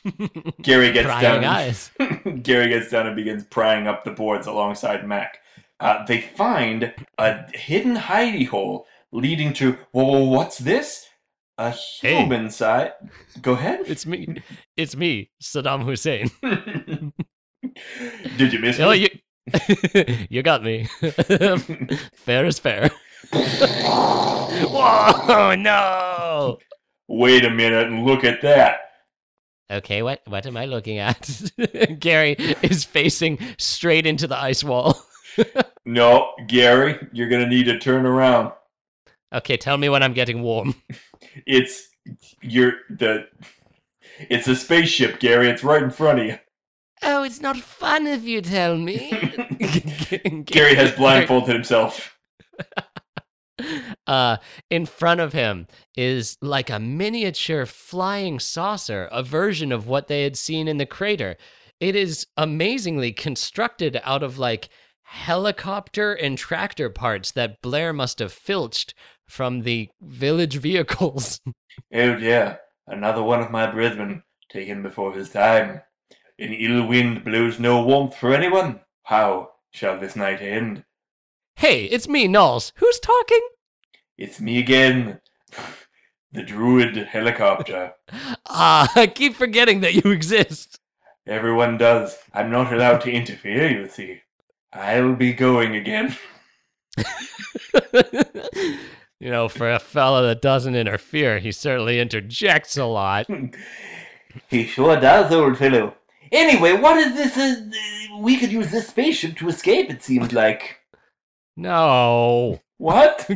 [0.61, 1.45] Gary gets Prying down.
[1.45, 1.91] eyes.
[2.41, 5.37] Gary gets down and begins prying up the boards alongside Mac.
[5.81, 9.77] Uh, they find a hidden hidey hole leading to.
[9.91, 11.07] Whoa, what's this?
[11.57, 11.71] A
[12.01, 12.17] Hey.
[12.21, 12.93] human side.
[13.41, 13.81] Go ahead.
[13.87, 14.41] It's me.
[14.77, 16.31] It's me, Saddam Hussein.
[18.37, 18.83] Did you miss me?
[18.85, 19.09] Oh, you,
[20.29, 20.87] you got me.
[22.13, 22.89] fair is fair.
[24.21, 26.57] Whoa, no.
[27.07, 28.79] Wait a minute and look at that.
[29.71, 31.51] Okay, what what am I looking at?
[31.99, 35.01] Gary is facing straight into the ice wall.
[35.85, 38.51] No, Gary, you're gonna need to turn around.
[39.33, 40.75] Okay, tell me when I'm getting warm.
[41.45, 41.87] It's
[42.41, 43.27] you're the.
[44.29, 45.49] It's a spaceship, Gary.
[45.49, 46.37] It's right in front of you.
[47.03, 49.09] Oh, it's not fun if you tell me.
[50.45, 52.17] Gary has blindfolded himself.
[54.07, 54.37] Uh,
[54.69, 60.23] in front of him is like a miniature flying saucer, a version of what they
[60.23, 61.37] had seen in the crater.
[61.79, 64.69] It is amazingly constructed out of like
[65.11, 68.93] helicopter and tractor parts that Blair must have filched
[69.27, 71.39] from the village vehicles.
[71.93, 75.81] Oh dear, another one of my brethren taken before his time.
[76.37, 78.81] An ill wind blows no warmth for anyone.
[79.03, 80.83] How shall this night end?
[81.55, 82.73] hey, it's me, Nauls.
[82.77, 83.39] Who's talking?
[84.17, 85.21] It's me again,
[86.33, 87.93] the druid helicopter.
[88.47, 90.77] Ah, I keep forgetting that you exist.
[91.25, 92.17] Everyone does.
[92.33, 94.21] I'm not allowed to interfere, you see.
[94.73, 96.15] I'll be going again.
[99.19, 103.27] you know, for a fella that doesn't interfere, he certainly interjects a lot.
[104.49, 105.93] He sure does, old fellow.
[106.31, 107.35] Anyway, what is this?
[107.37, 110.77] Uh, we could use this spaceship to escape, it seems like.
[111.57, 112.61] No.
[112.77, 113.29] What?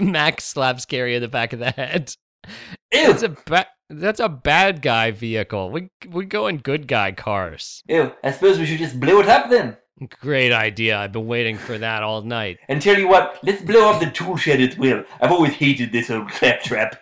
[0.00, 2.14] Max slaps Gary in the back of the head.
[2.46, 2.52] Ew.
[2.92, 5.70] It's a ba- that's a bad guy vehicle.
[5.70, 7.82] We we go in good guy cars.
[7.88, 9.76] Ew, I suppose we should just blow it up then.
[10.20, 10.98] Great idea.
[10.98, 12.58] I've been waiting for that all night.
[12.68, 15.04] And tell you what, let's blow up the tool shed as well.
[15.20, 17.00] I've always hated this old claptrap.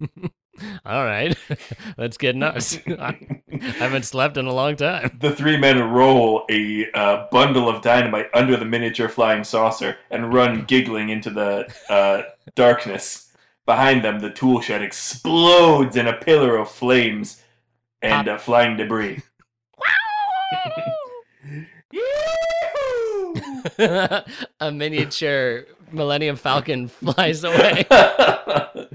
[0.84, 1.36] All right.
[1.96, 2.78] Let's get nuts.
[2.86, 3.42] I
[3.78, 5.16] haven't slept in a long time.
[5.18, 10.34] The three men roll a uh, bundle of dynamite under the miniature flying saucer and
[10.34, 12.22] run giggling into the uh,
[12.54, 13.32] darkness.
[13.64, 17.42] Behind them, the tool shed explodes in a pillar of flames
[18.02, 19.22] and uh, flying debris.
[24.60, 27.84] a miniature Millennium Falcon flies away.
[27.90, 28.86] uh,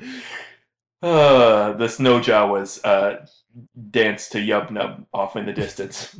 [1.01, 3.25] the snow Jawas uh,
[3.89, 6.17] dance to Yub Nub off in the distance.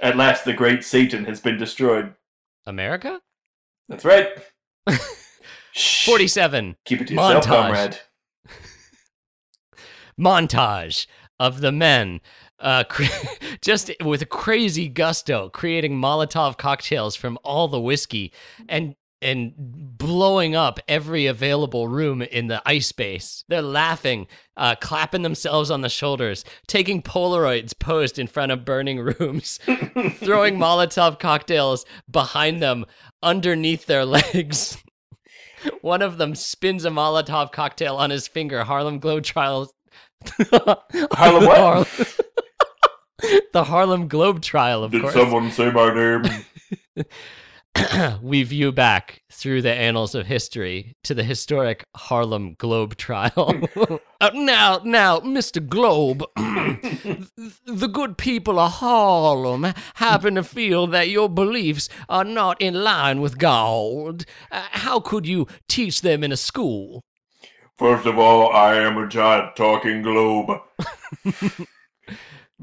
[0.00, 2.14] At last, the great Satan has been destroyed.
[2.66, 3.20] America?
[3.88, 4.28] That's right.
[5.76, 6.76] 47.
[6.84, 7.48] Keep it to yourself, Montage.
[7.48, 7.98] comrade.
[10.18, 11.06] montage
[11.40, 12.20] of the men
[12.60, 12.84] uh,
[13.62, 18.32] just with crazy gusto creating Molotov cocktails from all the whiskey
[18.68, 23.44] and and blowing up every available room in the ice base.
[23.48, 29.00] They're laughing, uh, clapping themselves on the shoulders, taking Polaroids posed in front of burning
[29.00, 29.58] rooms,
[30.18, 32.84] throwing Molotov cocktails behind them
[33.22, 34.78] underneath their legs.
[35.80, 38.62] One of them spins a Molotov cocktail on his finger.
[38.62, 39.70] Harlem Globetrotters.
[41.12, 42.17] Harlem what?
[43.52, 45.14] the Harlem Globe Trial, of Did course.
[45.14, 47.04] someone say my name?
[48.22, 53.54] we view back through the annals of history to the historic Harlem Globe trial.
[54.20, 55.64] Uh, now, now, Mr.
[55.64, 62.74] Globe, the good people of Harlem happen to feel that your beliefs are not in
[62.82, 64.24] line with God.
[64.50, 67.04] Uh, how could you teach them in a school?
[67.76, 70.50] First of all, I am a giant talking globe.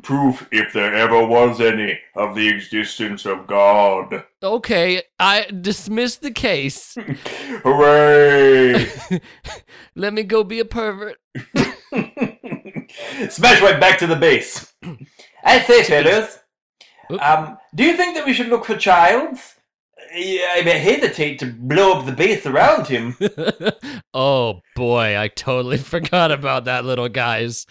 [0.06, 4.24] Proof, if there ever was any, of the existence of God.
[4.44, 6.96] Okay, I dismiss the case.
[7.64, 8.88] Hooray!
[9.96, 11.18] Let me go be a pervert.
[13.30, 14.76] Smash right back to the base.
[15.44, 16.38] I say, fellas,
[17.20, 19.56] um, do you think that we should look for Childs?
[20.14, 23.18] I may hesitate to blow up the base around him.
[24.14, 27.66] oh boy, I totally forgot about that little guys.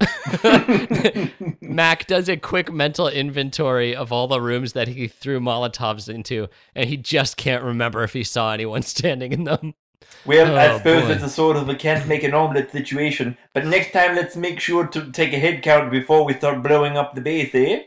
[1.60, 6.48] Mac does a quick mental inventory of all the rooms that he threw Molotovs into,
[6.74, 9.74] and he just can't remember if he saw anyone standing in them.
[10.24, 11.10] Well, I Oh, suppose boy.
[11.12, 14.60] it's a sort of a can't make an omelette situation, but next time let's make
[14.60, 17.82] sure to take a head count before we start blowing up the base, eh?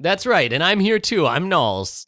[0.00, 1.26] That's right, and I'm here too.
[1.26, 2.06] I'm Nauls.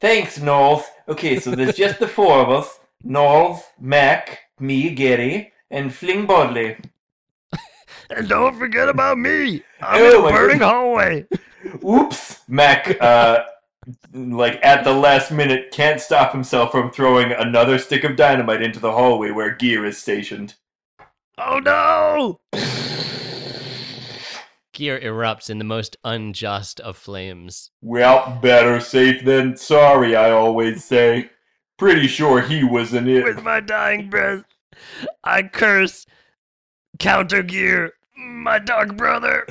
[0.00, 0.82] Thanks, Nauls.
[1.08, 6.76] Okay, so there's just the four of us Nauls, Mac, me, Gary, and Fling Bodley.
[8.16, 9.62] And don't forget about me.
[9.80, 11.26] I'm in a burning hallway.
[11.84, 12.40] Oops!
[12.48, 13.44] Mac, uh,
[14.12, 18.80] like at the last minute, can't stop himself from throwing another stick of dynamite into
[18.80, 20.54] the hallway where Gear is stationed.
[21.38, 22.40] Oh no!
[24.72, 27.70] Gear erupts in the most unjust of flames.
[27.80, 31.30] Well, better safe than sorry, I always say.
[31.78, 33.24] Pretty sure he was in it.
[33.24, 34.44] With my dying breath,
[35.24, 36.06] I curse
[36.98, 39.46] Counter Gear, my dog brother.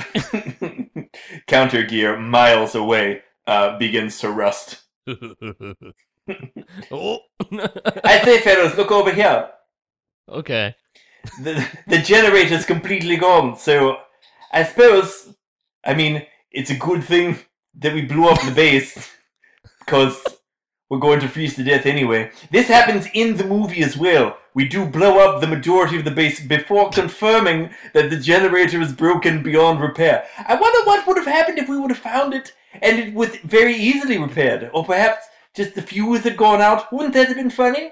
[1.47, 4.81] Counter Gear, miles away, uh, begins to rust.
[5.07, 5.35] oh.
[8.03, 9.49] I say, fellas, look over here.
[10.29, 10.75] okay.
[11.43, 13.57] the the generator's completely gone.
[13.57, 13.97] So
[14.51, 15.33] I suppose,
[15.85, 17.37] I mean, it's a good thing
[17.75, 19.09] that we blew up the base
[19.79, 20.21] because
[20.89, 22.31] we're going to freeze to death anyway.
[22.51, 24.37] This happens in the movie as well.
[24.53, 28.91] We do blow up the majority of the base before confirming that the generator is
[28.91, 30.25] broken beyond repair.
[30.37, 33.35] I wonder what would have happened if we would have found it and it was
[33.37, 35.25] very easily repaired, or perhaps
[35.55, 36.91] just the fuse had gone out.
[36.91, 37.91] Wouldn't that have been funny?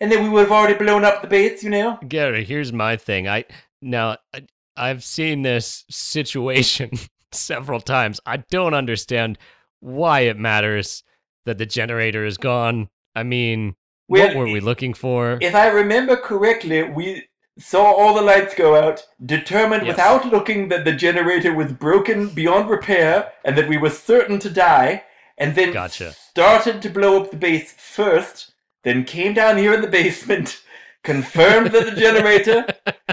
[0.00, 1.98] And then we would have already blown up the base, you know.
[2.06, 3.26] Gary, here's my thing.
[3.26, 3.44] I
[3.82, 4.42] now I,
[4.76, 6.90] I've seen this situation
[7.32, 8.20] several times.
[8.26, 9.38] I don't understand
[9.80, 11.02] why it matters
[11.44, 12.88] that the generator is gone.
[13.14, 13.74] I mean,
[14.08, 15.38] what were we looking for?
[15.40, 17.28] If I remember correctly, we
[17.58, 19.92] saw all the lights go out, determined Yes.
[19.96, 24.50] without looking that the generator was broken beyond repair and that we were certain to
[24.50, 25.04] die,
[25.36, 26.12] and then Gotcha.
[26.12, 28.52] started to blow up the base first,
[28.84, 30.62] then came down here in the basement,
[31.02, 32.64] confirmed that the generator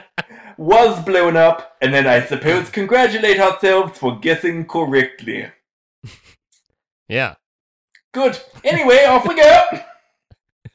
[0.58, 5.48] was blown up, and then I suppose congratulate ourselves for guessing correctly.
[7.08, 7.36] yeah.
[8.14, 8.40] Good.
[8.64, 9.64] Anyway, off we go.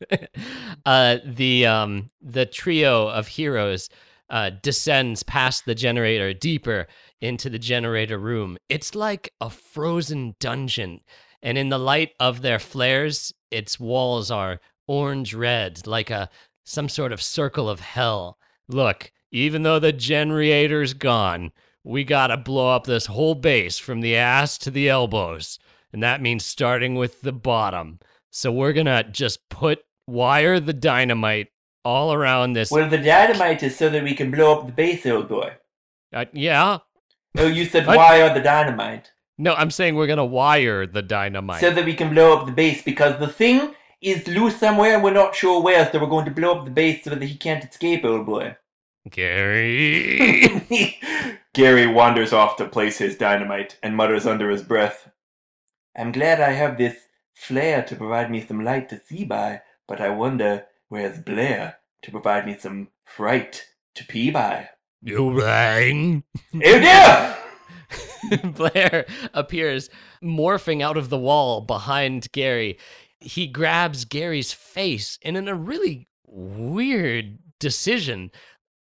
[0.87, 3.89] uh, the um the trio of heroes
[4.31, 6.87] uh, descends past the generator deeper
[7.21, 8.57] into the generator room.
[8.69, 11.01] It's like a frozen dungeon,
[11.43, 16.31] and in the light of their flares, its walls are orange red, like a
[16.65, 18.39] some sort of circle of hell.
[18.69, 21.53] Look, even though the generator's gone,
[21.83, 25.59] we gotta blow up this whole base from the ass to the elbows,
[25.93, 27.99] and that means starting with the bottom.
[28.31, 29.81] So we're gonna just put
[30.11, 31.49] wire the dynamite
[31.85, 32.71] all around this.
[32.71, 35.55] Well, the dynamite is so that we can blow up the base, old boy.
[36.13, 36.79] Uh, yeah.
[37.35, 39.13] No, you said wire the dynamite.
[39.39, 41.61] No, I'm saying we're gonna wire the dynamite.
[41.61, 45.05] So that we can blow up the base because the thing is loose somewhere and
[45.05, 47.37] we're not sure where, so we're going to blow up the base so that he
[47.37, 48.57] can't escape, old boy.
[49.11, 50.67] Gary.
[51.55, 55.11] Gary wanders off to place his dynamite and mutters under his breath,
[55.97, 56.97] I'm glad I have this
[57.35, 62.13] flare to provide me some light to see by, but I wonder where's Blair to
[62.13, 64.69] provide me some fright to pee by.
[65.03, 66.23] you rang.
[66.55, 67.37] Oh dear!
[68.53, 69.05] Blair
[69.35, 69.91] appears
[70.23, 72.79] morphing out of the wall behind Gary.
[73.19, 78.31] He grabs Gary's face, and in a really weird decision,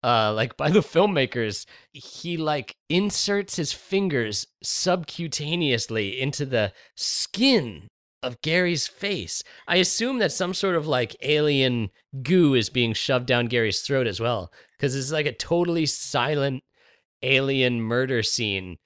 [0.04, 7.88] uh, like by the filmmakers, he like inserts his fingers subcutaneously into the skin
[8.22, 9.44] of Gary's face.
[9.68, 11.90] I assume that some sort of like alien
[12.22, 16.64] goo is being shoved down Gary's throat as well, because it's like a totally silent
[17.24, 18.78] alien murder scene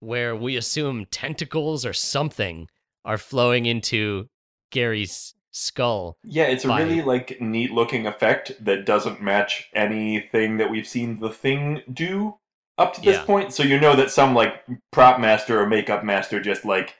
[0.00, 2.68] where we assume tentacles or something
[3.04, 4.26] are flowing into
[4.70, 6.16] Gary's skull.
[6.24, 10.86] Yeah, it's a By- really like neat looking effect that doesn't match anything that we've
[10.88, 12.38] seen the thing do
[12.76, 13.24] up to this Yeah.
[13.24, 13.52] point.
[13.52, 16.96] So you know that some like prop master or makeup master just like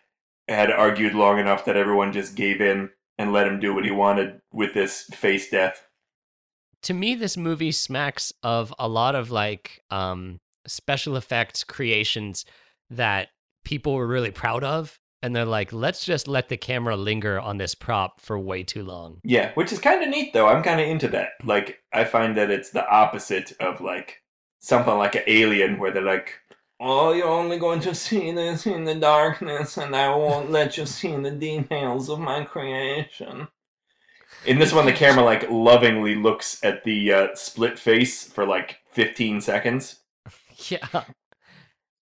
[0.49, 3.91] had argued long enough that everyone just gave in and let him do what he
[3.91, 5.87] wanted with this face death.
[6.83, 12.45] To me, this movie smacks of a lot of like um, special effects creations
[12.91, 13.29] that
[13.65, 14.99] people were really proud of.
[15.23, 18.83] And they're like, let's just let the camera linger on this prop for way too
[18.83, 19.21] long.
[19.25, 20.49] Yeah, which is kind of neat though.
[20.49, 21.31] I'm kind of into that.
[21.43, 24.21] Like I find that it's the opposite of like
[24.61, 26.35] something like an alien where they're like
[26.81, 30.87] Oh, you're only going to see this in the darkness, and I won't let you
[30.87, 33.49] see the details of my creation.
[34.45, 38.79] In this one, the camera like lovingly looks at the uh, split face for like
[38.93, 40.01] 15 seconds.
[40.69, 41.03] Yeah.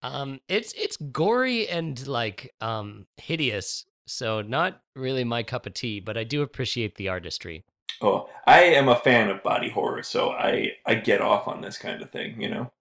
[0.01, 3.85] Um it's it's gory and like um hideous.
[4.05, 7.65] So not really my cup of tea, but I do appreciate the artistry.
[8.01, 11.77] Oh, I am a fan of body horror, so I I get off on this
[11.77, 12.71] kind of thing, you know.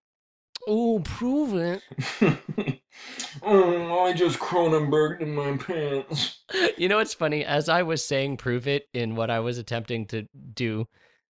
[0.66, 1.82] Oh, prove it.
[3.43, 6.40] oh, I just Cronenberg in my pants.
[6.78, 7.44] You know what's funny?
[7.44, 10.86] As I was saying prove it in what I was attempting to do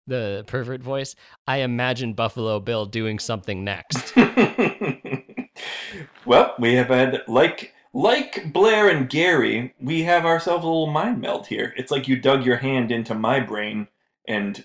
[0.06, 1.14] the pervert voice,
[1.46, 4.14] I imagined Buffalo Bill doing something next.
[6.26, 11.20] well, we have had like like Blair and Gary, we have ourselves a little mind
[11.20, 11.72] meld here.
[11.76, 13.88] It's like you dug your hand into my brain
[14.26, 14.64] and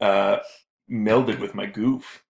[0.00, 0.38] uh,
[0.90, 2.22] melded with my goof.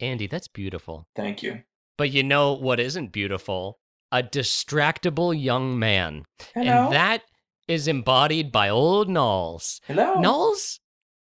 [0.00, 1.06] Andy, that's beautiful.
[1.16, 1.62] Thank you.
[1.96, 3.78] But you know what isn't beautiful?
[4.12, 6.24] A distractible young man.
[6.54, 6.84] Hello?
[6.84, 7.22] And that
[7.66, 9.80] is embodied by old Nauls.
[9.86, 10.20] Hello.
[10.20, 10.80] Nauls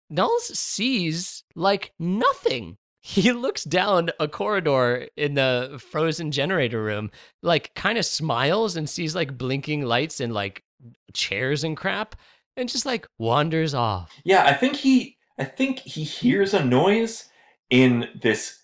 [0.10, 2.78] Nauls sees like nothing.
[3.08, 7.10] He looks down a corridor in the frozen generator room,
[7.42, 10.62] like kind of smiles and sees like blinking lights and like
[11.14, 12.16] chairs and crap,
[12.58, 14.12] and just like wanders off.
[14.26, 17.30] Yeah, I think he I think he hears a noise
[17.70, 18.60] in this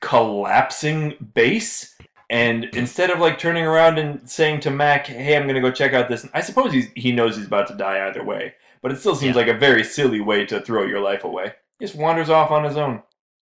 [0.00, 1.94] collapsing base
[2.30, 5.70] and instead of like turning around and saying to Mac, "Hey, I'm going to go
[5.70, 8.92] check out this." I suppose he's, he knows he's about to die either way, but
[8.92, 9.42] it still seems Yeah.
[9.42, 11.54] like a very silly way to throw your life away.
[11.78, 13.02] He just wanders off on his own.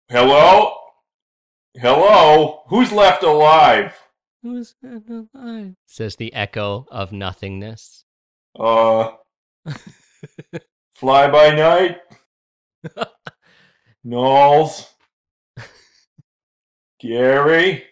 [0.09, 0.73] Hello?
[1.75, 2.63] Hello?
[2.67, 3.93] Who's left alive?
[4.43, 5.75] Who's left alive?
[5.87, 8.03] Says the echo of nothingness.
[8.59, 9.11] Uh
[10.95, 11.99] Fly by night?
[14.03, 14.94] Nauls?
[16.99, 17.83] Gary?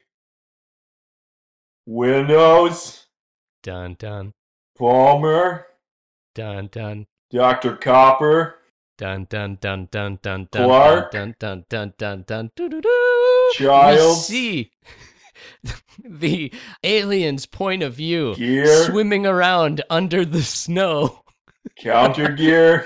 [1.85, 3.05] Windows?
[3.61, 4.33] Dun dun
[4.77, 5.65] Palmer?
[6.35, 7.05] dun dun.
[7.31, 7.75] Dr.
[7.77, 8.55] Copper?
[8.97, 11.11] Dun dun dun dun dun dun Clark?
[11.11, 13.51] dun dun dun dun dun dun doo, doo.
[13.59, 14.71] We see
[16.03, 16.51] the
[16.83, 18.85] alien's point of view Gear?
[18.85, 21.23] swimming around under the snow.
[21.77, 22.85] Counter gear?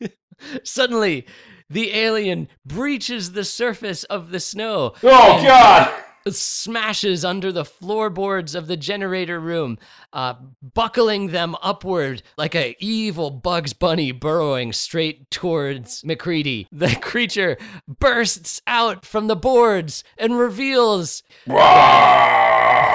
[0.64, 1.26] Suddenly,
[1.70, 6.04] the alien breaches the surface of the snow, Oh god!
[6.28, 9.78] smashes under the floorboards of the generator room,
[10.12, 16.66] uh, buckling them upward like a evil Bugs Bunny burrowing straight towards MacReady.
[16.70, 17.56] The creature
[17.88, 22.90] bursts out from the boards and reveals Rawr!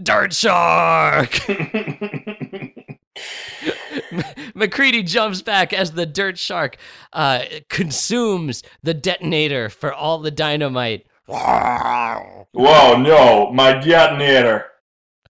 [0.00, 1.38] Dirt Shark.
[4.54, 6.76] MacReady jumps back as the dirt shark
[7.12, 11.06] uh, consumes the detonator for all the dynamite.
[11.26, 14.66] Whoa, no, my detonator.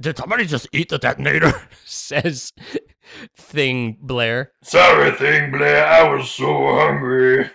[0.00, 1.52] Did somebody just eat the detonator?
[1.84, 2.52] Says
[3.36, 4.52] Thing Blair.
[4.62, 7.50] Sorry, thing, Blair, I was so hungry.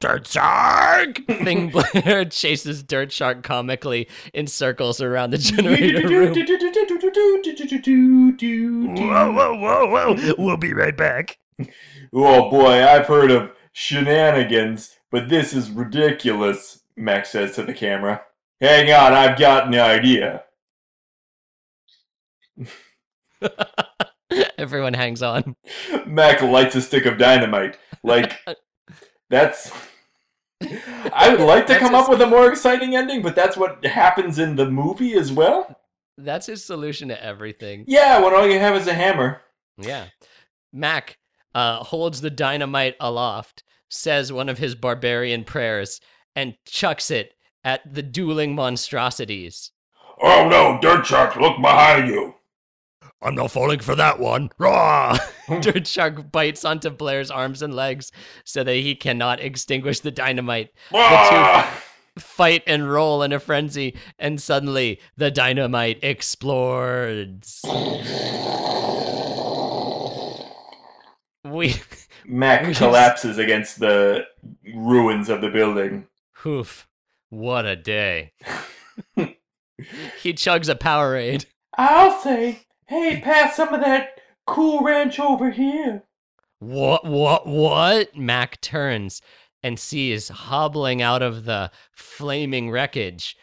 [0.00, 1.20] Dirt Shark!
[1.26, 6.32] Thing Blair chases Dirt Shark comically in circles around the generator room.
[8.96, 10.34] Whoa, whoa, whoa, whoa.
[10.38, 11.38] We'll be right back.
[12.12, 18.22] Oh boy, I've heard of shenanigans, but this is ridiculous, Max says to the camera.
[18.60, 20.44] Hang on, I've got an idea.
[24.58, 25.56] Everyone hangs on.
[26.06, 27.78] Mac lights a stick of dynamite.
[28.02, 28.38] Like,
[29.30, 29.70] that's.
[30.62, 33.84] I would like to come his- up with a more exciting ending, but that's what
[33.84, 35.74] happens in the movie as well.
[36.18, 37.84] That's his solution to everything.
[37.88, 39.40] Yeah, when all you have is a hammer.
[39.78, 40.06] Yeah.
[40.72, 41.16] Mac
[41.54, 46.00] uh, holds the dynamite aloft, says one of his barbarian prayers,
[46.36, 47.32] and chucks it
[47.64, 49.72] at the dueling monstrosities.
[50.22, 52.34] Oh no, Dirt Shark, look behind you.
[53.22, 54.50] I'm not falling for that one.
[54.58, 55.18] Raw!
[55.60, 58.10] Dirt Shark bites onto Blair's arms and legs
[58.44, 60.70] so that he cannot extinguish the dynamite.
[60.94, 61.82] Ah!
[62.18, 67.62] fight and roll in a frenzy, and suddenly the dynamite explodes.
[71.44, 71.74] We,
[72.26, 74.24] Mac Which is- collapses against the
[74.74, 76.06] ruins of the building.
[76.44, 76.86] oof,
[77.30, 78.32] what a day.
[79.16, 81.46] he chugs a Powerade.
[81.78, 82.60] I'll say,
[82.90, 86.02] hey, pass some of that Cool Ranch over here.
[86.58, 88.16] What, what, what?
[88.16, 89.22] Mac turns
[89.62, 93.36] and sees hobbling out of the flaming wreckage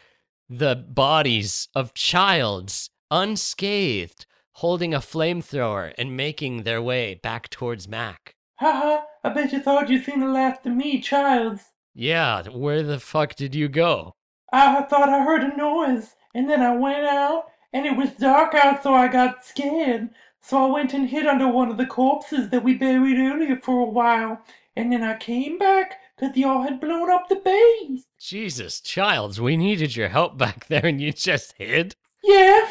[0.50, 8.34] the bodies of childs, unscathed, holding a flamethrower and making their way back towards Mac.
[8.56, 11.72] Haha, I bet you thought you'd seen the last of me, Childs.
[11.94, 14.14] Yeah, where the fuck did you go?
[14.52, 18.54] I thought I heard a noise, and then I went out, and it was dark
[18.54, 20.10] out, so I got scared.
[20.40, 23.80] So I went and hid under one of the corpses that we buried earlier for
[23.80, 24.40] a while,
[24.76, 28.04] and then I came back, 'cause y'all had blown up the base.
[28.18, 31.94] Jesus, Childs, we needed your help back there and you just hid?
[32.22, 32.68] Yeah,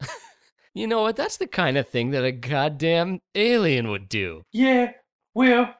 [0.74, 1.14] You know what?
[1.16, 4.42] That's the kind of thing that a goddamn alien would do.
[4.52, 4.92] yeah,
[5.34, 5.74] well,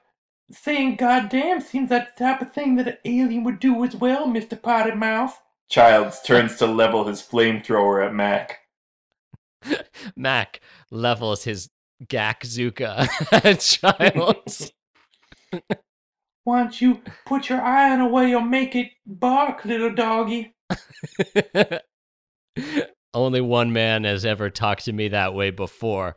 [0.52, 4.26] saying goddamn seems like the type of thing that an alien would do as well,
[4.26, 4.60] Mr.
[4.60, 5.40] Potted Mouth.
[5.74, 8.60] Childs turns to level his flamethrower at Mac.
[10.16, 10.60] Mac
[10.92, 11.68] levels his
[12.04, 13.08] Gakzuka
[13.44, 14.72] at Childs.
[16.44, 20.54] Why don't you put your iron away or make it bark, little doggy?
[23.12, 26.16] Only one man has ever talked to me that way before,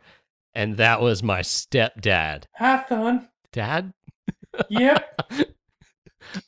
[0.53, 2.43] and that was my stepdad.
[2.57, 3.27] Hi, son.
[3.51, 3.91] Dad?
[4.69, 5.21] Yep,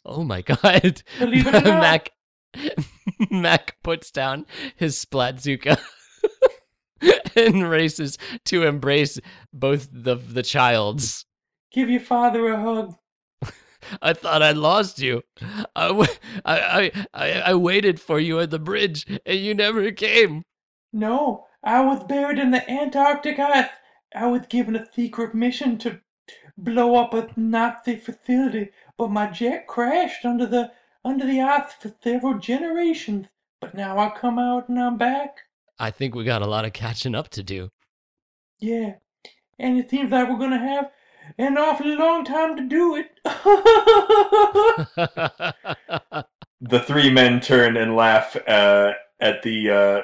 [0.05, 1.01] Oh my god.
[1.19, 1.81] believe it or not.
[1.81, 2.09] Mac
[3.31, 4.45] Mac puts down
[4.75, 5.79] his Splatzuka
[7.35, 9.19] and races to embrace
[9.53, 11.25] both the the childs.
[11.71, 12.95] Give your father a hug.
[14.01, 15.21] I thought I'd lost you.
[15.75, 16.09] I, w-
[16.43, 20.43] I, I, I, I waited for you at the bridge, and you never came.
[20.91, 23.69] No, I was buried in the Antarctic ice.
[24.15, 26.01] I was given a secret mission to
[26.57, 30.71] blow up a Nazi facility, but my jet crashed under the
[31.03, 33.27] under the earth for several generations.
[33.61, 35.37] But now I come out and I'm back.
[35.77, 37.69] I think we got a lot of catching up to do.
[38.59, 38.95] Yeah,
[39.57, 40.91] and it seems like we're gonna have
[41.37, 43.09] an awfully long time to do it.
[46.61, 50.01] The three men turn and laugh uh, at the uh,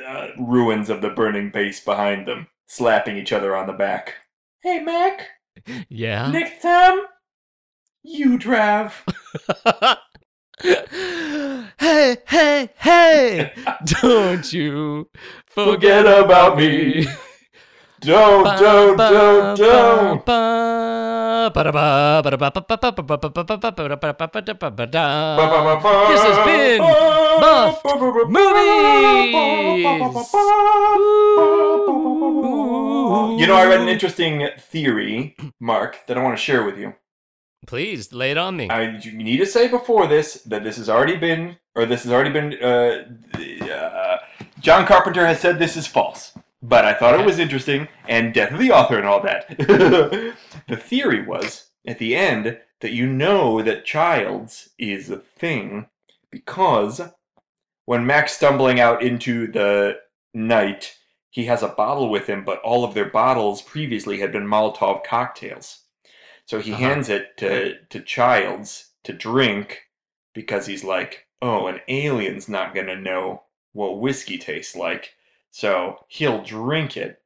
[0.00, 4.14] uh, ruins of the burning base behind them, slapping each other on the back.
[4.62, 5.26] hey, Mac.
[5.88, 6.30] yeah.
[6.30, 7.00] Next time,
[8.06, 9.04] you drive.
[10.62, 13.52] hey, hey, hey!
[14.02, 15.10] Don't you
[15.48, 17.06] Forget forget about me.
[18.00, 20.26] Don't, don't, don't, don't.
[26.08, 26.80] This has been
[27.40, 27.84] Muffed
[28.28, 29.84] Movies.
[33.40, 36.94] You know, I read an interesting theory, Mark, that I want to share with you.
[37.66, 38.68] Please lay it on me.
[38.68, 42.12] I, you need to say before this that this has already been, or this has
[42.12, 42.54] already been.
[42.62, 44.18] Uh, uh,
[44.60, 48.52] John Carpenter has said this is false, but I thought it was interesting, and death
[48.52, 49.48] of the author and all that.
[50.68, 55.86] the theory was at the end that you know that Childs is a thing
[56.30, 57.00] because
[57.86, 59.98] when Mac's stumbling out into the
[60.34, 60.96] night,
[61.30, 65.04] he has a bottle with him, but all of their bottles previously had been Molotov
[65.04, 65.85] cocktails.
[66.46, 66.82] So he Uh-huh.
[66.88, 69.82] hands it to, to Childs to drink
[70.34, 75.14] because he's like, oh, an alien's not going to know what whiskey tastes like.
[75.50, 77.22] So he'll drink it,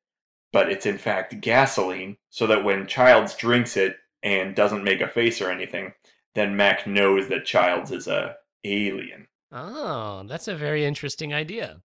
[0.53, 5.09] but it's in fact gasoline, so that when Childs drinks it and doesn't make a
[5.09, 5.95] face or anything,
[6.35, 9.29] then Mac knows that Childs is a alien.
[9.53, 11.83] Oh, that's a very interesting idea.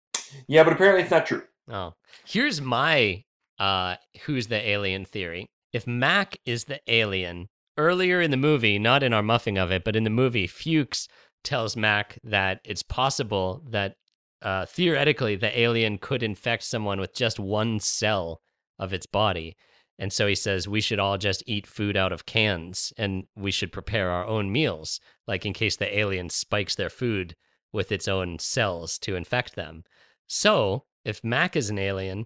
[0.47, 1.43] Yeah, but apparently it's not true.
[1.69, 1.93] Oh,
[2.25, 3.23] here's my
[3.59, 3.95] uh,
[4.25, 5.49] who's the alien theory.
[5.73, 9.83] If Mac is the alien, earlier in the movie, not in our muffing of it,
[9.83, 11.07] but in the movie, Fuchs
[11.43, 13.95] tells Mac that it's possible that
[14.41, 18.41] uh, theoretically the alien could infect someone with just one cell
[18.77, 19.55] of its body.
[19.99, 23.51] And so he says we should all just eat food out of cans and we
[23.51, 27.35] should prepare our own meals, like in case the alien spikes their food
[27.71, 29.83] with its own cells to infect them.
[30.27, 32.25] So, if Mac is an alien,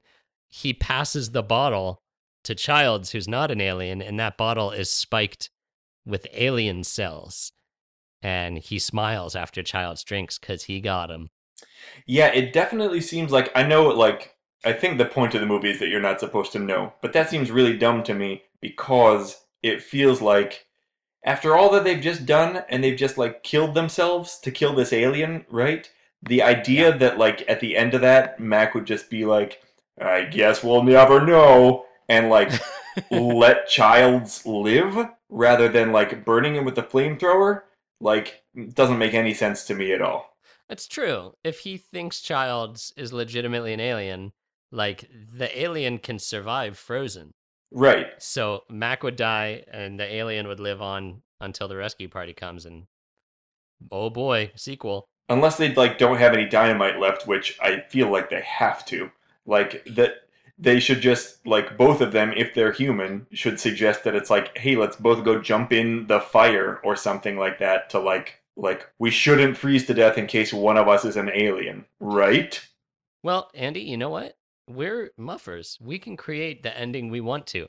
[0.49, 2.01] he passes the bottle
[2.43, 5.49] to Childs, who's not an alien, and that bottle is spiked
[6.05, 7.51] with alien cells.
[8.21, 11.29] And he smiles after Childs drinks because he got him.
[12.05, 14.35] Yeah, it definitely seems like I know like
[14.65, 17.13] I think the point of the movie is that you're not supposed to know, but
[17.13, 20.65] that seems really dumb to me because it feels like
[21.23, 24.93] after all that they've just done and they've just like killed themselves to kill this
[24.93, 25.89] alien, right?
[26.23, 29.61] The idea that like at the end of that, Mac would just be like,
[29.99, 32.51] I guess we'll never know, and like
[33.11, 37.61] let Childs live rather than like burning him with the flamethrower,
[37.99, 38.43] like
[38.73, 40.37] doesn't make any sense to me at all.
[40.69, 41.33] It's true.
[41.43, 44.33] If he thinks Childs is legitimately an alien,
[44.71, 47.31] like the alien can survive frozen.
[47.71, 48.07] Right.
[48.19, 52.65] So Mac would die and the alien would live on until the rescue party comes
[52.65, 52.85] and
[53.91, 55.05] oh boy, sequel.
[55.29, 59.11] Unless they like don't have any dynamite left, which I feel like they have to.
[59.45, 60.26] Like that
[60.57, 64.57] they should just like both of them if they're human should suggest that it's like
[64.57, 68.89] hey let's both go jump in the fire or something like that to like like
[68.97, 72.67] we shouldn't freeze to death in case one of us is an alien right
[73.23, 74.35] Well, Andy, you know what?
[74.69, 75.77] We're muffers.
[75.81, 77.67] We can create the ending we want to.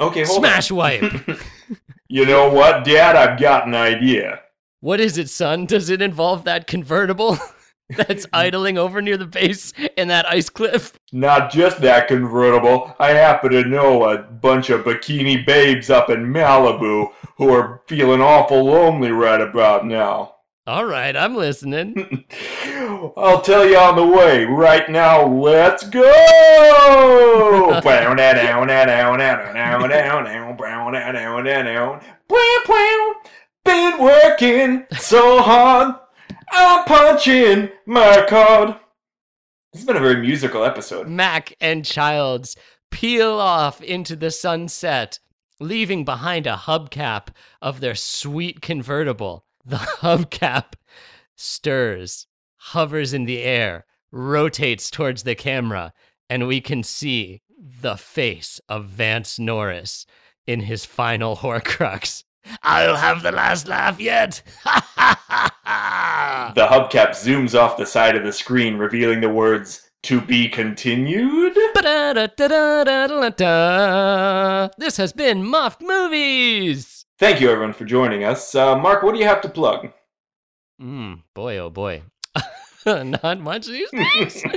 [0.00, 1.04] okay hold Smash wipe.
[2.08, 4.40] you know what dad i've got an idea
[4.80, 5.64] what is it, son?
[5.66, 7.38] Does it involve that convertible
[7.96, 10.98] that's idling over near the base in that ice cliff?
[11.12, 16.24] not just that convertible i happen to know a bunch of bikini babes up in
[16.32, 17.06] malibu
[17.36, 22.24] who are feeling awful lonely right about now All right, I'm listening.
[23.16, 24.44] I'll tell you on the way.
[24.44, 26.06] Right now, let's go!
[33.64, 35.94] Been working so hard,
[36.52, 38.76] I'm punching my card.
[39.72, 41.08] This has been a very musical episode.
[41.08, 42.56] Mac and Childs
[42.90, 45.18] peel off into the sunset,
[45.58, 47.28] leaving behind a hubcap
[47.62, 49.46] of their sweet convertible.
[49.64, 50.74] The hubcap
[51.36, 52.26] stirs,
[52.56, 55.94] hovers in the air, rotates towards the camera,
[56.28, 60.04] and we can see the face of Vance Norris
[60.46, 62.24] in his final Horcrux.
[62.62, 64.42] I'll have the last laugh yet.
[64.64, 66.52] Ha ha ha ha!
[66.54, 71.56] The hubcap zooms off the side of the screen, revealing the words, to be continued?
[74.78, 77.06] This has been Muffed Movies.
[77.18, 78.54] Thank you, everyone, for joining us.
[78.54, 79.92] Uh, Mark, what do you have to plug?
[80.80, 82.02] Mm, boy, oh boy.
[82.86, 84.42] Not much these days.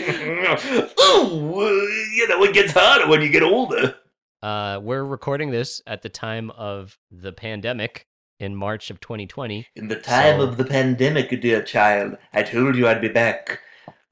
[0.97, 1.69] oh,
[2.15, 3.95] you know, it gets harder when you get older.
[4.45, 8.05] Uh, we're recording this at the time of the pandemic
[8.39, 9.65] in March of 2020.
[9.75, 13.59] In the time So- of the pandemic, dear child, I told you I'd be back.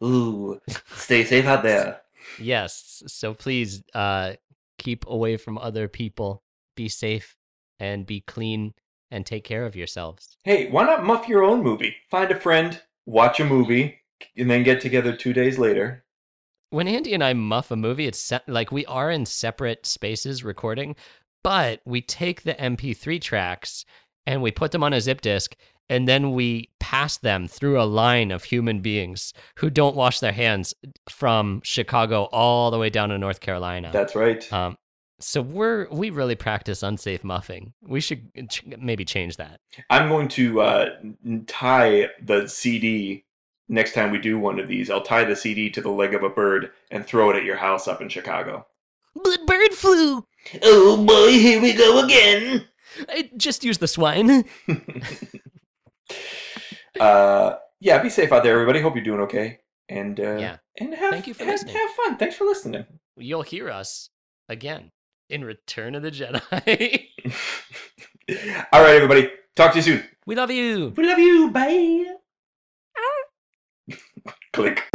[0.03, 0.59] Ooh,
[0.95, 2.01] stay safe out there.
[2.39, 4.33] Yes, so please uh,
[4.79, 6.41] keep away from other people.
[6.75, 7.37] Be safe
[7.79, 8.73] and be clean
[9.11, 10.35] and take care of yourselves.
[10.45, 11.95] Hey, why not muff your own movie?
[12.09, 13.99] Find a friend, watch a movie,
[14.35, 16.02] and then get together two days later.
[16.73, 20.43] When Andy and I muff a movie, it's se- like we are in separate spaces
[20.43, 20.95] recording,
[21.43, 23.85] but we take the MP3 tracks
[24.25, 25.55] and we put them on a zip disk
[25.87, 30.31] and then we pass them through a line of human beings who don't wash their
[30.31, 30.73] hands
[31.09, 33.91] from Chicago all the way down to North Carolina.
[33.93, 34.51] That's right.
[34.51, 34.75] um,
[35.19, 37.73] so we're we really practice unsafe muffing.
[37.81, 39.59] We should ch- maybe change that.
[39.89, 40.89] I'm going to uh,
[41.47, 43.25] tie the CD
[43.69, 44.89] next time we do one of these.
[44.89, 47.57] I'll tie the CD to the leg of a bird and throw it at your
[47.57, 48.65] house up in Chicago.
[49.15, 50.25] But bird flu.
[50.63, 52.65] Oh boy, here we go again.
[53.09, 54.45] I just use the swine.
[56.99, 58.81] uh, yeah, be safe out there, everybody.
[58.81, 59.59] Hope you're doing okay.
[59.89, 60.57] And uh, Yeah.
[60.79, 61.75] and have, Thank you for have, listening.
[61.75, 62.17] have fun.
[62.17, 62.85] Thanks for listening.
[63.17, 64.09] You'll hear us
[64.49, 64.91] again
[65.29, 67.07] in Return of the Jedi.
[68.71, 69.29] All right, everybody.
[69.55, 70.03] Talk to you soon.
[70.25, 70.93] we love you.
[70.95, 71.51] We love you.
[71.51, 72.05] Bye.
[74.53, 74.87] Click.